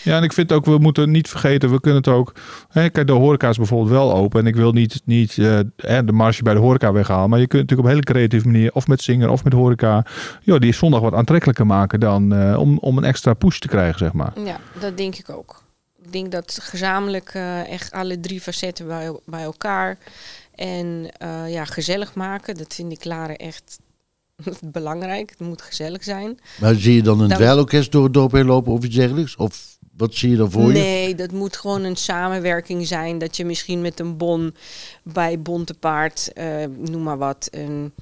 en 0.05 0.23
ik 0.23 0.33
vind 0.33 0.51
ook, 0.51 0.65
we 0.65 0.77
moeten 0.77 1.11
niet 1.11 1.29
vergeten, 1.29 1.71
we 1.71 1.79
kunnen 1.79 1.99
het 2.01 2.13
ook... 2.13 2.33
Hè, 2.69 2.89
kijk, 2.89 3.07
de 3.07 3.13
horeca 3.13 3.49
is 3.49 3.57
bijvoorbeeld 3.57 3.89
wel 3.91 4.13
open. 4.13 4.39
En 4.39 4.47
ik 4.47 4.55
wil 4.55 4.71
niet, 4.71 5.01
niet 5.05 5.37
eh, 5.37 5.59
hè, 5.75 6.05
de 6.05 6.11
marge 6.11 6.43
bij 6.43 6.53
de 6.53 6.59
horeca 6.59 6.91
weghalen. 6.91 7.29
Maar 7.29 7.39
je 7.39 7.47
kunt 7.47 7.61
natuurlijk 7.61 7.87
op 7.87 7.95
een 7.95 8.01
hele 8.01 8.13
creatieve 8.13 8.47
manier, 8.47 8.73
of 8.73 8.87
met 8.87 9.01
zingen 9.01 9.29
of 9.29 9.43
met 9.43 9.53
horeca... 9.53 10.05
Joh, 10.41 10.59
die 10.59 10.73
zondag 10.73 11.01
wat 11.01 11.13
aantrekkelijker 11.13 11.65
maken 11.65 11.99
dan 11.99 12.33
eh, 12.33 12.59
om, 12.59 12.77
om 12.77 12.97
een 12.97 13.03
extra 13.03 13.33
push 13.33 13.57
te 13.59 13.67
krijgen, 13.67 13.99
zeg 13.99 14.13
maar. 14.13 14.31
Ja, 14.45 14.59
dat 14.79 14.97
denk 14.97 15.15
ik 15.15 15.29
ook. 15.29 15.63
Ik 16.03 16.11
denk 16.11 16.31
dat 16.31 16.59
gezamenlijk 16.61 17.29
eh, 17.33 17.71
echt 17.71 17.91
alle 17.91 18.19
drie 18.19 18.41
facetten 18.41 18.87
bij, 18.87 19.19
bij 19.25 19.43
elkaar 19.43 19.97
en 20.55 21.05
eh, 21.17 21.51
ja, 21.51 21.65
gezellig 21.65 22.13
maken, 22.13 22.55
dat 22.57 22.73
vind 22.73 22.91
ik 22.91 23.05
Laren 23.05 23.37
echt 23.37 23.79
belangrijk. 24.63 25.29
Het 25.29 25.39
moet 25.47 25.61
gezellig 25.61 26.03
zijn. 26.03 26.39
Maar 26.59 26.75
zie 26.75 26.95
je 26.95 27.01
dan 27.01 27.19
een 27.19 27.27
Dan- 27.27 27.37
dweilorkest 27.37 27.91
door 27.91 28.03
het 28.03 28.13
dorp 28.13 28.31
heen 28.31 28.45
lopen 28.45 28.71
of 28.71 28.83
iets 28.83 28.95
dergelijks? 28.95 29.35
Of 29.35 29.77
wat 29.97 30.15
zie 30.15 30.29
je 30.29 30.35
dan 30.35 30.51
voor 30.51 30.67
je? 30.67 30.79
Nee, 30.79 31.15
dat 31.15 31.31
moet 31.31 31.57
gewoon 31.57 31.83
een 31.83 31.95
samenwerking 31.95 32.87
zijn. 32.87 33.17
Dat 33.17 33.37
je 33.37 33.45
misschien 33.45 33.81
met 33.81 33.99
een 33.99 34.17
bon 34.17 34.55
bij 35.03 35.41
Bontepaard, 35.41 36.33
eh 36.33 36.65
noem 36.77 37.03
maar 37.03 37.17
wat, 37.17 37.47
een 37.51 37.93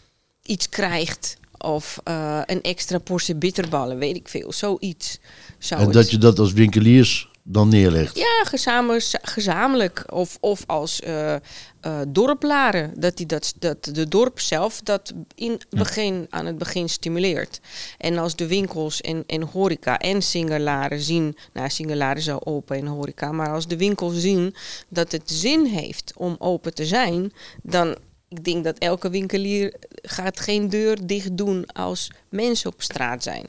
iets 0.44 0.70
krijgt. 0.70 1.38
Of 1.58 2.00
eh, 2.04 2.42
een 2.46 2.62
extra 2.62 2.98
portie 2.98 3.36
bitterballen, 3.36 3.98
weet 3.98 4.16
ik 4.16 4.28
veel. 4.28 4.52
Zoiets. 4.54 5.20
Zou 5.58 5.80
En 5.80 5.86
het- 5.86 5.96
dat 5.96 6.12
je 6.12 6.18
dat 6.18 6.40
als 6.40 6.54
winkeliers 6.54 7.30
dan 7.52 7.70
neerlegt. 7.70 8.18
Ja, 8.18 8.44
gezamenlijk, 8.44 9.20
gezamenlijk. 9.22 10.04
Of, 10.14 10.38
of 10.40 10.64
als 10.68 11.02
eh 11.02 11.36
eh, 11.80 12.00
dorplaren. 12.08 12.94
Dat, 13.00 13.18
die 13.18 13.26
dat, 13.26 13.54
dat 13.60 13.84
de 13.84 14.08
dorp 14.08 14.40
zelf 14.40 14.82
dat 14.82 15.14
in 15.36 15.62
begin, 15.70 16.28
aan 16.30 16.46
het 16.46 16.58
begin 16.58 16.90
stimuleert. 16.90 17.60
En 17.98 18.18
als 18.18 18.36
de 18.36 18.48
winkels 18.48 19.02
en, 19.02 19.24
en 19.28 19.42
horeca 19.42 20.00
en 20.00 20.22
singelaren 20.22 21.00
zien... 21.00 21.38
Nou, 21.54 21.70
singelaren 21.70 22.22
zou 22.22 22.42
open 22.44 22.78
en 22.78 22.86
horeca. 22.86 23.32
Maar 23.32 23.50
als 23.50 23.68
de 23.68 23.78
winkels 23.78 24.20
zien 24.20 24.56
dat 24.88 25.12
het 25.12 25.32
zin 25.32 25.66
heeft 25.66 26.14
om 26.16 26.36
open 26.40 26.74
te 26.74 26.86
zijn... 26.86 27.32
dan... 27.64 27.96
Ik 28.28 28.44
denk 28.44 28.64
dat 28.64 28.78
elke 28.78 29.10
winkelier 29.10 29.74
gaat 30.02 30.40
geen 30.40 30.70
deur 30.70 31.08
dicht 31.08 31.38
doen 31.38 31.66
als 31.66 32.12
mensen 32.30 32.72
op 32.72 32.82
straat 32.82 33.24
zijn. 33.24 33.46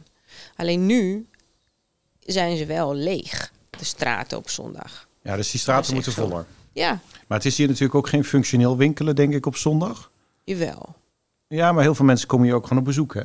Alleen 0.56 0.86
nu 0.86 1.26
zijn 2.20 2.56
ze 2.56 2.66
wel 2.66 2.94
leeg, 2.94 3.52
de 3.80 3.86
straten 3.86 4.38
op 4.38 4.48
zondag. 4.50 5.06
Ja, 5.22 5.36
dus 5.36 5.50
die 5.50 5.60
straten 5.60 5.94
moeten 5.94 6.12
zo. 6.12 6.26
voller. 6.28 6.46
Ja, 6.72 7.00
Maar 7.28 7.38
het 7.38 7.46
is 7.46 7.56
hier 7.56 7.66
natuurlijk 7.66 7.94
ook 7.94 8.08
geen 8.08 8.24
functioneel 8.24 8.76
winkelen, 8.76 9.16
denk 9.16 9.34
ik, 9.34 9.46
op 9.46 9.56
zondag. 9.56 10.10
jawel. 10.44 10.94
Ja, 11.46 11.72
maar 11.72 11.82
heel 11.82 11.94
veel 11.94 12.04
mensen 12.04 12.28
komen 12.28 12.46
hier 12.46 12.54
ook 12.54 12.62
gewoon 12.62 12.78
op 12.78 12.84
bezoek, 12.84 13.14
hè? 13.14 13.22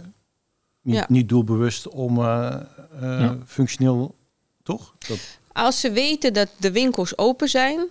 Niet, 0.82 0.96
Ja. 0.96 1.06
niet 1.10 1.30
doelbewust 1.30 1.88
om 1.90 2.18
eh, 2.20 2.48
eh, 2.54 2.62
Ja. 3.02 3.38
functioneel, 3.46 4.16
toch? 4.64 4.94
Dat, 5.08 5.18
Als 5.52 5.80
ze 5.80 5.92
weten 5.92 6.34
dat 6.34 6.50
de 6.58 6.72
winkels 6.72 7.18
open 7.18 7.48
zijn, 7.50 7.86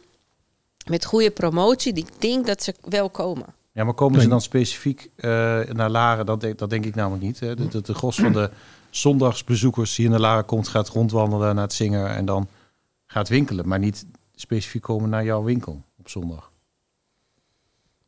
met 0.88 1.04
goede 1.04 1.30
promotie, 1.30 1.92
die 1.92 2.06
ik 2.06 2.20
denk 2.20 2.46
dat 2.46 2.62
ze 2.62 2.74
wel 2.84 3.10
komen. 3.10 3.46
ja, 3.72 3.84
maar 3.84 3.94
komen 3.94 4.20
ze 4.20 4.28
dan 4.28 4.40
specifiek 4.40 5.08
eh, 5.16 5.28
naar 5.72 5.90
Laren? 5.90 6.26
Dat, 6.26 6.40
denk- 6.40 6.58
dat 6.58 6.70
denk 6.70 6.84
ik 6.84 6.94
namelijk 6.94 7.22
niet. 7.22 7.40
Hè? 7.40 7.54
Dat, 7.54 7.72
dat 7.72 7.86
de 7.86 7.94
gros 7.94 8.16
van 8.16 8.32
de 8.32 8.50
zondagsbezoekers 8.90 9.94
die 9.94 10.04
in 10.06 10.10
de 10.12 10.20
Laren 10.20 10.44
komt, 10.44 10.68
gaat 10.68 10.88
rondwandelen 10.88 11.54
naar 11.54 11.64
het 11.64 11.72
zingen 11.72 12.08
en 12.08 12.24
dan 12.24 12.48
gaat 13.14 13.28
winkelen. 13.28 13.68
Maar 13.68 13.78
niet 13.78 14.06
specifiek 14.34 14.82
komen 14.82 15.10
naar 15.10 15.24
jouw 15.24 15.42
winkel 15.42 15.82
op 15.98 16.08
zondag. 16.08 16.52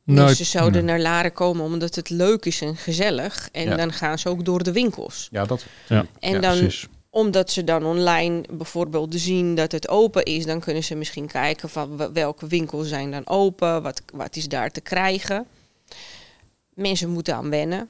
Nou, 0.04 0.28
dus 0.28 0.36
ze 0.36 0.44
zouden 0.44 0.84
nee. 0.84 0.94
naar 0.94 1.02
Laren 1.02 1.32
komen 1.32 1.64
omdat 1.64 1.94
het 1.94 2.11
leuk 2.11 2.44
is 2.44 2.61
en 2.61 2.76
gezellig. 2.76 3.48
En 3.52 3.64
Ja. 3.64 3.76
dan 3.76 3.92
gaan 3.92 4.18
ze 4.18 4.28
ook 4.28 4.44
door 4.44 4.62
de 4.62 4.72
winkels. 4.72 5.28
Ja, 5.30 5.44
dat. 5.44 5.66
Ja, 5.88 6.07
En 6.20 6.32
Ja, 6.32 6.40
dan, 6.40 6.59
precies. 6.59 6.88
omdat 7.11 7.50
ze 7.50 7.64
dan 7.64 7.84
online 7.84 8.44
bijvoorbeeld 8.50 9.14
zien 9.14 9.54
dat 9.54 9.72
het 9.72 9.88
open 9.88 10.24
is, 10.24 10.46
dan 10.46 10.61
kunnen 10.61 10.84
ze 10.84 10.94
misschien 10.94 11.26
kijken 11.26 11.68
van 11.68 12.12
welke 12.12 12.46
winkels 12.46 12.88
zijn 12.88 13.11
dan 13.11 13.26
open, 13.26 13.82
wat, 13.82 14.02
wat 14.14 14.36
is 14.36 14.48
daar 14.48 14.70
te 14.70 14.80
krijgen. 14.80 15.46
Mensen 16.74 17.11
moeten 17.11 17.34
aan 17.34 17.50
wennen. 17.50 17.88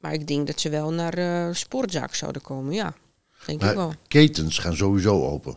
Maar 0.00 0.12
ik 0.12 0.26
denk 0.26 0.46
dat 0.46 0.60
ze 0.60 0.68
wel 0.68 0.92
naar 0.92 1.14
eh 1.14 1.54
sportzaak 1.54 2.14
zouden 2.14 2.42
komen, 2.42 2.72
ja. 2.72 2.94
Denk 3.46 3.62
ik 3.62 3.74
wel. 3.74 3.92
Ketens 4.08 4.58
gaan 4.58 4.76
sowieso 4.76 5.22
open, 5.26 5.56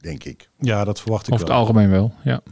denk 0.00 0.24
ik. 0.24 0.50
Ja, 0.58 0.84
dat 0.84 1.00
verwacht 1.00 1.26
ik 1.26 1.32
Over 1.32 1.44
het 1.44 1.54
wel. 1.54 1.62
algemeen 1.62 1.90
wel, 1.90 2.12
ja. 2.24 2.42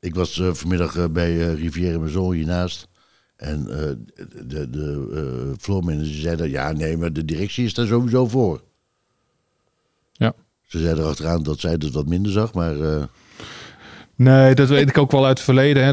Ik 0.00 0.14
was 0.14 0.38
eh, 0.38 0.52
vanmiddag 0.52 0.96
eh, 0.96 1.04
bij 1.10 1.30
eh, 1.40 1.54
Rivière 1.54 1.98
Maison 1.98 2.32
hiernaast. 2.32 2.88
En 3.36 3.60
eh, 3.70 3.92
de, 4.46 4.70
de 4.70 5.08
eh 5.14 5.58
floormanager 5.62 6.14
zei 6.14 6.36
dat, 6.36 6.50
ja 6.50 6.72
nee, 6.72 6.96
maar 6.96 7.12
de 7.12 7.24
directie 7.24 7.64
is 7.64 7.74
daar 7.74 7.86
sowieso 7.86 8.26
voor. 8.28 8.62
Ja. 10.12 10.34
Ze 10.62 10.78
zei 10.78 10.98
erachteraan 11.00 11.42
dat 11.42 11.58
zij 11.60 11.70
het 11.72 11.90
wat 11.90 12.06
minder 12.06 12.32
zag, 12.32 12.54
maar 12.54 12.80
eh, 12.80 13.04
Nee, 14.16 14.54
dat 14.54 14.68
weet 14.68 14.88
ik 14.88 14.98
ook 14.98 15.10
wel 15.10 15.26
uit 15.26 15.36
het 15.36 15.44
verleden. 15.44 15.84
Hè. 15.84 15.90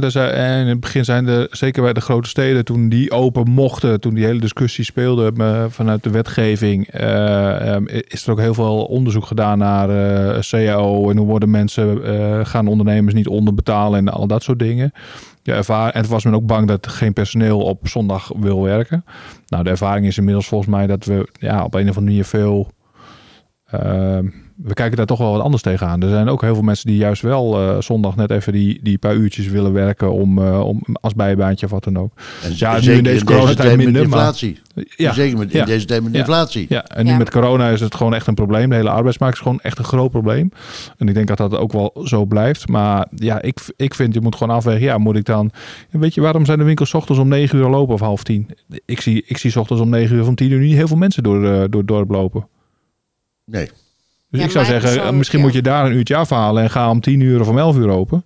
In 0.61 0.67
het 0.67 0.79
begin 0.79 1.05
zijn 1.05 1.27
er, 1.27 1.47
zeker 1.51 1.83
bij 1.83 1.93
de 1.93 2.01
grote 2.01 2.29
steden, 2.29 2.65
toen 2.65 2.89
die 2.89 3.11
open 3.11 3.49
mochten, 3.49 3.99
toen 3.99 4.13
die 4.13 4.25
hele 4.25 4.39
discussie 4.39 4.83
speelde 4.83 5.31
vanuit 5.69 6.03
de 6.03 6.09
wetgeving, 6.09 6.87
eh, 6.87 7.73
ehm, 7.73 7.85
is 7.87 8.25
er 8.25 8.31
ook 8.31 8.39
heel 8.39 8.53
veel 8.53 8.85
onderzoek 8.85 9.25
gedaan 9.25 9.57
naar 9.57 9.89
eh, 9.89 10.39
CAO 10.39 11.09
en 11.09 11.17
hoe 11.17 11.27
worden 11.27 11.49
mensen, 11.49 12.03
eh, 12.03 12.45
gaan 12.45 12.67
ondernemers 12.67 13.13
niet 13.13 13.27
onderbetalen 13.27 13.99
en 13.99 14.13
al 14.13 14.27
dat 14.27 14.43
soort 14.43 14.59
dingen. 14.59 14.91
Ja, 15.41 15.91
en 15.91 16.01
toen 16.01 16.11
was 16.11 16.23
men 16.23 16.35
ook 16.35 16.45
bang 16.45 16.67
dat 16.67 16.87
geen 16.87 17.13
personeel 17.13 17.59
op 17.59 17.87
zondag 17.87 18.31
wil 18.39 18.61
werken. 18.61 19.05
Nou, 19.47 19.63
de 19.63 19.69
ervaring 19.69 20.05
is 20.05 20.17
inmiddels 20.17 20.47
volgens 20.47 20.69
mij 20.69 20.87
dat 20.87 21.05
we 21.05 21.27
ja, 21.39 21.63
op 21.63 21.73
een 21.73 21.81
of 21.81 21.87
andere 21.87 22.05
manier 22.05 22.25
veel 22.25 22.71
Ehm, 23.73 24.27
we 24.63 24.73
kijken 24.73 24.97
daar 24.97 25.05
toch 25.05 25.17
wel 25.17 25.31
wat 25.31 25.41
anders 25.41 25.61
tegenaan. 25.61 26.01
Er 26.01 26.09
zijn 26.09 26.29
ook 26.29 26.41
heel 26.41 26.53
veel 26.53 26.63
mensen 26.63 26.87
die 26.87 26.97
juist 26.97 27.21
wel 27.21 27.59
eh, 27.59 27.81
zondag 27.81 28.15
net 28.15 28.31
even 28.31 28.53
die, 28.53 28.79
die 28.83 28.97
paar 28.97 29.15
uurtjes 29.15 29.47
willen 29.47 29.73
werken 29.73 30.11
om, 30.11 30.37
eh, 30.43 30.59
om 30.59 30.81
als 31.01 31.13
bijbaantje 31.15 31.65
of 31.65 31.71
wat 31.71 31.83
dan 31.83 31.97
ook. 31.97 32.11
en 32.43 32.51
Ja, 32.55 32.79
nu 32.81 32.91
in 32.91 33.03
deze 33.03 33.25
coronatijd 33.25 33.57
tijd 33.57 33.77
met 33.77 33.91
maar- 33.93 34.01
inflatie. 34.01 34.59
Ja, 34.95 35.13
Zeker 35.13 35.37
met, 35.37 35.51
in 35.53 35.59
ja. 35.59 35.65
deze 35.65 35.85
tijd 35.85 36.03
met 36.03 36.13
Ja. 36.13 36.19
inflatie. 36.19 36.65
ja 36.69 36.85
en 36.85 37.05
nu 37.05 37.11
Ja, 37.11 37.17
met 37.17 37.29
corona 37.31 37.69
is 37.69 37.79
het 37.79 37.95
gewoon 37.95 38.13
echt 38.13 38.27
een 38.27 38.33
probleem. 38.33 38.69
De 38.69 38.75
hele 38.75 38.89
arbeidsmarkt 38.89 39.35
is 39.35 39.41
gewoon 39.41 39.59
echt 39.59 39.77
een 39.77 39.83
groot 39.83 40.11
probleem. 40.11 40.51
En 40.97 41.07
ik 41.07 41.13
denk 41.13 41.27
dat 41.27 41.37
dat 41.37 41.55
ook 41.57 41.71
wel 41.71 41.95
zo 42.03 42.25
blijft. 42.25 42.67
Maar 42.67 43.07
ja, 43.15 43.41
ik, 43.41 43.59
ik 43.75 43.93
vind, 43.93 44.13
je 44.13 44.21
moet 44.21 44.35
gewoon 44.35 44.55
afwegen. 44.55 44.81
Ja, 44.81 44.97
moet 44.97 45.15
ik 45.15 45.25
dan... 45.25 45.51
Weet 45.89 46.13
je, 46.13 46.21
waarom 46.21 46.45
zijn 46.45 46.57
de 46.57 46.63
winkels 46.63 46.89
's 46.89 46.93
ochtends 46.93 47.21
om 47.21 47.27
9 47.27 47.57
uur 47.59 47.67
lopen 47.69 47.93
of 47.93 47.99
half 47.99 48.23
tien? 48.23 48.49
Ik 48.85 49.01
zie, 49.01 49.23
ik 49.27 49.37
zie 49.37 49.51
's 49.51 49.55
ochtends 49.55 49.81
om 49.81 49.89
9 49.89 50.15
uur 50.15 50.21
of 50.21 50.27
om 50.27 50.35
10 50.35 50.51
uur 50.51 50.59
niet 50.59 50.73
heel 50.75 50.87
veel 50.87 50.97
mensen 50.97 51.23
door, 51.23 51.43
eh, 51.45 51.51
door 51.69 51.79
het 51.79 51.87
dorp 51.87 52.09
lopen. 52.09 52.47
Nee. 53.45 53.69
Dus 54.33 54.41
Ja, 54.41 54.47
ik 54.47 54.53
zou 54.53 54.65
zeggen, 54.65 54.89
persoonlijk, 54.89 55.17
misschien 55.17 55.39
moet 55.39 55.53
je 55.53 55.61
daar 55.61 55.85
een 55.85 55.91
uurtje 55.93 56.15
afhalen 56.15 56.63
en 56.63 56.69
ga 56.69 56.89
om 56.89 56.99
10 56.99 57.19
uur 57.19 57.39
of 57.41 57.47
om 57.47 57.57
11 57.57 57.77
uur 57.77 57.89
open. 57.89 58.25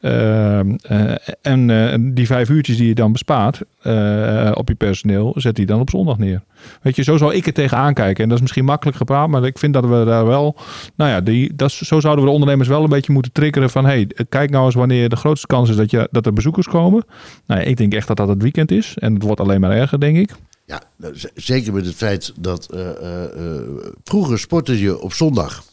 Ehm, 0.00 0.74
eh, 0.82 1.14
en 1.42 1.70
eh, 1.70 1.98
die 2.00 2.26
vijf 2.26 2.48
uurtjes 2.48 2.76
die 2.76 2.88
je 2.88 2.94
dan 2.94 3.12
bespaart 3.12 3.60
eh, 3.82 4.50
op 4.54 4.68
je 4.68 4.74
personeel, 4.74 5.32
zet 5.36 5.56
die 5.56 5.66
dan 5.66 5.80
op 5.80 5.90
zondag 5.90 6.18
neer. 6.18 6.42
Weet 6.82 6.96
je, 6.96 7.02
zo 7.02 7.16
zou 7.16 7.34
ik 7.34 7.44
het 7.44 7.54
tegenaan 7.54 7.94
kijken. 7.94 8.22
En 8.22 8.28
dat 8.28 8.36
is 8.36 8.42
misschien 8.42 8.64
makkelijk 8.64 8.96
gepraat, 8.96 9.28
maar 9.28 9.44
ik 9.44 9.58
vind 9.58 9.72
dat 9.74 9.84
we 9.84 10.04
daar 10.04 10.26
wel, 10.26 10.56
nou 10.96 11.10
ja, 11.10 11.20
die, 11.20 11.54
dat, 11.54 11.72
zo 11.72 12.00
zouden 12.00 12.24
we 12.24 12.30
de 12.30 12.34
ondernemers 12.34 12.68
wel 12.68 12.82
een 12.82 12.88
beetje 12.88 13.12
moeten 13.12 13.32
triggeren 13.32 13.70
van, 13.70 13.84
hey, 13.84 14.10
kijk 14.28 14.50
nou 14.50 14.64
eens 14.64 14.74
wanneer 14.74 15.08
de 15.08 15.16
grootste 15.16 15.46
kans 15.46 15.70
is 15.70 15.76
dat, 15.76 15.90
je, 15.90 16.08
dat 16.10 16.26
er 16.26 16.32
bezoekers 16.32 16.66
komen. 16.66 17.04
Nou, 17.46 17.60
ja, 17.60 17.66
ik 17.66 17.76
denk 17.76 17.94
echt 17.94 18.06
dat 18.06 18.16
dat 18.16 18.28
het 18.28 18.42
weekend 18.42 18.70
is 18.70 18.96
en 18.98 19.14
het 19.14 19.22
wordt 19.22 19.40
alleen 19.40 19.60
maar 19.60 19.70
erger, 19.70 20.00
denk 20.00 20.16
ik. 20.16 20.30
Ja, 20.66 20.82
nou, 20.96 21.14
zeker 21.34 21.72
met 21.72 21.86
het 21.86 21.94
feit 21.94 22.32
dat 22.38 22.66
eh, 22.72 22.88
eh, 22.90 23.24
eh, 23.24 23.62
vroeger 24.04 24.38
sportte 24.38 24.78
je 24.80 25.00
op 25.00 25.12
zondag. 25.12 25.64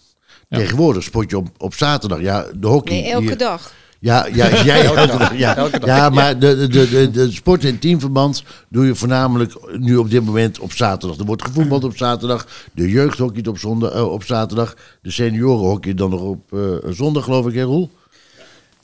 Ja. 0.49 0.57
Tegenwoordig 0.57 1.03
sport 1.03 1.29
je 1.29 1.37
op, 1.37 1.47
op 1.57 1.73
zaterdag. 1.73 2.21
Ja, 2.21 2.45
de 2.55 2.67
hockey. 2.67 2.93
Nee, 3.01 3.11
elke 3.11 3.25
hier- 3.25 3.37
dag. 3.37 3.73
Ja, 3.99 4.25
ja, 4.33 4.63
jij 4.63 4.85
elke 4.85 5.07
dag. 5.17 5.37
Ja, 5.37 5.69
ja 5.85 6.09
maar 6.09 6.39
de, 6.39 6.55
de, 6.57 6.67
de, 6.67 6.89
de, 6.89 7.11
de 7.11 7.31
sport- 7.31 7.65
en 7.65 7.79
teamverband 7.79 8.43
doe 8.69 8.85
je 8.85 8.95
voornamelijk 8.95 9.53
nu 9.79 9.95
op 9.97 10.09
dit 10.09 10.25
moment 10.25 10.59
op 10.59 10.71
zaterdag. 10.71 11.17
Er 11.17 11.25
wordt 11.25 11.43
gevoetbald 11.45 11.83
op 11.83 11.97
zaterdag. 11.97 12.47
De 12.73 12.89
jeugdhockey 12.89 13.45
op, 13.45 13.57
zondag, 13.57 14.03
op 14.03 14.23
zaterdag. 14.23 14.75
De 15.01 15.11
seniorenhockey 15.11 15.93
dan 15.93 16.09
nog 16.09 16.21
op 16.21 16.53
eh, 16.53 16.59
zondag, 16.91 17.23
geloof 17.23 17.47
ik, 17.47 17.53
hè, 17.53 17.61
Roel? 17.63 17.89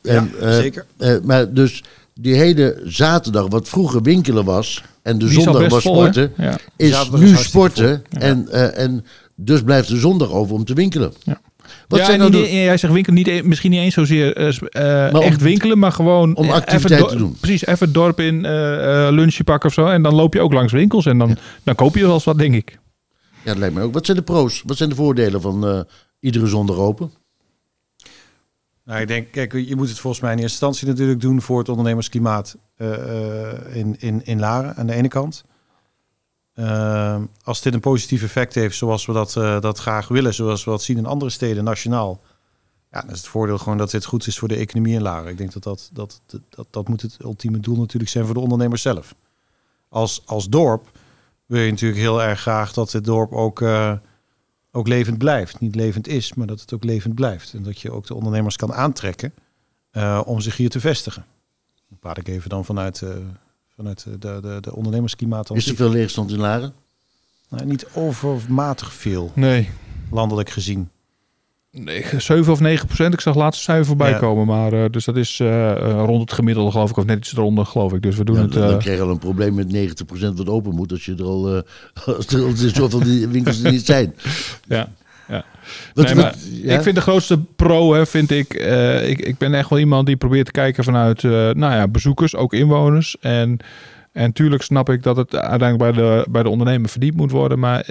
En, 0.01 0.32
ja, 0.39 0.53
zeker. 0.53 0.86
eh, 0.97 1.16
maar 1.24 1.53
dus 1.53 1.84
die 2.22 2.36
hele 2.36 2.82
zaterdag, 2.86 3.45
wat 3.47 3.70
vroeger 3.70 4.01
winkelen 4.01 4.45
was... 4.45 4.84
en 5.01 5.17
de 5.17 5.26
Die 5.26 5.41
zondag 5.41 5.67
was 5.67 5.84
vol, 5.84 5.93
sporten... 5.95 6.32
Ja. 6.38 6.57
is 6.78 6.89
Zaterdag 6.89 7.20
nu 7.20 7.32
is 7.32 7.43
sporten. 7.43 8.01
En, 8.09 8.47
eh, 8.51 8.84
en 8.84 9.05
dus 9.36 9.61
blijft 9.63 9.88
de 9.89 9.97
zondag 9.97 10.32
over 10.32 10.55
om 10.55 10.65
te 10.65 10.74
winkelen. 10.74 11.13
Ja. 11.24 11.41
Wat 11.88 11.99
ja, 11.99 12.05
zijn 12.05 12.22
en 12.22 12.32
nou 12.32 12.41
niet- 12.43 12.51
de- 12.51 12.57
jij 12.57 12.78
zegt 12.78 12.93
winkel, 12.93 13.13
niet, 13.13 13.28
e- 13.28 13.41
misschien 13.43 13.72
niet 13.72 13.80
eens 13.80 13.93
zozeer 13.93 14.36
eh, 14.36 15.07
eh, 15.07 15.13
om- 15.15 15.22
echt 15.22 15.41
winkelen, 15.41 15.80
maar 15.80 15.91
gewoon 15.91 16.36
om 16.36 16.45
eh, 16.45 16.53
activiteit 16.53 17.07
te 17.07 17.13
do- 17.13 17.17
doen. 17.17 17.38
Precies, 17.39 17.65
even 17.65 17.86
het 17.86 17.93
dorp 17.93 18.20
in, 18.20 18.45
eh 18.45 19.07
eh, 19.07 19.13
lunchje 19.13 19.43
pakken 19.43 19.70
of 19.70 19.76
zo. 19.76 19.88
En 19.88 20.01
dan 20.01 20.15
loop 20.15 20.34
je 20.34 20.41
ook 20.41 20.53
langs 20.53 20.74
winkels 20.74 21.05
en 21.05 21.17
dan, 21.17 21.38
dan 21.63 21.76
koop 21.76 21.95
je 21.95 22.01
wel 22.05 22.13
eens 22.13 22.24
wat, 22.24 22.38
denk 22.38 22.55
ik. 22.55 22.80
Ja, 23.43 23.51
dat 23.51 23.57
lijkt 23.57 23.76
me 23.76 23.82
ook. 23.82 23.93
Wat 23.93 24.05
zijn 24.05 24.17
de 24.17 24.24
pro's? 24.24 24.63
Wat 24.65 24.78
zijn 24.78 24.89
de 24.89 24.95
voordelen 24.95 25.41
van 25.41 25.67
eh, 25.67 25.80
iedere 26.20 26.47
zondag 26.47 26.76
open? 26.76 27.11
Nou, 28.90 29.02
ik 29.02 29.08
denk, 29.08 29.32
kijk, 29.32 29.54
je 29.54 29.76
moet 29.76 29.90
het 29.90 30.00
volgens 30.00 30.22
mij 30.22 30.32
in 30.32 30.38
eerste 30.38 30.66
instantie 30.66 30.88
natuurlijk 30.88 31.22
doen 31.22 31.42
voor 31.42 31.60
het 31.60 31.70
ondernemersklimaat 31.70 32.58
eh, 32.76 32.94
eh, 32.94 33.76
in, 33.76 33.96
in, 34.00 34.26
in 34.26 34.40
Laren 34.40 34.76
aan 34.76 34.88
de 34.88 34.94
ene 34.94 35.08
kant. 35.08 35.44
Ehm, 36.54 37.24
als 37.44 37.62
dit 37.62 37.74
een 37.74 37.80
positief 37.80 38.24
effect 38.24 38.56
heeft, 38.56 38.76
zoals 38.76 39.06
we 39.06 39.14
dat, 39.14 39.36
eh, 39.36 39.62
dat 39.62 39.78
graag 39.80 40.08
willen, 40.08 40.34
zoals 40.34 40.64
we 40.64 40.72
dat 40.72 40.82
zien 40.82 40.98
in 40.98 41.06
andere 41.06 41.32
steden 41.32 41.64
nationaal, 41.64 42.22
ja, 42.92 43.02
dan 43.02 43.10
is 43.10 43.18
het 43.18 43.28
voordeel 43.28 43.58
gewoon 43.58 43.78
dat 43.78 43.92
dit 43.92 44.06
goed 44.06 44.28
is 44.28 44.38
voor 44.40 44.48
de 44.48 44.56
economie 44.56 44.96
in 44.96 45.02
Laren. 45.02 45.32
Ik 45.32 45.38
denk 45.38 45.54
dat 45.54 45.64
dat, 45.64 45.90
dat, 45.94 46.22
dat, 46.50 46.68
dat, 46.70 46.88
moet 46.88 47.02
het 47.02 47.18
ultieme 47.22 47.60
doel 47.60 47.78
natuurlijk 47.78 48.12
zijn 48.12 48.26
voor 48.26 48.34
de 48.34 48.40
ondernemers 48.40 48.82
zelf. 48.82 49.16
Als, 49.90 50.22
als 50.26 50.50
dorp 50.50 50.92
wil 51.46 51.62
je 51.62 51.72
natuurlijk 51.72 52.02
heel 52.02 52.22
erg 52.24 52.40
graag 52.40 52.74
dat 52.74 52.92
het 52.92 53.06
dorp 53.06 53.32
ook, 53.32 53.62
eh, 53.62 53.94
ook 54.72 54.88
levend 54.88 55.17
blijft. 55.17 55.59
Niet 55.59 55.76
levend 55.76 56.07
is, 56.07 56.34
maar 56.34 56.47
dat 56.47 56.61
het 56.61 56.74
ook 56.74 56.84
levend 56.84 57.15
blijft. 57.15 57.53
En 57.53 57.63
dat 57.63 57.80
je 57.82 57.91
ook 57.91 58.07
de 58.07 58.13
ondernemers 58.13 58.55
kan 58.55 58.74
aantrekken 58.74 59.34
eh, 59.91 60.22
om 60.26 60.39
zich 60.39 60.57
hier 60.57 60.70
te 60.70 60.80
vestigen. 60.80 61.26
Dan 61.89 61.97
praat 61.99 62.17
ik 62.17 62.28
even 62.28 62.49
dan 62.49 62.65
vanuit, 62.65 63.01
eh, 63.01 63.09
vanuit 63.76 64.03
de, 64.03 64.17
de, 64.41 64.57
de 64.61 64.76
ondernemersklimaat. 64.76 65.55
Is 65.55 65.67
er 65.67 65.76
veel 65.76 65.89
leegstand 65.89 66.32
in 66.32 66.39
Laren? 66.39 66.74
Nou, 67.49 67.65
niet 67.65 67.88
overmatig 67.93 68.93
veel, 68.93 69.32
Nee. 69.36 69.70
landelijk 70.11 70.49
gezien. 70.49 70.89
Nee, 71.72 72.03
7 72.17 72.51
of 72.51 72.59
9 72.59 72.86
procent. 72.86 73.13
Ik 73.13 73.22
zag 73.22 73.36
laatst 73.36 73.61
cijfer 73.61 73.86
voorbij 73.86 74.09
Ja. 74.09 74.17
komen. 74.17 74.45
Maar, 74.45 74.74
eh, 74.74 74.86
dus 74.91 75.05
dat 75.05 75.15
is 75.15 75.39
eh, 75.39 75.72
eh, 75.72 76.03
rond 76.05 76.22
het 76.22 76.34
gemiddelde, 76.34 76.72
geloof 76.72 76.89
ik. 76.89 76.97
Of 76.97 77.05
net 77.05 77.17
iets 77.17 77.34
eronder, 77.34 77.65
geloof 77.65 77.93
ik. 77.93 78.01
Dus 78.01 78.15
we 78.15 78.24
doen 78.24 78.36
Ja, 78.36 78.41
het... 78.41 78.51
dan, 78.51 78.67
dan 78.67 78.80
krijg 78.80 78.97
je 78.97 79.03
al 79.03 79.09
een 79.09 79.20
probleem 79.20 79.53
met 79.55 79.67
90% 79.74 80.38
wat 80.38 80.49
open 80.49 80.76
moet. 80.76 80.91
Als 80.91 81.05
je 81.05 81.15
er 81.15 81.24
al, 81.24 81.47
als 82.17 82.28
er 82.28 82.43
al 82.43 82.51
zoveel 82.55 82.99
die 83.03 83.28
winkels 83.28 83.63
er 83.63 83.72
niet 83.72 83.86
zijn. 83.86 84.13
ja, 84.67 84.89
ja. 85.28 85.45
Wat- 85.93 86.05
Nee, 86.05 86.15
wat- 86.15 86.24
maar 86.24 86.36
ja? 86.63 86.76
Ik 86.76 86.82
vind 86.82 86.95
de 86.95 87.01
grootste 87.01 87.39
pro, 87.55 87.93
hè, 87.93 88.05
vind 88.05 88.32
ik, 88.32 88.53
ik... 89.07 89.20
Ik 89.20 89.38
ben 89.38 89.53
echt 89.53 89.70
wel 89.70 89.80
iemand 89.80 90.05
die 90.07 90.17
probeert 90.17 90.45
te 90.45 90.51
kijken 90.51 90.84
vanuit 90.84 91.24
nou 91.24 91.59
ja, 91.59 91.88
bezoekers, 91.88 92.36
ook 92.36 92.53
inwoners. 92.53 93.17
En, 93.20 93.57
en 94.11 94.32
tuurlijk 94.34 94.61
snap 94.63 94.89
ik 94.89 95.03
dat 95.03 95.17
het 95.17 95.36
uiteindelijk 95.36 95.78
bij 95.95 96.03
de, 96.03 96.26
bij 96.30 96.43
de 96.43 96.49
ondernemer 96.49 96.89
verdiend 96.89 97.15
moet 97.15 97.32
worden. 97.32 97.59
Maar 97.59 97.86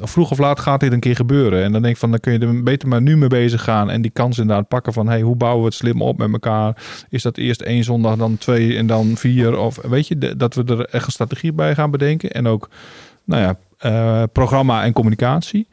vroeg 0.00 0.30
of 0.30 0.38
laat 0.38 0.60
gaat 0.60 0.80
dit 0.80 0.92
een 0.92 1.00
keer 1.00 1.16
gebeuren. 1.16 1.62
En 1.62 1.72
dan 1.72 1.82
denk 1.82 1.94
ik 1.94 2.00
van, 2.00 2.10
dan 2.10 2.20
kun 2.20 2.32
je 2.32 2.38
er 2.38 2.62
beter 2.62 2.88
maar 2.88 3.02
nu 3.02 3.16
mee 3.16 3.28
bezig 3.28 3.62
gaan. 3.62 3.90
En 3.90 4.02
die 4.02 4.10
kans 4.10 4.38
inderdaad 4.38 4.68
pakken 4.68 4.92
van, 4.92 5.08
hey, 5.08 5.20
hoe 5.20 5.36
bouwen 5.36 5.60
we 5.60 5.66
het 5.66 5.74
slim 5.74 6.02
op 6.02 6.18
met 6.18 6.32
elkaar? 6.32 6.82
Is 7.08 7.22
dat 7.22 7.36
eerst 7.36 7.60
één 7.60 7.84
zondag, 7.84 8.16
dan 8.16 8.38
twee 8.38 8.76
en 8.76 8.86
dan 8.86 9.16
vier? 9.16 9.58
Of 9.58 9.78
weet 9.82 10.06
je, 10.08 10.36
dat 10.36 10.54
we 10.54 10.64
er 10.64 10.84
echt 10.84 11.06
een 11.06 11.12
strategie 11.12 11.52
bij 11.52 11.74
gaan 11.74 11.90
bedenken. 11.90 12.30
En 12.30 12.46
ook, 12.46 12.68
nou 13.24 13.42
ja, 13.42 13.56
eh, 13.78 14.22
programma 14.32 14.84
en 14.84 14.92
communicatie. 14.92 15.68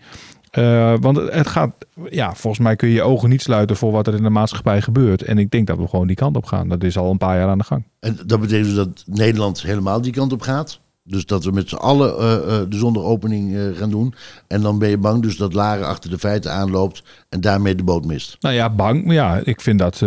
Eh, 0.52 0.94
want 1.00 1.18
het- 1.18 1.34
het 1.34 1.48
gaat, 1.48 1.72
ja, 2.10 2.34
volgens 2.34 2.64
mij 2.64 2.76
kun 2.76 2.88
je 2.88 2.94
je 2.94 3.02
ogen 3.02 3.30
niet 3.30 3.42
sluiten 3.42 3.76
voor 3.76 3.92
wat 3.92 4.08
er 4.08 4.14
in 4.16 4.24
de 4.24 4.30
maatschappij 4.30 4.82
gebeurt. 4.82 5.22
En 5.24 5.38
ik 5.38 5.52
denk 5.52 5.68
dat 5.68 5.78
we 5.78 5.88
gewoon 5.88 6.08
die 6.08 6.16
kant 6.16 6.36
op 6.36 6.46
gaan. 6.46 6.70
Dat 6.70 6.84
is 6.84 6.98
al 6.98 7.12
een 7.12 7.18
paar 7.18 7.38
jaar 7.38 7.50
aan 7.50 7.58
de 7.58 7.64
gang. 7.64 7.84
En 8.00 8.20
dat 8.26 8.40
betekent 8.40 8.66
dus 8.66 8.76
dat 8.76 9.04
Nederland 9.06 9.62
helemaal 9.62 10.02
die 10.02 10.12
kant 10.12 10.34
op 10.34 10.42
gaat. 10.42 10.80
Dus 11.04 11.26
dat 11.26 11.44
we 11.44 11.52
met 11.52 11.70
z'n 11.70 11.76
allen 11.76 12.18
eh, 12.18 12.34
eh, 12.34 12.70
de 12.70 12.78
zondagopening 12.78 13.56
eh, 13.56 13.62
gaan 13.78 13.90
doen. 13.90 14.14
En 14.48 14.62
dan 14.62 14.80
ben 14.80 14.90
je 14.90 14.98
bang 14.98 15.22
dus 15.22 15.38
dat 15.38 15.54
Laren 15.54 15.88
achter 15.88 16.10
de 16.10 16.18
feiten 16.18 16.52
aanloopt 16.52 17.04
en 17.30 17.42
daarmee 17.42 17.76
de 17.76 17.84
boot 17.84 18.06
mist. 18.06 18.38
Nou 18.40 18.56
ja, 18.56 18.70
bang. 18.70 19.06
Maar 19.06 19.14
ja, 19.14 19.42
ik 19.44 19.62
vind 19.62 19.80
dat, 19.80 20.00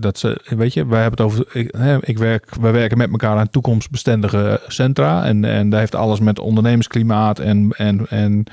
dat 0.00 0.18
ze, 0.18 0.40
weet 0.56 0.74
je, 0.74 0.86
wij 0.86 1.02
hebben 1.02 1.24
het 1.24 1.32
over, 1.32 1.68
hè, 1.78 2.06
ik 2.06 2.18
werk, 2.18 2.54
wij 2.60 2.72
werken 2.72 2.98
met 2.98 3.10
elkaar 3.10 3.36
aan 3.36 3.50
toekomstbestendige 3.50 4.60
centra. 4.66 5.24
En, 5.24 5.44
en 5.44 5.70
daar 5.70 5.80
heeft 5.80 5.94
alles 5.94 6.20
met 6.20 6.38
ondernemersklimaat 6.38 7.38
en, 7.38 7.70
en, 7.76 8.08
en, 8.08 8.44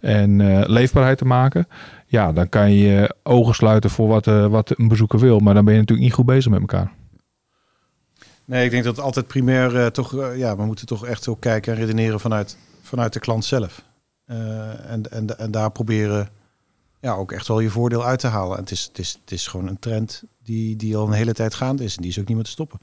en 0.00 0.64
leefbaarheid 0.70 1.18
te 1.18 1.24
maken. 1.24 1.66
Ja, 2.06 2.32
dan 2.32 2.48
kan 2.48 2.72
je 2.72 3.14
ogen 3.22 3.54
sluiten 3.54 3.90
voor 3.90 4.08
wat, 4.08 4.24
wat 4.50 4.78
een 4.78 4.88
bezoeker 4.88 5.18
wil. 5.18 5.38
Maar 5.38 5.54
dan 5.54 5.64
ben 5.64 5.74
je 5.74 5.80
natuurlijk 5.80 6.06
niet 6.06 6.16
goed 6.16 6.26
bezig 6.26 6.50
met 6.50 6.60
elkaar. 6.60 6.92
Nee, 8.44 8.64
ik 8.64 8.70
denk 8.70 8.84
dat 8.84 9.00
altijd 9.00 9.26
primair 9.26 9.76
eh, 9.76 9.86
toch, 9.86 10.16
eh, 10.18 10.36
ja, 10.36 10.56
we 10.56 10.64
moeten 10.64 10.86
toch 10.86 11.06
echt 11.06 11.28
ook 11.28 11.40
kijken 11.40 11.72
en 11.72 11.78
redeneren 11.78 12.20
vanuit, 12.20 12.56
vanuit 12.82 13.12
de 13.12 13.20
klant 13.20 13.44
zelf. 13.44 13.82
Eh, 14.24 14.90
en, 14.90 15.10
en, 15.10 15.38
en 15.38 15.50
daar 15.50 15.70
proberen 15.70 16.28
ja, 17.00 17.14
ook 17.14 17.32
echt 17.32 17.48
wel 17.48 17.60
je 17.60 17.70
voordeel 17.70 18.04
uit 18.04 18.18
te 18.18 18.26
halen. 18.26 18.56
En 18.56 18.62
het 18.62 18.70
is, 18.70 18.84
het 18.84 18.98
is, 18.98 19.18
het 19.20 19.32
is 19.32 19.46
gewoon 19.46 19.68
een 19.68 19.78
trend 19.78 20.22
die, 20.42 20.76
die 20.76 20.96
al 20.96 21.06
een 21.06 21.12
hele 21.12 21.32
tijd 21.32 21.54
gaande 21.54 21.84
is 21.84 21.96
en 21.96 22.02
die 22.02 22.10
is 22.10 22.18
ook 22.18 22.26
niet 22.26 22.36
meer 22.36 22.44
te 22.44 22.50
stoppen. 22.50 22.80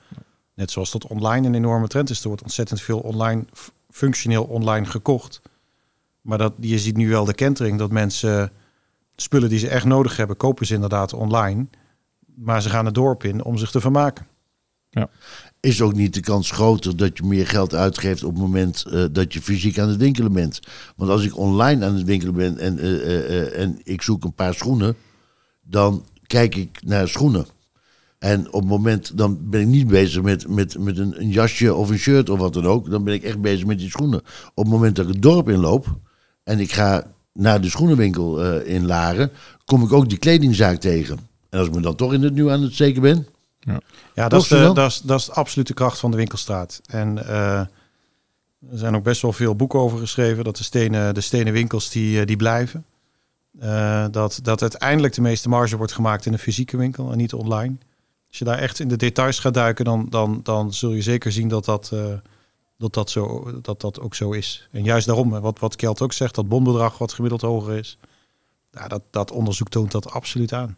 Net 0.54 0.72
zoals 0.72 0.92
dat 0.92 1.08
online 1.08 1.48
een 1.48 1.56
enorme 1.56 1.88
trend 1.88 2.10
is. 2.10 2.22
Er 2.22 2.28
wordt 2.28 2.44
ontzettend 2.44 2.82
veel 2.82 3.00
online, 3.00 3.46
functioneel 3.90 4.44
online 4.44 4.86
gekocht. 4.86 5.42
Maar 6.22 6.38
dat, 6.38 6.54
je 6.60 6.80
ziet 6.80 6.98
nu 6.98 7.10
wel 7.10 7.26
de 7.26 7.34
kentering 7.34 7.78
dat 7.78 7.92
mensen 7.92 8.52
spullen 9.16 9.50
die 9.50 9.60
ze 9.60 9.68
echt 9.68 9.86
nodig 9.86 10.18
hebben, 10.18 10.38
kopen 10.38 10.66
ze 10.66 10.74
inderdaad 10.74 11.14
online. 11.14 11.66
Maar 12.36 12.62
ze 12.62 12.70
gaan 12.70 12.86
het 12.86 12.94
dorp 12.94 13.24
in 13.24 13.44
om 13.44 13.58
zich 13.58 13.72
te 13.72 13.82
vermaken. 13.82 14.28
Is 15.62 15.82
ook 15.82 15.94
niet 15.94 16.14
de 16.14 16.20
kans 16.20 16.52
groter 16.52 16.98
dat 16.98 17.18
je 17.18 17.24
meer 17.24 17.48
geld 17.48 17.76
uitgeeft 17.76 18.24
op 18.24 18.32
het 18.32 18.42
moment 18.42 18.86
eh, 18.86 19.04
dat 19.12 19.34
je 19.34 19.42
fysiek 19.42 19.80
aan 19.80 19.90
het 19.90 19.98
winkelen 19.98 20.34
bent. 20.34 20.60
Want 20.96 21.12
als 21.12 21.26
ik 21.26 21.38
online 21.38 21.86
aan 21.86 21.96
het 21.96 22.04
winkelen 22.04 22.34
ben 22.34 22.58
en, 22.58 22.80
eh, 22.80 23.40
eh, 23.40 23.60
en 23.62 23.80
ik 23.84 24.02
zoek 24.02 24.24
een 24.24 24.34
paar 24.34 24.54
schoenen, 24.54 24.96
dan 25.62 26.06
kijk 26.28 26.56
ik 26.56 26.80
naar 26.86 27.08
schoenen. 27.08 27.46
En 28.20 28.48
op 28.48 28.60
het 28.60 28.70
moment, 28.70 29.18
dan 29.18 29.50
ben 29.50 29.62
ik 29.62 29.68
niet 29.68 29.88
bezig 29.88 30.22
met, 30.22 30.48
met, 30.48 30.80
met 30.80 30.98
een, 30.98 31.22
een 31.22 31.30
jasje 31.30 31.74
of 31.74 31.90
een 31.90 31.98
shirt 31.98 32.30
of 32.30 32.40
wat 32.40 32.54
dan 32.54 32.66
ook. 32.66 32.90
Dan 32.90 33.04
ben 33.04 33.14
ik 33.14 33.24
echt 33.24 33.42
bezig 33.42 33.66
met 33.66 33.80
die 33.80 33.90
schoenen. 33.90 34.22
Op 34.54 34.64
het 34.64 34.74
moment 34.74 34.96
dat 34.96 35.08
ik 35.08 35.14
het 35.14 35.22
dorp 35.22 35.50
inloop 35.50 35.98
en 36.44 36.60
ik 36.60 36.72
ga 36.72 37.12
naar 37.34 37.62
de 37.62 37.70
schoenenwinkel 37.70 38.60
in 38.60 38.86
Laren, 38.86 39.32
kom 39.66 39.84
ik 39.84 39.94
ook 39.94 40.10
die 40.10 40.18
kledingzaak 40.18 40.80
tegen. 40.80 41.20
En 41.50 41.60
als 41.60 41.68
ik 41.68 41.74
me 41.74 41.82
dan 41.82 41.96
toch 41.96 42.14
in 42.14 42.24
het 42.24 42.34
nieuw 42.34 42.52
aan 42.52 42.62
het 42.62 42.74
steken 42.74 43.02
ben, 43.02 43.28
Ja, 43.66 44.28
Toch, 44.28 44.30
dat 44.30 44.42
is, 44.42 44.48
de, 44.48 44.72
dat, 44.74 44.92
is, 44.92 45.02
dat 45.02 45.20
is 45.20 45.26
de 45.26 45.34
absolute 45.34 45.74
kracht 45.74 46.00
van 46.00 46.12
de 46.12 46.18
winkelstraat. 46.18 46.82
En 46.86 47.28
eh, 47.28 47.60
er 48.70 48.78
zijn 48.78 48.96
ook 48.96 49.04
best 49.04 49.22
wel 49.22 49.34
veel 49.34 49.56
boeken 49.56 49.80
over 49.80 50.00
geschreven 50.00 50.44
dat 50.44 50.58
de 50.58 50.64
stenen, 50.64 51.14
de 51.14 51.22
stenen 51.22 51.54
winkels 51.54 51.90
die, 51.90 52.20
eh, 52.20 52.26
die 52.26 52.36
blijven. 52.36 52.86
Eh, 53.60 54.06
dat, 54.12 54.40
dat 54.44 54.62
uiteindelijk 54.62 55.14
de 55.14 55.22
meeste 55.22 55.50
marge 55.50 55.78
wordt 55.78 55.94
gemaakt 55.94 56.26
in 56.26 56.34
een 56.34 56.40
fysieke 56.40 56.78
winkel 56.78 57.12
en 57.12 57.18
niet 57.18 57.34
online. 57.34 57.76
Als 58.28 58.38
je 58.40 58.46
daar 58.46 58.58
echt 58.58 58.80
in 58.80 58.88
de 58.88 58.96
details 58.96 59.40
gaat 59.40 59.54
duiken, 59.54 59.86
dan, 59.86 60.08
dan, 60.10 60.40
dan 60.44 60.74
zul 60.74 60.92
je 60.92 61.02
zeker 61.02 61.32
zien 61.32 61.48
dat 61.48 61.66
dat, 61.66 61.90
eh, 61.94 62.14
dat, 62.78 62.94
dat, 62.94 63.10
zo, 63.10 63.52
dat 63.62 63.82
dat 63.82 64.00
ook 64.00 64.16
zo 64.16 64.32
is. 64.32 64.68
En 64.72 64.84
juist 64.84 65.06
daarom, 65.06 65.30
wat, 65.30 65.60
wat 65.60 65.76
Kjeld 65.76 66.02
ook 66.02 66.14
zegt, 66.14 66.36
dat 66.36 66.48
bonbedrag 66.48 66.98
wat 66.98 67.14
gemiddeld 67.14 67.42
hoger 67.42 67.78
is. 67.78 67.98
Ja, 68.72 68.88
dat, 68.88 69.02
dat 69.10 69.32
onderzoek 69.32 69.70
toont 69.70 69.92
dat 69.92 70.12
absoluut 70.12 70.54
aan. 70.54 70.78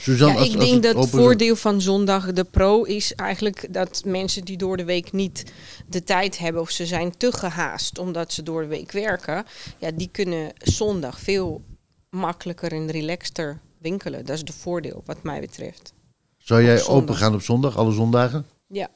Suzanne, 0.00 0.34
Ja, 0.34 0.38
als- 0.40 0.48
ik 0.48 0.54
als 0.54 0.64
denk 0.64 0.84
het 0.84 0.94
dat 0.94 1.02
het 1.02 1.10
voordeel 1.12 1.56
van 1.56 1.80
zondag, 1.80 2.32
de 2.32 2.44
pro, 2.44 2.82
is 2.82 3.14
eigenlijk 3.14 3.66
dat 3.74 4.02
mensen 4.06 4.44
die 4.44 4.56
door 4.56 4.76
de 4.76 4.84
week 4.84 5.12
niet 5.12 5.52
de 5.88 6.04
tijd 6.04 6.38
hebben 6.38 6.62
of 6.62 6.70
ze 6.70 6.86
zijn 6.86 7.16
te 7.16 7.32
gehaast 7.32 7.98
omdat 7.98 8.32
ze 8.32 8.42
door 8.42 8.62
de 8.62 8.68
week 8.68 8.92
werken, 8.92 9.44
ja, 9.78 9.90
die 9.90 10.08
kunnen 10.12 10.52
zondag 10.58 11.18
veel 11.20 11.62
makkelijker 12.10 12.72
en 12.72 12.90
relaxter 12.90 13.60
winkelen. 13.78 14.24
Dat 14.24 14.36
is 14.36 14.44
de 14.44 14.52
voordeel 14.52 15.02
wat 15.06 15.22
mij 15.22 15.40
betreft. 15.40 15.92
Zou 16.38 16.62
jij 16.62 16.82
op 16.82 16.88
open 16.88 17.16
gaan 17.16 17.34
op 17.34 17.42
zondag, 17.42 17.76
alle 17.76 17.92
zondagen? 17.92 18.46
Ja, 18.68 18.88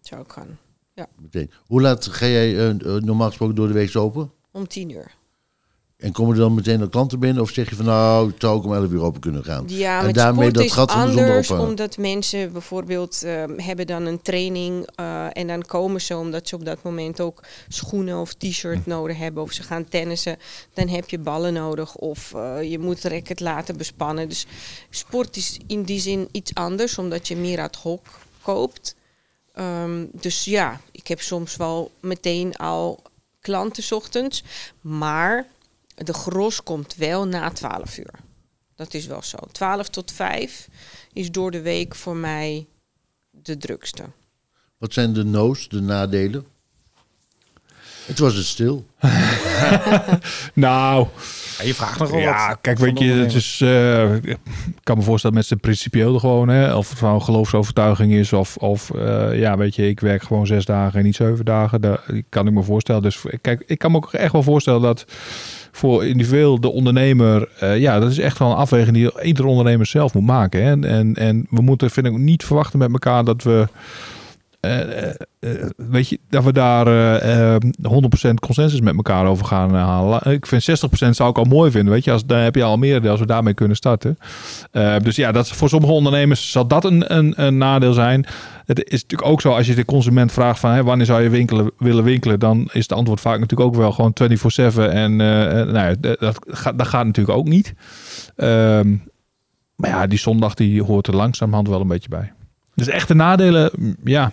zou 0.00 0.22
ik 0.22 0.32
gaan. 0.32 0.58
Meteen. 1.20 1.50
Hoe 1.66 1.80
laat 1.80 2.06
ga 2.06 2.26
jij 2.26 2.56
eh, 2.56 2.70
eh, 2.70 3.02
normaal 3.02 3.28
gesproken 3.28 3.54
door 3.54 3.66
de 3.66 3.72
week 3.72 3.96
open? 3.96 4.32
Om 4.52 4.68
tien 4.68 4.90
uur. 4.90 5.14
En 6.04 6.12
komen 6.12 6.34
er 6.34 6.40
dan 6.40 6.54
meteen 6.54 6.80
al 6.80 6.88
klanten 6.88 7.18
binnen? 7.18 7.42
Of 7.42 7.50
zeg 7.50 7.68
je 7.68 7.76
van 7.76 7.84
nou, 7.84 8.26
het 8.30 8.40
zou 8.40 8.56
ook 8.56 8.64
om 8.64 8.74
11 8.74 8.90
uur 8.90 9.02
open 9.02 9.20
kunnen 9.20 9.44
gaan? 9.44 9.64
Ja, 9.66 10.06
En 10.06 10.12
daarmee 10.12 10.48
sport 10.48 10.54
dat 10.54 10.88
de 10.88 10.94
zondag 10.94 11.08
anders, 11.08 11.50
opvangen. 11.50 11.68
omdat 11.70 11.96
mensen 11.96 12.52
bijvoorbeeld 12.52 13.22
ehm, 13.22 13.58
hebben 13.58 13.86
dan 13.86 14.06
een 14.06 14.22
training 14.22 14.88
eh, 14.94 15.26
en 15.32 15.46
dan 15.46 15.62
komen 15.62 16.00
ze 16.00 16.16
omdat 16.16 16.48
ze 16.48 16.54
op 16.54 16.64
dat 16.64 16.82
moment 16.82 17.20
ook 17.20 17.42
schoenen 17.68 18.20
of 18.20 18.32
t-shirt 18.32 18.86
nodig 18.86 19.18
hebben 19.18 19.42
of 19.42 19.52
ze 19.52 19.62
gaan 19.62 19.88
tennissen, 19.88 20.36
dan 20.74 20.88
heb 20.88 21.08
je 21.08 21.18
ballen 21.18 21.52
nodig 21.52 21.94
of 21.94 22.34
eh, 22.34 22.70
je 22.70 22.78
moet 22.78 23.04
racket 23.04 23.40
laten 23.40 23.76
bespannen. 23.76 24.28
Dus 24.28 24.46
sport 24.90 25.36
is 25.36 25.58
in 25.66 25.82
die 25.82 26.00
zin 26.00 26.28
iets 26.32 26.54
anders, 26.54 26.98
omdat 26.98 27.28
je 27.28 27.36
meer 27.36 27.60
ad 27.60 27.76
hoc 27.76 28.06
koopt. 28.42 28.94
Ehm, 29.54 30.04
dus 30.12 30.44
ja, 30.44 30.80
ik 30.92 31.06
heb 31.06 31.20
soms 31.20 31.56
wel 31.56 31.90
meteen 32.00 32.56
al 32.56 33.02
klanten 33.40 33.96
ochtends, 33.96 34.42
maar 34.80 35.46
de 35.94 36.12
gros 36.12 36.62
komt 36.62 36.94
wel 36.94 37.26
na 37.26 37.50
12 37.50 37.98
uur. 37.98 38.14
Dat 38.74 38.94
is 38.94 39.06
wel 39.06 39.22
zo. 39.22 39.36
12 39.52 39.88
tot 39.88 40.12
5 40.12 40.68
is 41.12 41.30
door 41.30 41.50
de 41.50 41.60
week 41.62 41.94
voor 41.94 42.16
mij 42.16 42.66
de 43.30 43.56
drukste. 43.56 44.02
Wat 44.78 44.92
zijn 44.92 45.12
de 45.12 45.24
no's, 45.24 45.68
de 45.68 45.80
nadelen? 45.80 46.46
Het 48.06 48.18
was 48.18 48.34
het 48.34 48.44
stil. 48.44 48.86
Nou, 50.54 51.08
Ja, 51.58 51.64
je 51.64 51.74
vraagt 51.74 51.98
nogal 51.98 52.18
ja, 52.18 52.48
wat 52.48 52.58
kijk, 52.60 52.78
van 52.78 52.86
weet 52.86 52.98
je, 52.98 53.12
het 53.12 53.34
is, 53.34 53.60
eh, 53.60 54.14
ik 54.14 54.38
kan 54.82 54.96
me 54.96 55.02
voorstellen 55.02 55.36
met 55.36 55.46
zijn 55.46 55.60
principieel 55.60 56.18
gewoon, 56.18 56.48
hè, 56.48 56.74
of 56.74 56.90
het 56.90 57.00
nou 57.00 57.14
een 57.14 57.22
geloofsovertuiging 57.22 58.12
is, 58.12 58.32
of, 58.32 58.56
of 58.56 58.90
eh, 58.90 59.38
ja, 59.38 59.56
weet 59.56 59.74
je, 59.74 59.88
ik 59.88 60.00
werk 60.00 60.22
gewoon 60.22 60.46
zes 60.46 60.64
dagen 60.64 60.98
en 60.98 61.04
niet 61.04 61.16
zeven 61.16 61.44
dagen. 61.44 61.80
Daar 61.80 62.00
kan 62.28 62.46
ik 62.46 62.52
me 62.52 62.62
voorstellen. 62.62 63.02
Dus 63.02 63.24
kijk, 63.40 63.62
ik 63.66 63.78
kan 63.78 63.90
me 63.90 63.96
ook 63.96 64.12
echt 64.12 64.32
wel 64.32 64.42
voorstellen 64.42 64.80
dat 64.80 65.04
voor 65.76 66.06
individueel 66.06 66.60
de 66.60 66.72
ondernemer, 66.72 67.48
eh, 67.58 67.78
ja, 67.78 68.00
dat 68.00 68.10
is 68.10 68.18
echt 68.18 68.38
wel 68.38 68.50
een 68.50 68.56
afweging 68.56 68.96
die 68.96 69.22
ieder 69.22 69.44
ondernemer 69.44 69.86
zelf 69.86 70.14
moet 70.14 70.26
maken. 70.26 70.64
Hè. 70.64 70.70
En, 70.70 70.84
en, 70.84 71.14
en 71.14 71.46
we 71.50 71.62
moeten, 71.62 71.90
vind 71.90 72.06
ik, 72.06 72.18
niet 72.18 72.44
verwachten 72.44 72.78
met 72.78 72.92
elkaar 72.92 73.24
dat 73.24 73.42
we. 73.42 73.68
Eh, 74.64 75.08
eh, 75.08 75.14
eh, 75.44 75.50
weet 75.76 76.08
je, 76.08 76.18
dat 76.28 76.44
we 76.44 76.52
daar 76.52 76.86
eh, 76.86 77.54
eh, 77.54 77.60
100% 77.82 78.34
consensus 78.40 78.80
met 78.80 78.96
elkaar 78.96 79.26
over 79.26 79.46
gaan 79.46 79.74
halen. 79.74 80.32
Ik 80.32 80.46
vind 80.46 80.62
60% 80.62 81.10
zou 81.10 81.30
ik 81.30 81.38
al 81.38 81.44
mooi 81.44 81.70
vinden. 81.70 81.92
Weet 81.92 82.04
je, 82.04 82.12
als, 82.12 82.26
dan 82.26 82.38
heb 82.38 82.54
je 82.54 82.62
al 82.62 82.76
meer 82.76 83.08
als 83.08 83.20
we 83.20 83.26
daarmee 83.26 83.54
kunnen 83.54 83.76
starten. 83.76 84.18
Dus 85.02 85.16
ja, 85.16 85.32
dat, 85.32 85.48
voor 85.48 85.68
sommige 85.68 85.92
ondernemers 85.92 86.50
zal 86.50 86.66
dat 86.66 86.84
een, 86.84 87.16
een, 87.16 87.34
een 87.36 87.58
nadeel 87.58 87.92
zijn. 87.92 88.26
Het 88.64 88.84
is 88.84 89.02
natuurlijk 89.02 89.30
ook 89.30 89.40
zo, 89.40 89.52
als 89.52 89.66
je 89.66 89.74
de 89.74 89.84
consument 89.84 90.32
vraagt 90.32 90.58
van 90.58 90.82
wanneer 90.82 91.06
zou 91.06 91.22
je 91.22 91.28
winkelen, 91.28 91.70
willen 91.78 92.04
winkelen, 92.04 92.40
dan 92.40 92.68
is 92.72 92.82
het 92.82 92.92
antwoord 92.92 93.20
vaak 93.20 93.38
natuurlijk 93.38 93.70
ook 93.70 93.76
wel 93.76 93.92
gewoon 93.92 94.12
24/7. 94.22 94.90
En 94.90 95.16
nou 95.16 95.72
ja, 95.72 95.94
dat, 96.00 96.20
dat 96.20 96.38
gaat, 96.46 96.78
dat 96.78 96.86
gaat 96.86 97.06
natuurlijk 97.06 97.38
ook 97.38 97.48
niet. 97.48 97.74
Ehm, 98.36 98.96
maar 99.76 99.90
ja, 99.90 100.06
die 100.06 100.18
zondag 100.18 100.54
die 100.54 100.82
hoort 100.82 101.06
er 101.06 101.16
langzamerhand 101.16 101.68
wel 101.68 101.80
een 101.80 101.88
beetje 101.88 102.08
bij. 102.08 102.32
Dus 102.74 102.88
echte 102.88 103.14
nadelen, 103.14 103.70
mm, 103.76 103.96
ja. 104.04 104.32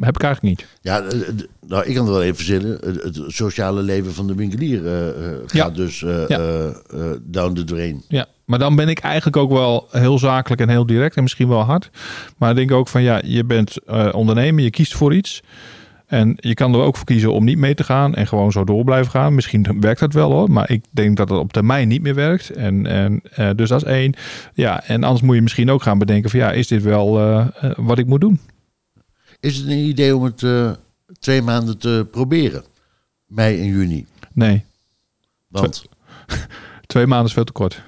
Heb 0.00 0.14
ik 0.16 0.22
eigenlijk 0.22 0.58
niet. 0.58 0.68
Ja, 0.80 1.00
eh, 1.02 1.08
d- 1.18 1.46
nou, 1.66 1.84
ik 1.86 1.94
kan 1.94 2.04
het 2.04 2.12
wel 2.14 2.22
even 2.22 2.36
verzinnen. 2.36 2.78
Het, 2.84 3.20
sociale 3.26 3.82
leven 3.82 4.12
van 4.14 4.26
de 4.26 4.34
winkelier 4.34 4.86
eh, 4.86 5.08
eh, 5.08 5.14
gaat 5.46 5.50
Ja. 5.52 5.70
dus 5.70 6.02
eh, 6.02 6.28
Ja. 6.28 6.38
eh, 6.38 6.66
eh, 6.66 6.74
down 7.22 7.54
the 7.54 7.64
drain. 7.64 8.02
Ja, 8.08 8.26
maar 8.44 8.58
dan 8.58 8.76
ben 8.76 8.88
ik 8.88 8.98
eigenlijk 8.98 9.36
ook 9.36 9.50
wel 9.50 9.88
heel 9.90 10.18
zakelijk 10.18 10.60
en 10.60 10.68
heel 10.68 10.86
direct 10.86 11.16
en 11.16 11.22
misschien 11.22 11.48
wel 11.48 11.62
hard. 11.62 11.90
Maar 12.36 12.50
ik 12.50 12.56
denk 12.56 12.72
ook 12.72 12.88
van 12.88 13.02
ja, 13.02 13.20
je 13.24 13.44
bent 13.44 13.84
eh, 13.86 14.08
ondernemer, 14.12 14.64
je 14.64 14.70
kiest 14.70 14.94
voor 14.94 15.14
iets. 15.14 15.42
En 16.06 16.34
je 16.36 16.54
kan 16.54 16.74
er 16.74 16.80
ook 16.80 16.96
voor 16.96 17.06
kiezen 17.06 17.32
om 17.32 17.44
niet 17.44 17.58
mee 17.58 17.74
te 17.74 17.84
gaan 17.84 18.14
en 18.14 18.26
gewoon 18.26 18.52
zo 18.52 18.64
door 18.64 18.84
blijven 18.84 19.10
gaan. 19.10 19.34
Misschien 19.34 19.76
werkt 19.80 20.00
dat 20.00 20.12
wel 20.12 20.30
hoor, 20.32 20.50
maar 20.50 20.70
ik 20.70 20.84
denk 20.90 21.16
dat 21.16 21.28
het 21.28 21.38
op 21.38 21.52
termijn 21.52 21.88
niet 21.88 22.02
meer 22.02 22.14
werkt. 22.14 22.50
En, 22.50 22.86
en 22.86 23.20
eh, 23.34 23.50
dus 23.56 23.68
dat 23.68 23.82
is 23.82 23.88
één. 23.88 24.14
Ja, 24.54 24.84
en 24.84 25.04
anders 25.04 25.22
moet 25.22 25.34
je 25.34 25.42
misschien 25.42 25.70
ook 25.70 25.82
gaan 25.82 25.98
bedenken 25.98 26.30
van 26.30 26.40
ja, 26.40 26.52
is 26.52 26.66
dit 26.68 26.82
wel 26.82 27.18
eh, 27.18 27.46
eh, 27.60 27.70
wat 27.76 27.98
ik 27.98 28.06
moet 28.06 28.20
doen? 28.20 28.40
Is 29.40 29.56
het 29.56 29.66
een 29.66 29.78
idee 29.78 30.16
om 30.16 30.22
het 30.24 30.42
eh, 30.42 30.72
twee 31.18 31.42
maanden 31.42 31.78
te 31.78 32.06
proberen? 32.10 32.64
Mei 33.26 33.60
en 33.60 33.66
juni. 33.66 34.06
Nee, 34.32 34.64
Want 35.48 35.84
twee 36.86 37.06
maanden 37.10 37.26
is 37.26 37.32
veel 37.32 37.44
te 37.44 37.52
kort. 37.52 37.82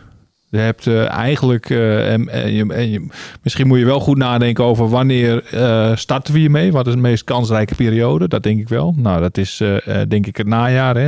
Je 0.53 0.59
hebt 0.59 0.86
eh, 0.86 1.09
eigenlijk, 1.11 1.70
eh, 1.70 2.12
en, 2.12 3.11
misschien 3.42 3.66
moet 3.66 3.78
je 3.78 3.84
wel 3.84 4.00
goed 4.00 4.16
nadenken 4.16 4.64
over 4.64 4.88
wanneer 4.88 5.44
eh, 5.44 5.96
starten 5.96 6.32
we 6.34 6.38
hiermee? 6.40 6.72
Wat 6.72 6.86
is 6.86 6.92
de 6.92 6.98
meest 6.98 7.24
kansrijke 7.24 7.74
periode? 7.74 8.28
Dat 8.28 8.42
denk 8.42 8.61
ik 8.61 8.68
wel. 8.68 8.94
Nou, 8.96 9.20
dat 9.20 9.38
is 9.38 9.62
denk 10.09 10.26
ik 10.26 10.36
het 10.36 10.46
najaar. 10.46 10.96
Hè? 10.96 11.07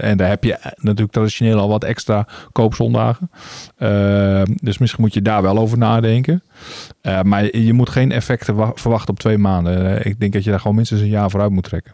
En 0.00 0.16
daar 0.16 0.28
heb 0.28 0.44
je 0.44 0.58
natuurlijk 0.76 1.12
traditioneel 1.12 1.58
al 1.58 1.68
wat 1.68 1.84
extra 1.84 2.26
koopzondagen. 2.52 3.30
Eh, 3.76 4.42
dus 4.62 4.78
misschien 4.78 5.02
moet 5.02 5.14
je 5.14 5.22
daar 5.22 5.42
wel 5.42 5.58
over 5.58 5.78
nadenken. 5.78 6.42
Maar 7.22 7.44
je, 7.44 7.64
je 7.64 7.72
moet 7.72 7.88
geen 7.90 8.12
effecten 8.12 8.54
wa- 8.54 8.72
verwachten 8.74 9.10
op 9.10 9.18
twee 9.18 9.38
maanden. 9.38 10.06
Ik 10.06 10.20
denk 10.20 10.32
dat 10.32 10.44
je 10.44 10.50
daar 10.50 10.60
gewoon 10.60 10.76
minstens 10.76 11.00
een 11.00 11.08
jaar 11.08 11.30
vooruit 11.30 11.50
moet 11.52 11.64
trekken. 11.64 11.92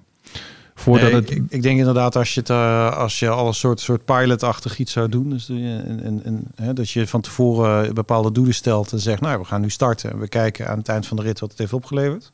Voordat 0.81 1.11
Nee, 1.11 1.21
het, 1.21 1.31
ik, 1.31 1.45
ik 1.49 1.63
denk 1.63 1.79
inderdaad 1.79 2.17
als 2.17 2.35
je 2.35 2.41
het 2.41 2.51
eh, 2.51 2.97
als 2.97 3.19
je 3.19 3.29
al 3.29 3.47
een 3.47 3.55
soort, 3.55 3.81
soort 3.81 4.05
pilotachtig 4.05 4.79
iets 4.79 4.93
zou 4.93 5.09
doen, 5.09 5.31
dus, 5.31 5.49
en, 5.49 6.01
en, 6.03 6.21
en, 6.25 6.45
hè, 6.55 6.73
dat 6.73 6.91
je 6.91 7.07
van 7.07 7.21
tevoren 7.21 7.95
bepaalde 7.95 8.33
doelen 8.33 8.55
stelt 8.55 8.93
en 8.93 9.01
zegt, 9.01 9.21
nou, 9.21 9.39
we 9.39 9.45
gaan 9.45 9.61
nu 9.61 9.71
starten 9.71 10.11
en 10.11 10.19
we 10.19 10.29
kijken 10.29 10.69
aan 10.69 10.79
het 10.79 10.89
eind 10.89 11.07
van 11.07 11.17
de 11.17 11.23
rit 11.23 11.41
wat 11.41 11.51
het 11.51 11.59
heeft 11.59 11.73
opgeleverd. 11.73 12.33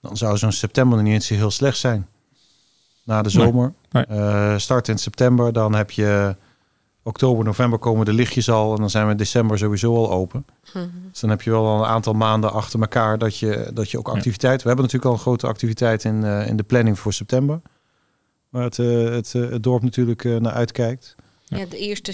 Dan 0.00 0.16
zou 0.16 0.38
zo'n 0.38 0.52
september 0.52 0.96
nog 0.96 1.06
niet 1.06 1.14
eens 1.14 1.28
heel 1.28 1.50
slecht 1.50 1.78
zijn. 1.78 2.06
Na 3.02 3.22
de 3.22 3.30
zomer. 3.30 3.72
nee. 3.90 4.04
Eh, 4.04 4.56
start 4.56 4.88
in 4.88 4.98
september, 4.98 5.52
dan 5.52 5.74
heb 5.74 5.90
je 5.90 6.36
oktober, 7.04 7.44
november 7.44 7.78
komen 7.78 8.04
de 8.04 8.12
lichtjes 8.12 8.50
al 8.50 8.72
en 8.72 8.80
dan 8.80 8.90
zijn 8.90 9.04
we 9.04 9.10
in 9.10 9.16
december 9.16 9.58
sowieso 9.58 9.94
al 9.96 10.10
open. 10.10 10.46
Dus 11.10 11.20
dan 11.20 11.30
heb 11.30 11.42
je 11.42 11.50
wel 11.50 11.66
al 11.66 11.78
een 11.78 11.88
aantal 11.88 12.12
maanden 12.12 12.52
achter 12.52 12.80
elkaar 12.80 13.18
dat 13.18 13.38
je, 13.38 13.70
dat 13.74 13.90
je 13.90 13.98
ook 13.98 14.08
activiteit. 14.08 14.62
We 14.62 14.66
hebben 14.68 14.84
natuurlijk 14.84 15.12
al 15.12 15.16
een 15.18 15.24
grote 15.26 15.46
activiteit 15.46 16.04
in, 16.04 16.24
eh, 16.24 16.46
in 16.48 16.56
de 16.56 16.62
planning 16.62 16.98
voor 16.98 17.12
september. 17.12 17.60
Waar 18.48 18.62
het, 18.64 18.78
eh, 18.78 19.04
het, 19.10 19.34
eh, 19.34 19.50
het 19.50 19.62
dorp 19.62 19.82
natuurlijk 19.82 20.24
eh, 20.24 20.36
naar 20.36 20.52
uitkijkt. 20.52 21.14
Ja, 21.44 21.64
de 21.66 21.78
eerste 21.78 22.12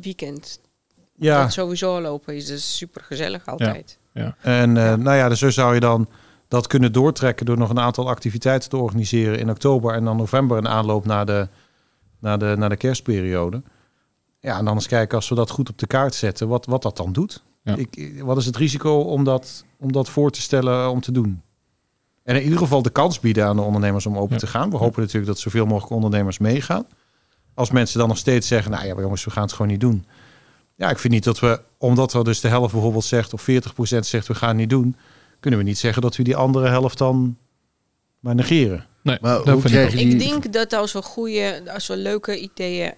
weekend. 0.00 0.60
Ja, 1.14 1.42
Dat 1.42 1.52
sowieso 1.52 1.94
al 1.94 2.00
lopen 2.00 2.36
is 2.36 2.46
dus 2.46 2.76
super 2.76 3.02
gezellig 3.04 3.46
altijd. 3.46 3.98
en 4.40 4.76
eh, 4.76 4.94
nou 4.94 5.16
ja, 5.16 5.28
dus 5.28 5.38
zo 5.38 5.50
zou 5.50 5.74
je 5.74 5.80
dan 5.80 6.08
dat 6.48 6.66
kunnen 6.66 6.92
doortrekken 6.92 7.46
door 7.46 7.58
nog 7.58 7.70
een 7.70 7.80
aantal 7.80 8.08
activiteiten 8.08 8.68
te 8.70 8.76
organiseren 8.76 9.38
in 9.38 9.50
oktober 9.50 9.94
en 9.94 10.04
dan 10.04 10.16
november 10.16 10.58
een 10.58 10.68
aanloop 10.68 11.04
naar 11.04 11.26
de, 11.26 11.48
naar 12.18 12.38
de, 12.38 12.54
naar 12.58 12.68
de 12.68 12.76
kerstperiode. 12.76 13.62
Ja, 14.40 14.58
en 14.58 14.64
dan 14.64 14.74
eens 14.74 14.86
kijken 14.86 15.16
als 15.16 15.28
we 15.28 15.34
dat 15.34 15.50
goed 15.50 15.68
op 15.70 15.78
de 15.78 15.86
kaart 15.86 16.14
zetten, 16.14 16.48
wat, 16.48 16.66
wat 16.66 16.82
dat 16.82 16.96
dan 16.96 17.12
doet. 17.12 17.42
Ja. 17.62 17.76
Ik, 17.76 18.14
wat 18.22 18.36
is 18.36 18.46
het 18.46 18.56
risico 18.56 19.00
om 19.00 19.24
dat, 19.24 19.64
om 19.78 19.92
dat 19.92 20.08
voor 20.08 20.30
te 20.30 20.40
stellen 20.40 20.90
om 20.90 21.00
te 21.00 21.12
doen? 21.12 21.42
En 22.22 22.36
in 22.36 22.42
ieder 22.42 22.58
geval 22.58 22.82
de 22.82 22.90
kans 22.90 23.20
bieden 23.20 23.46
aan 23.46 23.56
de 23.56 23.62
ondernemers 23.62 24.06
om 24.06 24.18
open 24.18 24.32
Ja. 24.34 24.38
te 24.40 24.46
gaan. 24.46 24.70
We 24.70 24.76
hopen 24.76 25.00
natuurlijk 25.00 25.26
dat 25.26 25.38
zoveel 25.38 25.66
mogelijk 25.66 25.92
ondernemers 25.92 26.38
meegaan. 26.38 26.86
Als 27.54 27.70
mensen 27.70 27.98
dan 27.98 28.08
nog 28.08 28.18
steeds 28.18 28.48
zeggen, 28.48 28.70
nou 28.70 28.86
ja, 28.86 28.94
maar 28.94 29.02
jongens, 29.02 29.24
we 29.24 29.30
gaan 29.30 29.42
het 29.42 29.52
gewoon 29.52 29.70
niet 29.70 29.80
doen. 29.80 30.04
Ja, 30.74 30.90
ik 30.90 30.98
vind 30.98 31.12
niet 31.12 31.24
dat 31.24 31.38
we, 31.38 31.60
omdat 31.78 32.12
er 32.12 32.24
dus 32.24 32.40
de 32.40 32.48
helft 32.48 32.72
bijvoorbeeld 32.72 33.04
zegt, 33.04 33.32
of 33.32 33.42
40% 33.42 33.44
zegt, 34.00 34.26
we 34.26 34.34
gaan 34.34 34.48
het 34.48 34.58
niet 34.58 34.70
doen, 34.70 34.96
kunnen 35.40 35.58
we 35.60 35.64
niet 35.66 35.78
zeggen 35.78 36.02
dat 36.02 36.16
we 36.16 36.22
die 36.22 36.36
andere 36.36 36.68
helft 36.68 36.98
dan 36.98 37.36
maar 38.20 38.34
negeren. 38.34 38.86
nee, 39.02 39.18
Maar 39.20 39.36
hoe 39.38 39.62
ik 39.62 39.66
die... 39.92 40.10
Ik 40.10 40.18
denk 40.18 40.52
dat 40.52 40.72
als 40.72 40.92
we 40.92 41.02
goede, 41.02 41.62
als 41.74 41.86
we 41.86 41.96
leuke 41.96 42.40
ideeën 42.40 42.92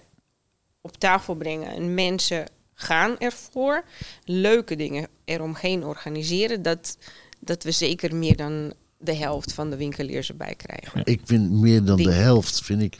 op 0.81 0.97
tafel 0.97 1.35
brengen 1.35 1.67
en 1.75 1.93
mensen 1.93 2.45
gaan 2.73 3.17
ervoor, 3.19 3.83
leuke 4.25 4.75
dingen 4.75 5.07
eromheen 5.25 5.83
organiseren, 5.85 6.61
dat, 6.61 6.97
dat 7.39 7.63
we 7.63 7.71
zeker 7.71 8.15
meer 8.15 8.35
dan 8.35 8.73
de 8.97 9.15
helft 9.15 9.53
van 9.53 9.69
de 9.69 9.75
winkeliers 9.77 10.29
erbij 10.29 10.55
krijgen. 10.55 11.01
Ik 11.03 11.21
vind 11.23 11.51
meer 11.51 11.83
dan 11.83 11.97
de 11.97 12.11
helft, 12.11 12.61
vind 12.61 12.81
ik 12.81 12.97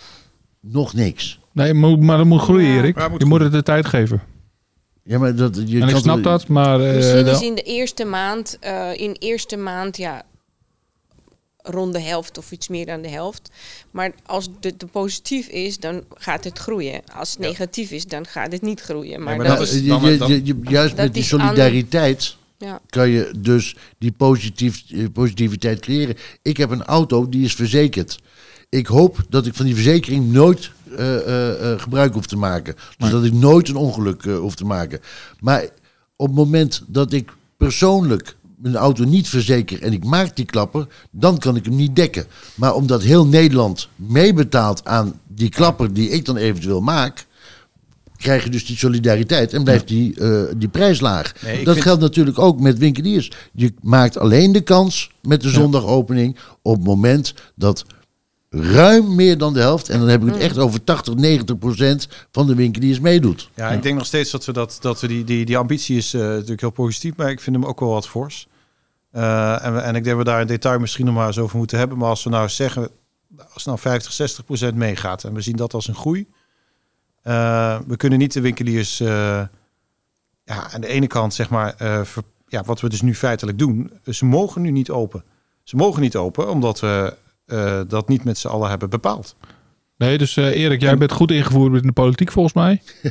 nog 0.60 0.94
niks. 0.94 1.40
Nee, 1.52 1.74
maar, 1.74 2.00
maar 2.00 2.18
dat 2.18 2.26
moet 2.26 2.42
groeien, 2.42 2.70
Ja. 2.70 2.78
Erik. 2.78 2.98
Ja, 2.98 3.08
moet 3.08 3.20
je 3.22 3.26
moet 3.26 3.40
het 3.42 3.52
de 3.52 3.64
tijd 3.64 3.86
geven. 3.86 4.22
Ja, 5.04 5.20
maar 5.20 5.36
dat, 5.36 5.56
je 5.56 5.80
en 5.80 5.88
ik 5.88 5.94
kan 5.94 6.02
snap 6.02 6.24
dat, 6.24 6.48
maar... 6.48 6.82
eh, 6.82 6.96
Misschien 6.96 7.26
dan- 7.26 7.34
is 7.36 7.42
in 7.42 7.56
de 7.56 7.62
eerste 7.62 8.06
maand, 8.06 8.58
eh, 8.60 8.90
in 8.96 9.12
eerste 9.20 9.58
maand, 9.58 9.98
ja, 9.98 10.24
rond 11.64 11.94
de 11.94 12.02
helft 12.02 12.38
of 12.38 12.52
iets 12.52 12.68
meer 12.68 12.86
dan 12.86 13.02
de 13.02 13.10
helft. 13.10 13.50
Maar 13.92 14.12
als 14.26 14.50
het 14.62 14.80
de 14.80 14.86
positief 14.86 15.48
is, 15.48 15.78
dan 15.80 16.04
gaat 16.14 16.44
het 16.44 16.58
groeien. 16.58 17.02
Als 17.16 17.30
het 17.32 17.40
negatief 17.40 17.92
is, 17.92 18.06
dan 18.06 18.26
gaat 18.26 18.52
het 18.52 18.62
niet 18.62 18.82
groeien. 18.82 19.24
Maar, 19.24 19.36
maar 19.38 19.46
dat 19.48 19.58
dat 19.58 19.68
is, 19.68 19.74
is- 19.74 19.82
je, 19.82 19.88
dan- 19.88 20.12
je- 20.12 20.18
dan- 20.18 20.30
je- 20.30 20.42
je- 20.46 20.60
juist 20.64 20.96
met 20.96 21.14
die 21.14 21.24
solidariteit 21.24 22.36
ja. 22.58 22.80
kan 22.90 23.10
je 23.10 23.32
dus 23.38 23.76
die 23.98 24.12
positief, 24.12 24.84
eh, 24.92 25.06
positiviteit 25.14 25.80
creëren. 25.80 26.16
Ik 26.42 26.58
heb 26.58 26.70
een 26.70 26.84
auto 26.84 27.30
die 27.30 27.44
is 27.46 27.54
verzekerd. 27.56 28.20
Ik 28.70 28.88
hoop 28.88 29.18
dat 29.30 29.46
ik 29.46 29.54
van 29.54 29.66
die 29.66 29.74
verzekering 29.76 30.32
nooit 30.32 30.72
eh, 30.98 31.72
eh, 31.74 31.80
gebruik 31.80 32.14
hoef 32.14 32.26
te 32.26 32.36
maken. 32.38 32.74
Dus 32.76 32.84
Nee. 32.98 33.12
dat 33.12 33.24
ik 33.24 33.34
nooit 33.34 33.70
een 33.70 33.76
ongeluk 33.76 34.24
hoef 34.24 34.56
te 34.56 34.66
maken. 34.66 35.00
Maar 35.40 35.64
op 36.16 36.28
het 36.28 36.36
moment 36.36 36.84
dat 36.88 37.14
ik 37.14 37.32
persoonlijk 37.58 38.36
mijn 38.62 38.76
auto 38.76 39.04
niet 39.04 39.30
verzeker 39.30 39.82
en 39.82 39.94
ik 39.94 40.04
maak 40.04 40.36
die 40.36 40.46
klapper, 40.46 40.88
dan 41.12 41.38
kan 41.38 41.56
ik 41.56 41.66
hem 41.66 41.76
niet 41.76 41.96
dekken. 41.96 42.26
Maar 42.56 42.74
omdat 42.74 43.02
heel 43.02 43.26
Nederland 43.26 43.88
meebetaalt 43.96 44.86
aan 44.86 45.20
die 45.28 45.50
klapper 45.50 45.94
die 45.94 46.10
ik 46.10 46.26
dan 46.26 46.38
eventueel 46.38 46.82
maak, 46.82 47.26
krijg 48.18 48.44
je 48.44 48.50
dus 48.50 48.66
die 48.66 48.78
solidariteit 48.78 49.54
en 49.54 49.64
blijft 49.64 49.88
die, 49.88 50.20
eh, 50.20 50.42
die 50.58 50.68
prijs 50.68 51.00
laag. 51.00 51.34
Nee, 51.44 51.64
dat 51.64 51.74
vind- 51.74 51.86
geldt 51.86 52.02
natuurlijk 52.02 52.40
ook 52.40 52.60
met 52.60 52.78
winkeliers. 52.78 53.32
Je 53.54 53.74
maakt 53.82 54.18
alleen 54.18 54.52
de 54.52 54.62
kans 54.62 55.12
met 55.22 55.42
de 55.42 55.50
zondagopening 55.50 56.38
op 56.62 56.76
het 56.76 56.84
moment 56.86 57.34
dat 57.56 57.86
ruim 58.50 59.16
meer 59.16 59.38
dan 59.38 59.54
de 59.54 59.60
helft, 59.60 59.90
en 59.90 60.00
dan 60.00 60.08
heb 60.08 60.22
ik 60.22 60.28
het 60.34 60.42
echt 60.42 60.58
over 60.58 60.84
80, 60.84 61.16
90 61.16 61.58
procent 61.58 62.08
van 62.32 62.48
de 62.48 62.56
winkeliers 62.56 63.00
meedoet. 63.00 63.50
Ja, 63.56 63.70
ik 63.70 63.84
denk 63.84 63.96
nog 63.98 64.06
steeds 64.06 64.32
dat 64.32 64.46
we 64.46 64.52
dat, 64.54 64.78
dat 64.82 65.02
we 65.02 65.08
die, 65.08 65.24
die, 65.24 65.46
die 65.46 65.58
ambitie 65.58 65.98
is 65.98 66.14
eh, 66.14 66.22
natuurlijk 66.22 66.62
heel 66.62 66.70
positief, 66.70 67.16
maar 67.16 67.30
ik 67.32 67.40
vind 67.40 67.56
hem 67.56 67.66
ook 67.66 67.80
wel 67.80 67.90
wat 67.90 68.08
fors. 68.08 68.48
Eh, 69.12 69.66
en, 69.66 69.84
en 69.84 69.96
ik 69.96 70.04
denk 70.04 70.06
dat 70.06 70.18
we 70.18 70.32
daar 70.32 70.42
in 70.42 70.48
detail 70.48 70.80
misschien 70.80 71.06
nog 71.06 71.16
maar 71.16 71.28
eens 71.28 71.40
over 71.40 71.58
moeten 71.58 71.78
hebben. 71.78 71.98
Maar 71.98 72.10
als 72.10 72.24
we 72.24 72.30
nou 72.30 72.50
zeggen, 72.50 72.90
als 73.54 73.66
nou 73.66 73.80
50, 73.80 74.14
60 74.14 74.46
procent 74.46 74.76
meegaat 74.76 75.24
en 75.24 75.34
we 75.34 75.42
zien 75.42 75.56
dat 75.56 75.74
als 75.74 75.88
een 75.88 75.96
groei. 75.96 76.28
eh, 77.22 77.80
we 77.88 77.96
kunnen 77.98 78.20
niet 78.20 78.34
de 78.34 78.42
winkeliers 78.42 79.00
eh, 79.00 79.08
ja, 80.44 80.72
aan 80.72 80.82
de 80.82 80.88
ene 80.88 81.08
kant, 81.08 81.34
zeg 81.34 81.50
maar, 81.50 81.76
ja, 82.48 82.64
wat 82.64 82.82
we 82.82 82.90
dus 82.90 83.02
nu 83.02 83.16
feitelijk 83.16 83.58
doen. 83.58 83.92
Ze 84.06 84.26
mogen 84.26 84.62
nu 84.62 84.72
niet 84.72 84.90
open. 84.90 85.24
Ze 85.64 85.76
mogen 85.76 86.02
niet 86.02 86.16
open 86.16 86.50
omdat 86.50 86.80
we 86.80 87.16
dat 87.88 88.08
niet 88.08 88.24
met 88.24 88.38
z'n 88.38 88.48
allen 88.48 88.70
hebben 88.70 88.90
bepaald. 88.90 89.36
Nee, 90.02 90.18
dus 90.18 90.38
eh, 90.38 90.46
Erik, 90.64 90.82
jij 90.82 90.98
bent 90.98 91.12
goed 91.12 91.32
ingevoerd 91.32 91.82
in 91.82 91.88
de 91.88 91.92
politiek 91.94 92.32
volgens 92.32 92.54
mij. 92.56 92.82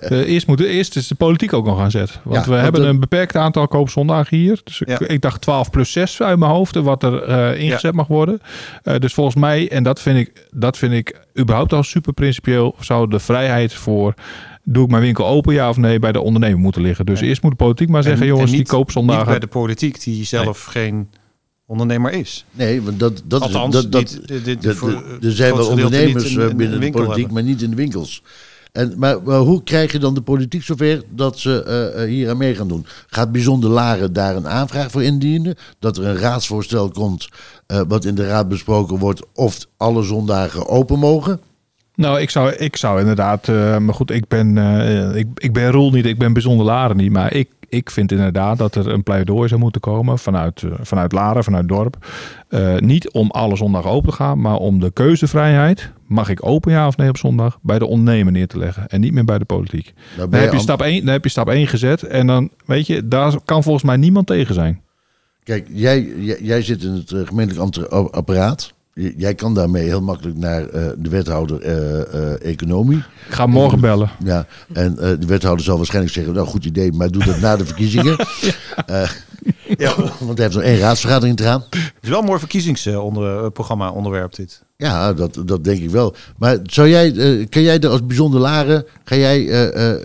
Eh, 0.00 0.28
eerst, 0.28 0.46
moet, 0.46 0.60
eerst 0.60 0.96
is 0.96 1.08
de 1.08 1.14
politiek 1.14 1.52
ook 1.52 1.64
nog 1.66 1.80
aan 1.80 1.90
zet. 1.90 2.20
Want 2.22 2.44
Ja, 2.44 2.50
we 2.50 2.56
hebben 2.56 2.88
een 2.88 3.00
beperkt 3.00 3.36
aantal 3.36 3.68
koopzondagen 3.68 4.36
hier. 4.36 4.60
Dus 4.64 4.80
ik, 4.80 4.88
Ja. 4.88 5.08
ik 5.08 5.20
dacht 5.20 5.40
12 5.40 5.70
plus 5.70 5.92
6 5.92 6.22
uit 6.22 6.38
mijn 6.38 6.50
hoofd, 6.50 6.74
wat 6.74 7.02
er 7.02 7.22
eh, 7.22 7.60
ingezet 7.62 7.94
mag 7.94 8.06
worden. 8.06 8.40
Dus 8.98 9.14
volgens 9.14 9.36
mij, 9.36 9.70
en 9.70 9.82
dat 9.82 10.00
vind, 10.00 10.18
ik, 10.18 10.46
dat 10.50 10.78
vind 10.78 10.92
ik 10.92 11.20
überhaupt 11.38 11.72
al 11.72 11.82
super 11.82 12.12
principieel, 12.12 12.74
zou 12.80 13.08
de 13.10 13.18
vrijheid 13.18 13.72
voor... 13.74 14.14
Doe 14.64 14.84
ik 14.84 14.90
mijn 14.90 15.02
winkel 15.02 15.26
open, 15.26 15.54
ja 15.54 15.68
of 15.68 15.76
nee, 15.76 15.98
bij 15.98 16.12
de 16.12 16.20
ondernemer 16.20 16.58
moeten 16.58 16.82
liggen. 16.82 17.06
Dus 17.06 17.20
Ja. 17.20 17.26
eerst 17.26 17.42
moet 17.42 17.50
de 17.50 17.56
politiek 17.56 17.88
maar 17.88 18.02
zeggen, 18.02 18.22
En- 18.22 18.28
jongens, 18.28 18.50
en 18.50 18.56
niet- 18.56 18.66
die 18.68 18.76
koopzondagen... 18.76 19.20
Niet 19.22 19.30
bij 19.30 19.38
de 19.38 19.46
politiek, 19.46 20.02
die 20.04 20.24
zelf 20.24 20.64
geen 20.64 21.08
ondernemer 21.66 22.12
is. 22.12 22.44
Nee, 22.50 22.82
want 22.82 22.98
dat, 23.00 23.22
dat 23.24 23.42
Althans, 23.42 23.74
is 23.74 23.82
dat, 23.82 23.92
dat, 23.92 24.18
niet- 24.44 24.44
dit- 24.62 24.74
voor- 24.76 25.04
er 25.20 25.32
zijn 25.32 25.56
wel 25.56 25.68
ondernemers 25.68 26.32
in- 26.34 26.40
eh, 26.40 26.48
in 26.48 26.56
binnen 26.56 26.80
de 26.80 26.90
politiek, 26.90 27.14
hebben. 27.16 27.32
maar 27.34 27.42
niet 27.42 27.62
in 27.62 27.70
de 27.70 27.76
winkels. 27.76 28.22
En, 28.72 28.94
maar, 28.96 29.22
maar 29.22 29.38
hoe 29.38 29.62
krijg 29.62 29.92
je 29.92 29.98
dan 29.98 30.14
de 30.14 30.20
politiek 30.20 30.62
zover 30.62 31.02
dat 31.10 31.38
ze 31.38 31.62
eh, 31.62 32.02
eh, 32.02 32.08
hier 32.08 32.30
aan 32.30 32.36
mee 32.36 32.54
gaan 32.54 32.68
doen? 32.68 32.86
Gaat 33.06 33.32
Bijzonder 33.32 33.70
Laren 33.70 34.12
daar 34.12 34.36
een 34.36 34.48
aanvraag 34.48 34.90
voor 34.90 35.02
indienen? 35.02 35.54
Dat 35.78 35.96
er 35.96 36.04
een 36.04 36.16
raadsvoorstel 36.16 36.90
komt, 36.90 37.28
eh, 37.66 37.80
wat 37.88 38.04
in 38.04 38.14
de 38.14 38.26
raad 38.26 38.48
besproken 38.48 38.98
wordt, 38.98 39.22
of 39.34 39.58
alle 39.76 40.02
zondagen 40.02 40.66
open 40.68 40.98
mogen? 40.98 41.40
Nou, 41.94 42.20
ik 42.20 42.30
zou, 42.30 42.52
ik 42.52 42.76
zou 42.76 43.00
inderdaad, 43.00 43.48
eh, 43.48 43.78
maar 43.78 43.94
goed, 43.94 44.10
ik 44.10 44.28
ben, 44.28 44.58
eh, 44.58 45.16
ik, 45.16 45.26
ik 45.34 45.52
ben 45.52 45.70
Roel 45.70 45.90
niet, 45.90 46.06
ik 46.06 46.18
ben 46.18 46.32
bijzonder 46.32 46.66
Laren 46.66 46.96
niet, 46.96 47.12
maar 47.12 47.32
ik, 47.34 47.48
ik 47.74 47.90
vind 47.90 48.12
inderdaad 48.12 48.58
dat 48.58 48.74
er 48.74 48.88
een 48.88 49.02
pleidooi 49.02 49.48
zou 49.48 49.60
moeten 49.60 49.80
komen 49.80 50.18
vanuit, 50.18 50.62
eh, 50.62 50.70
vanuit 50.80 51.12
Laren, 51.12 51.44
vanuit 51.44 51.62
het 51.62 51.72
dorp. 51.72 52.06
Eh, 52.48 52.76
niet 52.76 53.10
om 53.10 53.30
alle 53.30 53.56
zondagen 53.56 53.90
open 53.90 54.10
te 54.10 54.16
gaan, 54.16 54.40
maar 54.40 54.56
om 54.56 54.80
de 54.80 54.90
keuzevrijheid, 54.90 55.92
mag 56.06 56.28
ik 56.28 56.46
open 56.46 56.72
ja 56.72 56.86
of 56.86 56.96
nee 56.96 57.08
op 57.08 57.16
zondag, 57.16 57.58
bij 57.62 57.78
de 57.78 57.86
ondernemer 57.86 58.32
neer 58.32 58.46
te 58.46 58.58
leggen. 58.58 58.88
En 58.88 59.00
niet 59.00 59.12
meer 59.12 59.24
bij 59.24 59.38
de 59.38 59.44
politiek. 59.44 59.94
Dan 60.16 60.34
heb, 60.34 60.52
je 60.52 60.58
stap 60.58 60.82
1, 60.82 61.04
dan 61.04 61.12
heb 61.12 61.24
je 61.24 61.30
stap 61.30 61.48
1 61.48 61.66
gezet 61.66 62.02
en 62.02 62.26
dan, 62.26 62.50
weet 62.66 62.86
je, 62.86 63.08
daar 63.08 63.34
kan 63.44 63.62
volgens 63.62 63.84
mij 63.84 63.96
niemand 63.96 64.26
tegen 64.26 64.54
zijn. 64.54 64.82
Kijk, 65.42 65.66
jij, 65.70 66.12
jij, 66.18 66.38
jij 66.40 66.62
zit 66.62 66.82
in 66.82 66.92
het 66.92 67.12
eh, 67.12 67.26
gemeentelijk 67.26 67.86
apparaat. 68.10 68.73
Jij 69.16 69.34
kan 69.34 69.54
daarmee 69.54 69.84
heel 69.84 70.00
makkelijk 70.02 70.36
naar 70.36 70.68
eh, 70.68 70.86
de 70.98 71.08
wethouder 71.08 71.60
eh, 71.60 72.00
eh, 72.32 72.42
economie. 72.42 72.96
Ik 72.98 73.04
ga 73.34 73.46
morgen 73.46 73.80
bellen. 73.80 74.10
Ja, 74.24 74.46
en 74.72 74.98
eh, 74.98 75.10
de 75.20 75.26
wethouder 75.26 75.64
zal 75.64 75.76
waarschijnlijk 75.76 76.14
zeggen, 76.14 76.34
nou 76.34 76.46
goed 76.46 76.64
idee, 76.64 76.92
maar 76.92 77.10
doe 77.10 77.24
dat 77.24 77.40
na 77.40 77.56
de 77.56 77.64
verkiezingen. 77.66 78.16
Eh, 78.86 79.10
Ja. 79.78 79.94
want 79.96 80.38
hij 80.38 80.46
heeft 80.46 80.54
nog 80.54 80.62
één 80.64 80.78
raadsvergadering 80.78 81.36
te 81.36 81.42
gaan. 81.42 81.64
Het 81.70 81.92
is 82.00 82.08
wel 82.08 82.18
een 82.18 82.24
mooi 82.24 82.38
verkiezingsprogramma 82.38 83.90
onderwerp 83.90 84.34
dit. 84.34 84.62
Ja, 84.76 85.12
dat, 85.12 85.42
dat 85.44 85.64
denk 85.64 85.80
ik 85.82 85.90
wel. 85.90 86.14
Maar 86.38 86.58
zou 86.62 86.88
jij, 86.88 87.12
kan 87.50 87.62
jij 87.62 87.78
er 87.80 87.88
als 87.88 88.06
bijzonder 88.06 88.40
laren, 88.40 88.84
ga 89.04 89.16
jij 89.16 89.48
eh, 89.48 89.90
eh, 89.90 90.00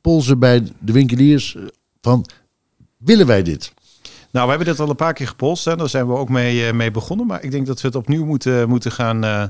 polsen 0.00 0.38
bij 0.38 0.62
de 0.80 0.92
winkeliers 0.92 1.56
van, 2.00 2.26
willen 2.98 3.26
wij 3.26 3.42
dit? 3.42 3.72
Nou, 4.34 4.46
we 4.46 4.54
hebben 4.54 4.72
dit 4.72 4.80
al 4.80 4.88
een 4.88 4.96
paar 4.96 5.12
keer 5.12 5.28
gepolst. 5.28 5.64
Hè. 5.64 5.76
Daar 5.76 5.88
zijn 5.88 6.06
we 6.06 6.16
ook 6.16 6.28
mee, 6.28 6.66
eh, 6.66 6.72
mee 6.72 6.90
begonnen. 6.90 7.26
Maar 7.26 7.42
ik 7.42 7.50
denk 7.50 7.66
dat 7.66 7.80
we 7.80 7.86
het 7.86 7.96
opnieuw 7.96 8.24
moeten, 8.24 8.68
moeten 8.68 8.92
gaan, 8.92 9.24
eh, 9.24 9.44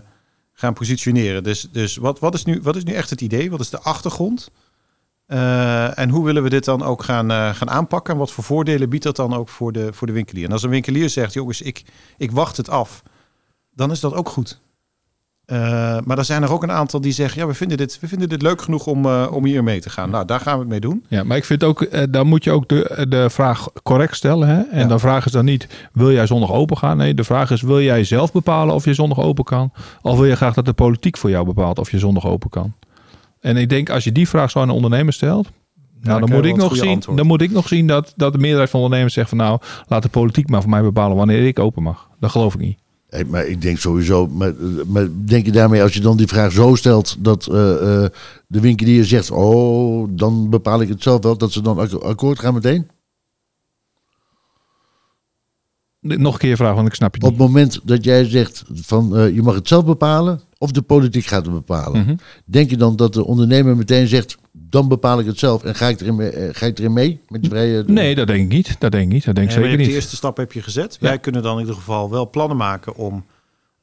gaan 0.53 0.75
positioneren. 0.75 1.43
Dus, 1.43 1.69
dus 1.73 1.97
wat, 1.97 2.19
wat, 2.19 2.35
is 2.35 2.45
nu, 2.45 2.61
wat 2.63 2.77
is 2.77 2.85
nu 2.85 2.93
echt 2.93 3.11
het 3.11 3.21
idee? 3.21 3.51
Wat 3.51 3.61
is 3.61 3.71
de 3.71 3.81
achtergrond? 3.81 4.51
Eh, 5.27 5.99
en 5.99 6.09
hoe 6.09 6.25
willen 6.25 6.43
we 6.43 6.49
dit 6.49 6.65
dan 6.65 6.83
ook 6.83 7.03
gaan, 7.03 7.31
eh, 7.31 7.55
gaan 7.55 7.71
aanpakken? 7.71 8.13
En 8.13 8.19
wat 8.19 8.33
voor 8.33 8.45
voordelen 8.45 8.89
biedt 8.89 9.05
dat 9.05 9.17
dan 9.17 9.35
ook 9.35 9.49
voor 9.49 9.73
de, 9.73 9.93
voor 9.93 10.07
de 10.07 10.13
winkelier? 10.13 10.45
En 10.45 10.53
als 10.53 10.63
een 10.63 10.71
winkelier 10.71 11.09
zegt, 11.09 11.33
jongens, 11.33 11.63
ik, 11.63 11.85
ik 12.17 12.31
wacht 12.31 12.57
het 12.57 12.69
af. 12.69 13.03
Dan 13.75 13.91
is 13.91 14.01
dat 14.01 14.15
ook 14.15 14.29
goed. 14.29 14.61
Eh, 15.47 15.57
maar 16.05 16.19
er 16.19 16.25
zijn 16.25 16.43
er 16.43 16.53
ook 16.53 16.63
een 16.63 16.71
aantal 16.71 17.01
die 17.01 17.13
zeggen, 17.13 17.41
ja, 17.41 17.47
we 17.47 17.55
vinden 17.55 17.77
dit, 17.77 17.99
we 18.01 18.09
vinden 18.09 18.29
dit 18.29 18.43
leuk 18.43 18.63
genoeg 18.63 18.87
om, 18.87 19.05
eh, 19.05 19.27
om 19.31 19.45
hier 19.45 19.65
mee 19.65 19.81
te 19.81 19.91
gaan. 19.91 20.11
Nou, 20.11 20.25
daar 20.25 20.41
gaan 20.41 20.55
we 20.55 20.61
het 20.61 20.69
mee 20.69 20.81
doen. 20.81 21.05
Ja, 21.09 21.25
maar 21.25 21.37
ik 21.37 21.45
vind 21.45 21.65
ook, 21.65 21.83
eh, 21.83 22.03
dan 22.11 22.27
moet 22.27 22.45
je 22.45 22.51
ook 22.51 22.69
de, 22.69 23.07
de 23.09 23.31
vraag 23.31 23.69
correct 23.83 24.17
stellen. 24.17 24.49
Hè? 24.49 24.63
En 24.71 24.79
Ja. 24.81 24.87
dan 24.87 25.01
vragen 25.01 25.31
ze 25.31 25.37
dan 25.37 25.45
niet, 25.47 25.89
wil 25.93 26.13
jij 26.13 26.27
zondag 26.27 26.53
open 26.53 26.77
gaan? 26.77 26.97
Nee, 26.97 27.15
de 27.15 27.25
vraag 27.25 27.51
is, 27.51 27.63
wil 27.63 27.81
jij 27.81 28.05
zelf 28.05 28.33
bepalen 28.33 28.75
of 28.75 28.85
je 28.85 28.95
zondag 28.95 29.21
open 29.21 29.45
kan? 29.45 29.73
Of 30.03 30.17
wil 30.17 30.27
je 30.27 30.37
graag 30.37 30.55
dat 30.55 30.67
de 30.67 30.73
politiek 30.73 31.17
voor 31.17 31.31
jou 31.31 31.45
bepaalt 31.47 31.79
of 31.79 31.91
je 31.91 31.99
zondag 31.99 32.27
open 32.27 32.51
kan? 32.51 32.75
En 33.41 33.57
ik 33.57 33.69
denk, 33.69 33.91
als 33.91 34.05
je 34.05 34.13
die 34.13 34.29
vraag 34.29 34.51
zo 34.51 34.61
aan 34.61 34.69
een 34.69 34.75
ondernemer 34.75 35.13
stelt... 35.13 35.51
Nou, 36.01 36.21
dan, 36.21 36.31
moet 36.31 36.45
ik 36.45 36.57
nog 36.57 36.77
zien, 36.77 36.89
antwoord. 36.95 37.17
dan 37.19 37.27
moet 37.27 37.41
ik 37.41 37.51
nog 37.51 37.69
zien 37.69 37.87
dat, 37.87 38.13
dat 38.17 38.33
de 38.33 38.39
meerderheid 38.39 38.71
van 38.71 38.81
ondernemers 38.81 39.15
zegt 39.15 39.29
van... 39.29 39.39
nou, 39.39 39.59
laat 39.87 40.03
de 40.03 40.09
politiek 40.09 40.49
maar 40.49 40.61
voor 40.61 40.71
mij 40.71 40.83
bepalen 40.83 41.17
wanneer 41.17 41.47
ik 41.47 41.59
open 41.59 41.83
mag. 41.83 42.09
Dat 42.21 42.31
geloof 42.31 42.55
ik 42.55 42.61
niet. 42.61 42.79
Hey, 43.15 43.25
maar 43.25 43.47
ik 43.47 43.61
denk 43.63 43.79
sowieso, 43.79 44.27
maar, 44.27 44.55
maar 44.87 45.09
denk 45.25 45.45
je 45.47 45.53
daarmee 45.53 45.83
als 45.83 45.95
je 45.95 46.01
dan 46.01 46.17
die 46.17 46.27
vraag 46.27 46.53
zo 46.53 46.75
stelt 46.75 47.17
dat 47.25 47.47
eh, 47.47 48.03
eh, 48.05 48.11
de 48.47 48.61
winkelier 48.61 49.05
zegt, 49.05 49.31
oh, 49.31 50.09
dan 50.11 50.51
bepaal 50.51 50.81
ik 50.81 50.89
het 50.89 51.03
zelf 51.03 51.23
wel, 51.23 51.39
dat 51.39 51.53
ze 51.53 51.63
dan 51.63 51.79
ak- 51.79 51.93
akkoord 51.93 52.39
gaan 52.39 52.55
meteen? 52.55 52.89
Nog 56.01 56.33
een 56.33 56.39
keer 56.39 56.57
vragen, 56.57 56.75
want 56.77 56.89
ik 56.89 56.95
snap 56.95 57.15
je 57.17 57.23
Op 57.23 57.29
niet. 57.31 57.39
het 57.39 57.47
moment 57.49 57.81
dat 57.85 58.05
jij 58.05 58.25
zegt 58.25 58.65
van 58.75 59.17
eh, 59.17 59.35
je 59.35 59.43
mag 59.43 59.55
het 59.55 59.69
zelf 59.69 59.85
bepalen 59.85 60.41
of 60.59 60.71
de 60.71 60.83
politiek 60.83 61.25
gaat 61.27 61.45
het 61.45 61.55
bepalen. 61.55 62.01
Mhm. 62.05 62.17
Denk 62.45 62.71
je 62.71 62.77
dan 62.77 62.97
dat 62.97 63.13
de 63.13 63.25
ondernemer 63.25 63.77
meteen 63.77 64.09
zegt, 64.09 64.37
dan 64.57 64.89
bepaal 64.89 65.19
ik 65.19 65.27
het 65.27 65.39
zelf 65.39 65.63
en 65.65 65.75
ga 65.75 65.89
ik 65.89 66.01
erin, 66.01 66.15
mee- 66.17 66.31
eh, 66.31 66.55
ga 66.55 66.67
ik 66.67 66.79
erin 66.79 66.93
mee 66.93 67.21
met 67.29 67.47
vrije... 67.47 67.85
Nee, 67.87 68.15
dat 68.15 68.27
denk 68.27 68.41
ik 68.41 68.49
niet. 68.49 68.81
Dat 68.81 68.93
denk 68.93 69.05
ik 69.05 69.13
niet. 69.13 69.25
Dat 69.25 69.35
denk 69.35 69.51
ik 69.51 69.55
Nee, 69.55 69.65
je 69.65 69.69
zeker 69.71 69.83
niet. 69.85 69.89
De 69.93 69.95
eerste 70.01 70.17
stap 70.17 70.37
heb 70.37 70.53
je 70.53 70.63
gezet. 70.63 70.97
Wij 71.01 71.19
kunnen 71.19 71.43
dan 71.43 71.55
in 71.55 71.61
ieder 71.61 71.75
geval 71.75 72.11
wel 72.11 72.31
plannen 72.31 72.57
maken 72.57 72.95
om 72.95 73.25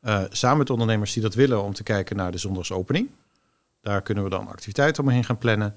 eh, 0.01 0.23
samen 0.29 0.57
met 0.57 0.69
ondernemers 0.69 1.13
die 1.13 1.21
dat 1.21 1.33
willen 1.33 1.63
om 1.63 1.73
te 1.73 1.83
kijken 1.83 2.15
naar 2.15 2.31
de 2.31 2.37
zondagsopening. 2.37 3.07
Daar 3.81 4.01
kunnen 4.01 4.23
we 4.23 4.29
dan 4.29 4.47
activiteiten 4.47 5.03
omheen 5.03 5.23
gaan 5.23 5.37
plannen. 5.37 5.75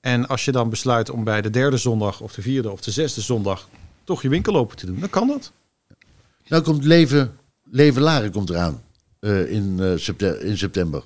En 0.00 0.28
als 0.28 0.44
je 0.44 0.52
dan 0.52 0.70
besluit 0.70 1.10
om 1.10 1.24
bij 1.24 1.42
de 1.42 1.50
derde 1.50 1.76
zondag 1.76 2.20
of 2.20 2.32
de 2.32 2.42
vierde 2.42 2.70
of 2.70 2.80
de 2.80 2.90
zesde 2.90 3.20
zondag 3.20 3.68
toch 4.04 4.22
je 4.22 4.28
winkel 4.28 4.56
open 4.56 4.76
te 4.76 4.86
doen, 4.86 5.00
dan 5.00 5.10
kan 5.10 5.26
dat. 5.26 5.52
Nou 6.48 6.62
komt 6.62 6.84
Leven, 6.84 7.36
Leven 7.70 8.02
Laren 8.02 8.30
komt 8.30 8.50
eraan 8.50 8.82
eh, 9.20 9.50
in, 9.52 9.76
eh, 10.18 10.44
in 10.44 10.58
september. 10.58 11.02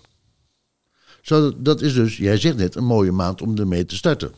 Zo, 1.23 1.53
dat- 1.63 1.81
is 1.81 1.95
dus, 1.95 2.17
jij 2.17 2.39
zegt 2.39 2.57
net, 2.57 2.75
een 2.75 2.85
mooie 2.85 3.13
maand 3.13 3.43
om 3.43 3.59
ermee 3.59 3.87
te 3.87 3.97
starten. 3.97 4.33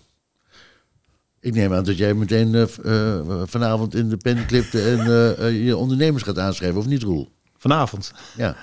Ik 1.40 1.54
neem 1.54 1.72
aan 1.72 1.84
dat 1.84 1.96
jij 1.96 2.14
meteen 2.14 2.54
eh, 2.54 2.62
eh, 2.84 3.42
vanavond 3.44 3.94
in 3.94 4.08
de 4.08 4.16
pen 4.16 4.46
klipt 4.46 4.74
en 4.74 4.98
eh, 5.38 5.64
je 5.64 5.76
ondernemers 5.76 6.22
gaat 6.22 6.38
aanschrijven, 6.38 6.78
of 6.78 6.86
niet 6.86 7.02
Roel? 7.02 7.28
Vanavond. 7.56 8.12
Ja. 8.36 8.56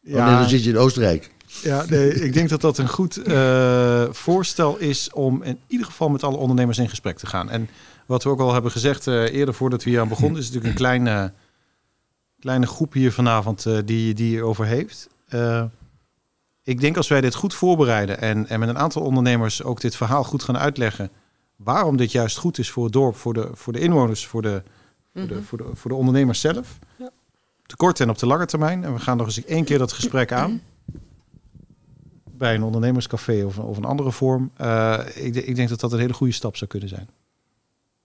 Ja. 0.00 0.38
dan 0.40 0.48
zit 0.48 0.64
je 0.64 0.70
in 0.70 0.78
Oostenrijk. 0.78 1.30
Ja, 1.62 1.84
nee, 1.88 2.14
ik 2.26 2.32
denk 2.32 2.48
dat 2.48 2.60
dat 2.60 2.78
een 2.78 2.88
goed 2.88 3.20
voorstel 4.10 4.78
is 4.78 5.10
om 5.12 5.42
in 5.42 5.58
ieder 5.66 5.86
geval 5.86 6.08
met 6.08 6.22
alle 6.22 6.36
ondernemers 6.36 6.78
in 6.78 6.88
gesprek 6.88 7.18
te 7.18 7.26
gaan. 7.26 7.50
En 7.50 7.68
wat 8.06 8.22
we 8.22 8.30
ook 8.30 8.40
al 8.40 8.52
hebben 8.52 8.70
gezegd 8.70 9.06
eerder 9.06 9.54
voordat 9.54 9.84
we 9.84 9.90
hier 9.90 10.00
aan 10.00 10.08
begonnen, 10.08 10.38
is 10.40 10.44
natuurlijk 10.44 10.72
een 10.72 10.78
kleine, 10.78 11.32
kleine 12.40 12.66
groep 12.66 12.92
hier 12.92 13.12
vanavond 13.12 13.62
die, 13.84 14.14
die 14.14 14.28
hierover 14.28 14.66
heeft. 14.66 15.08
Ik 16.64 16.80
denk 16.80 16.96
als 16.96 17.08
wij 17.08 17.20
dit 17.20 17.34
goed 17.34 17.54
voorbereiden 17.54 18.20
en, 18.20 18.48
en 18.48 18.60
met 18.60 18.68
een 18.68 18.78
aantal 18.78 19.02
ondernemers 19.02 19.62
ook 19.62 19.80
dit 19.80 19.96
verhaal 19.96 20.24
goed 20.24 20.42
gaan 20.42 20.58
uitleggen, 20.58 21.10
waarom 21.56 21.96
dit 21.96 22.12
juist 22.12 22.36
goed 22.36 22.58
is 22.58 22.70
voor 22.70 22.84
het 22.84 22.92
dorp, 22.92 23.16
voor 23.16 23.34
de, 23.34 23.48
voor 23.52 23.72
de 23.72 23.80
inwoners, 23.80 24.26
voor 24.26 24.42
de, 24.42 24.62
voor 25.14 25.26
de, 25.26 25.42
voor 25.42 25.58
de, 25.58 25.64
voor 25.72 25.90
de 25.90 25.96
ondernemers 25.96 26.40
zelf. 26.40 26.78
Op 27.62 27.68
de 27.68 27.76
korte 27.76 28.02
en 28.02 28.10
op 28.10 28.18
de 28.18 28.26
lange 28.26 28.46
termijn. 28.46 28.84
En 28.84 28.94
we 28.94 29.00
gaan 29.00 29.16
nog 29.16 29.26
eens 29.26 29.44
één 29.44 29.64
keer 29.64 29.78
dat 29.78 29.92
gesprek 29.92 30.32
aan 30.32 30.62
bij 32.38 32.54
een 32.54 32.62
ondernemerscafé 32.62 33.44
of, 33.44 33.58
of 33.58 33.76
een 33.76 33.84
andere 33.84 34.12
vorm. 34.12 34.50
Eh, 34.56 34.98
ik, 35.14 35.34
ik 35.34 35.56
denk 35.56 35.68
dat 35.68 35.80
dat 35.80 35.92
een 35.92 35.98
hele 35.98 36.12
goede 36.12 36.32
stap 36.32 36.56
zou 36.56 36.70
kunnen 36.70 36.88
zijn. 36.88 37.08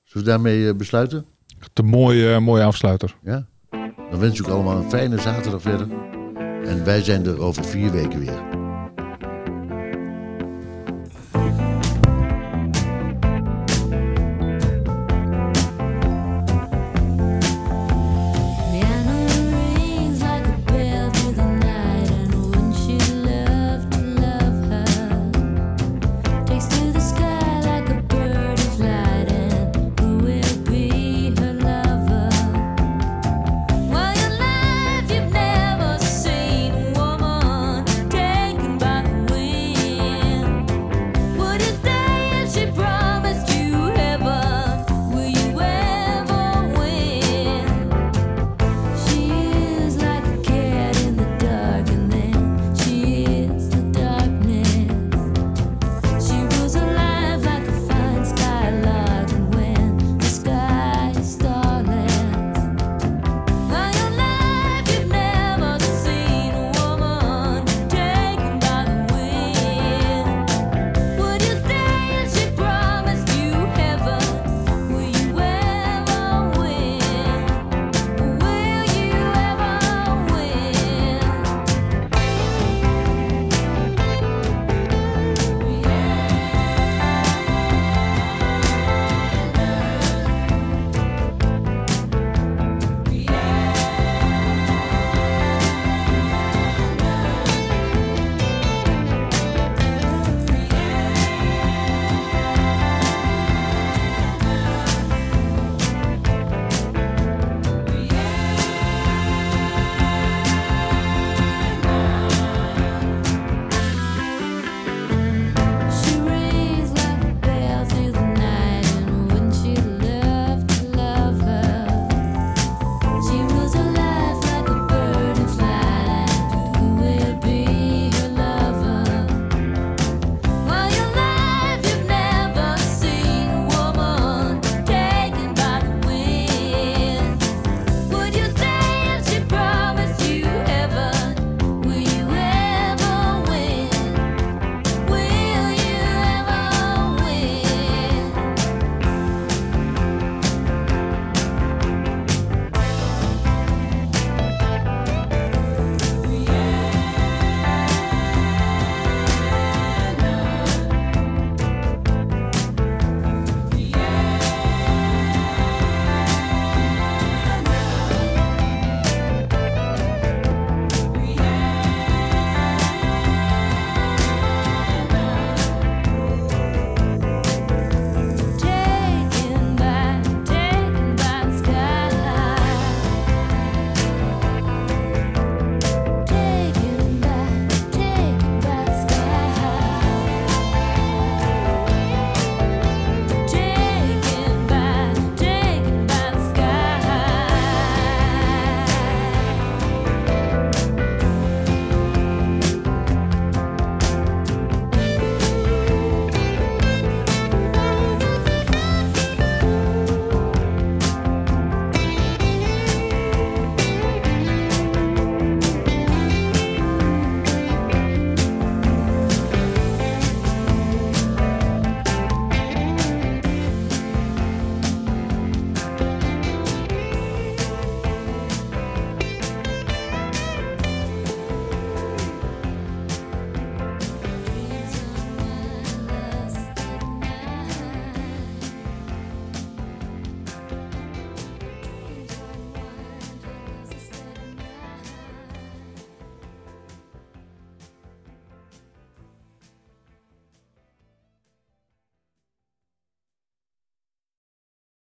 Zullen 0.03 0.25
we 0.25 0.31
daarmee 0.31 0.67
eh, 0.67 0.75
besluiten? 0.75 1.25
Een 1.73 1.85
mooie, 1.85 2.39
mooie 2.39 2.63
afsluiter. 2.63 3.15
Ja? 3.21 3.45
Dan 4.09 4.19
wens 4.19 4.39
ik 4.39 4.47
u 4.47 4.51
allemaal 4.51 4.77
een 4.77 4.89
fijne 4.89 5.19
zaterdag 5.19 5.61
verder. 5.61 6.16
En 6.67 6.83
wij 6.83 7.03
zijn 7.03 7.25
er 7.25 7.41
over 7.41 7.65
vier 7.65 7.91
weken 7.91 8.19
weer. 8.19 8.56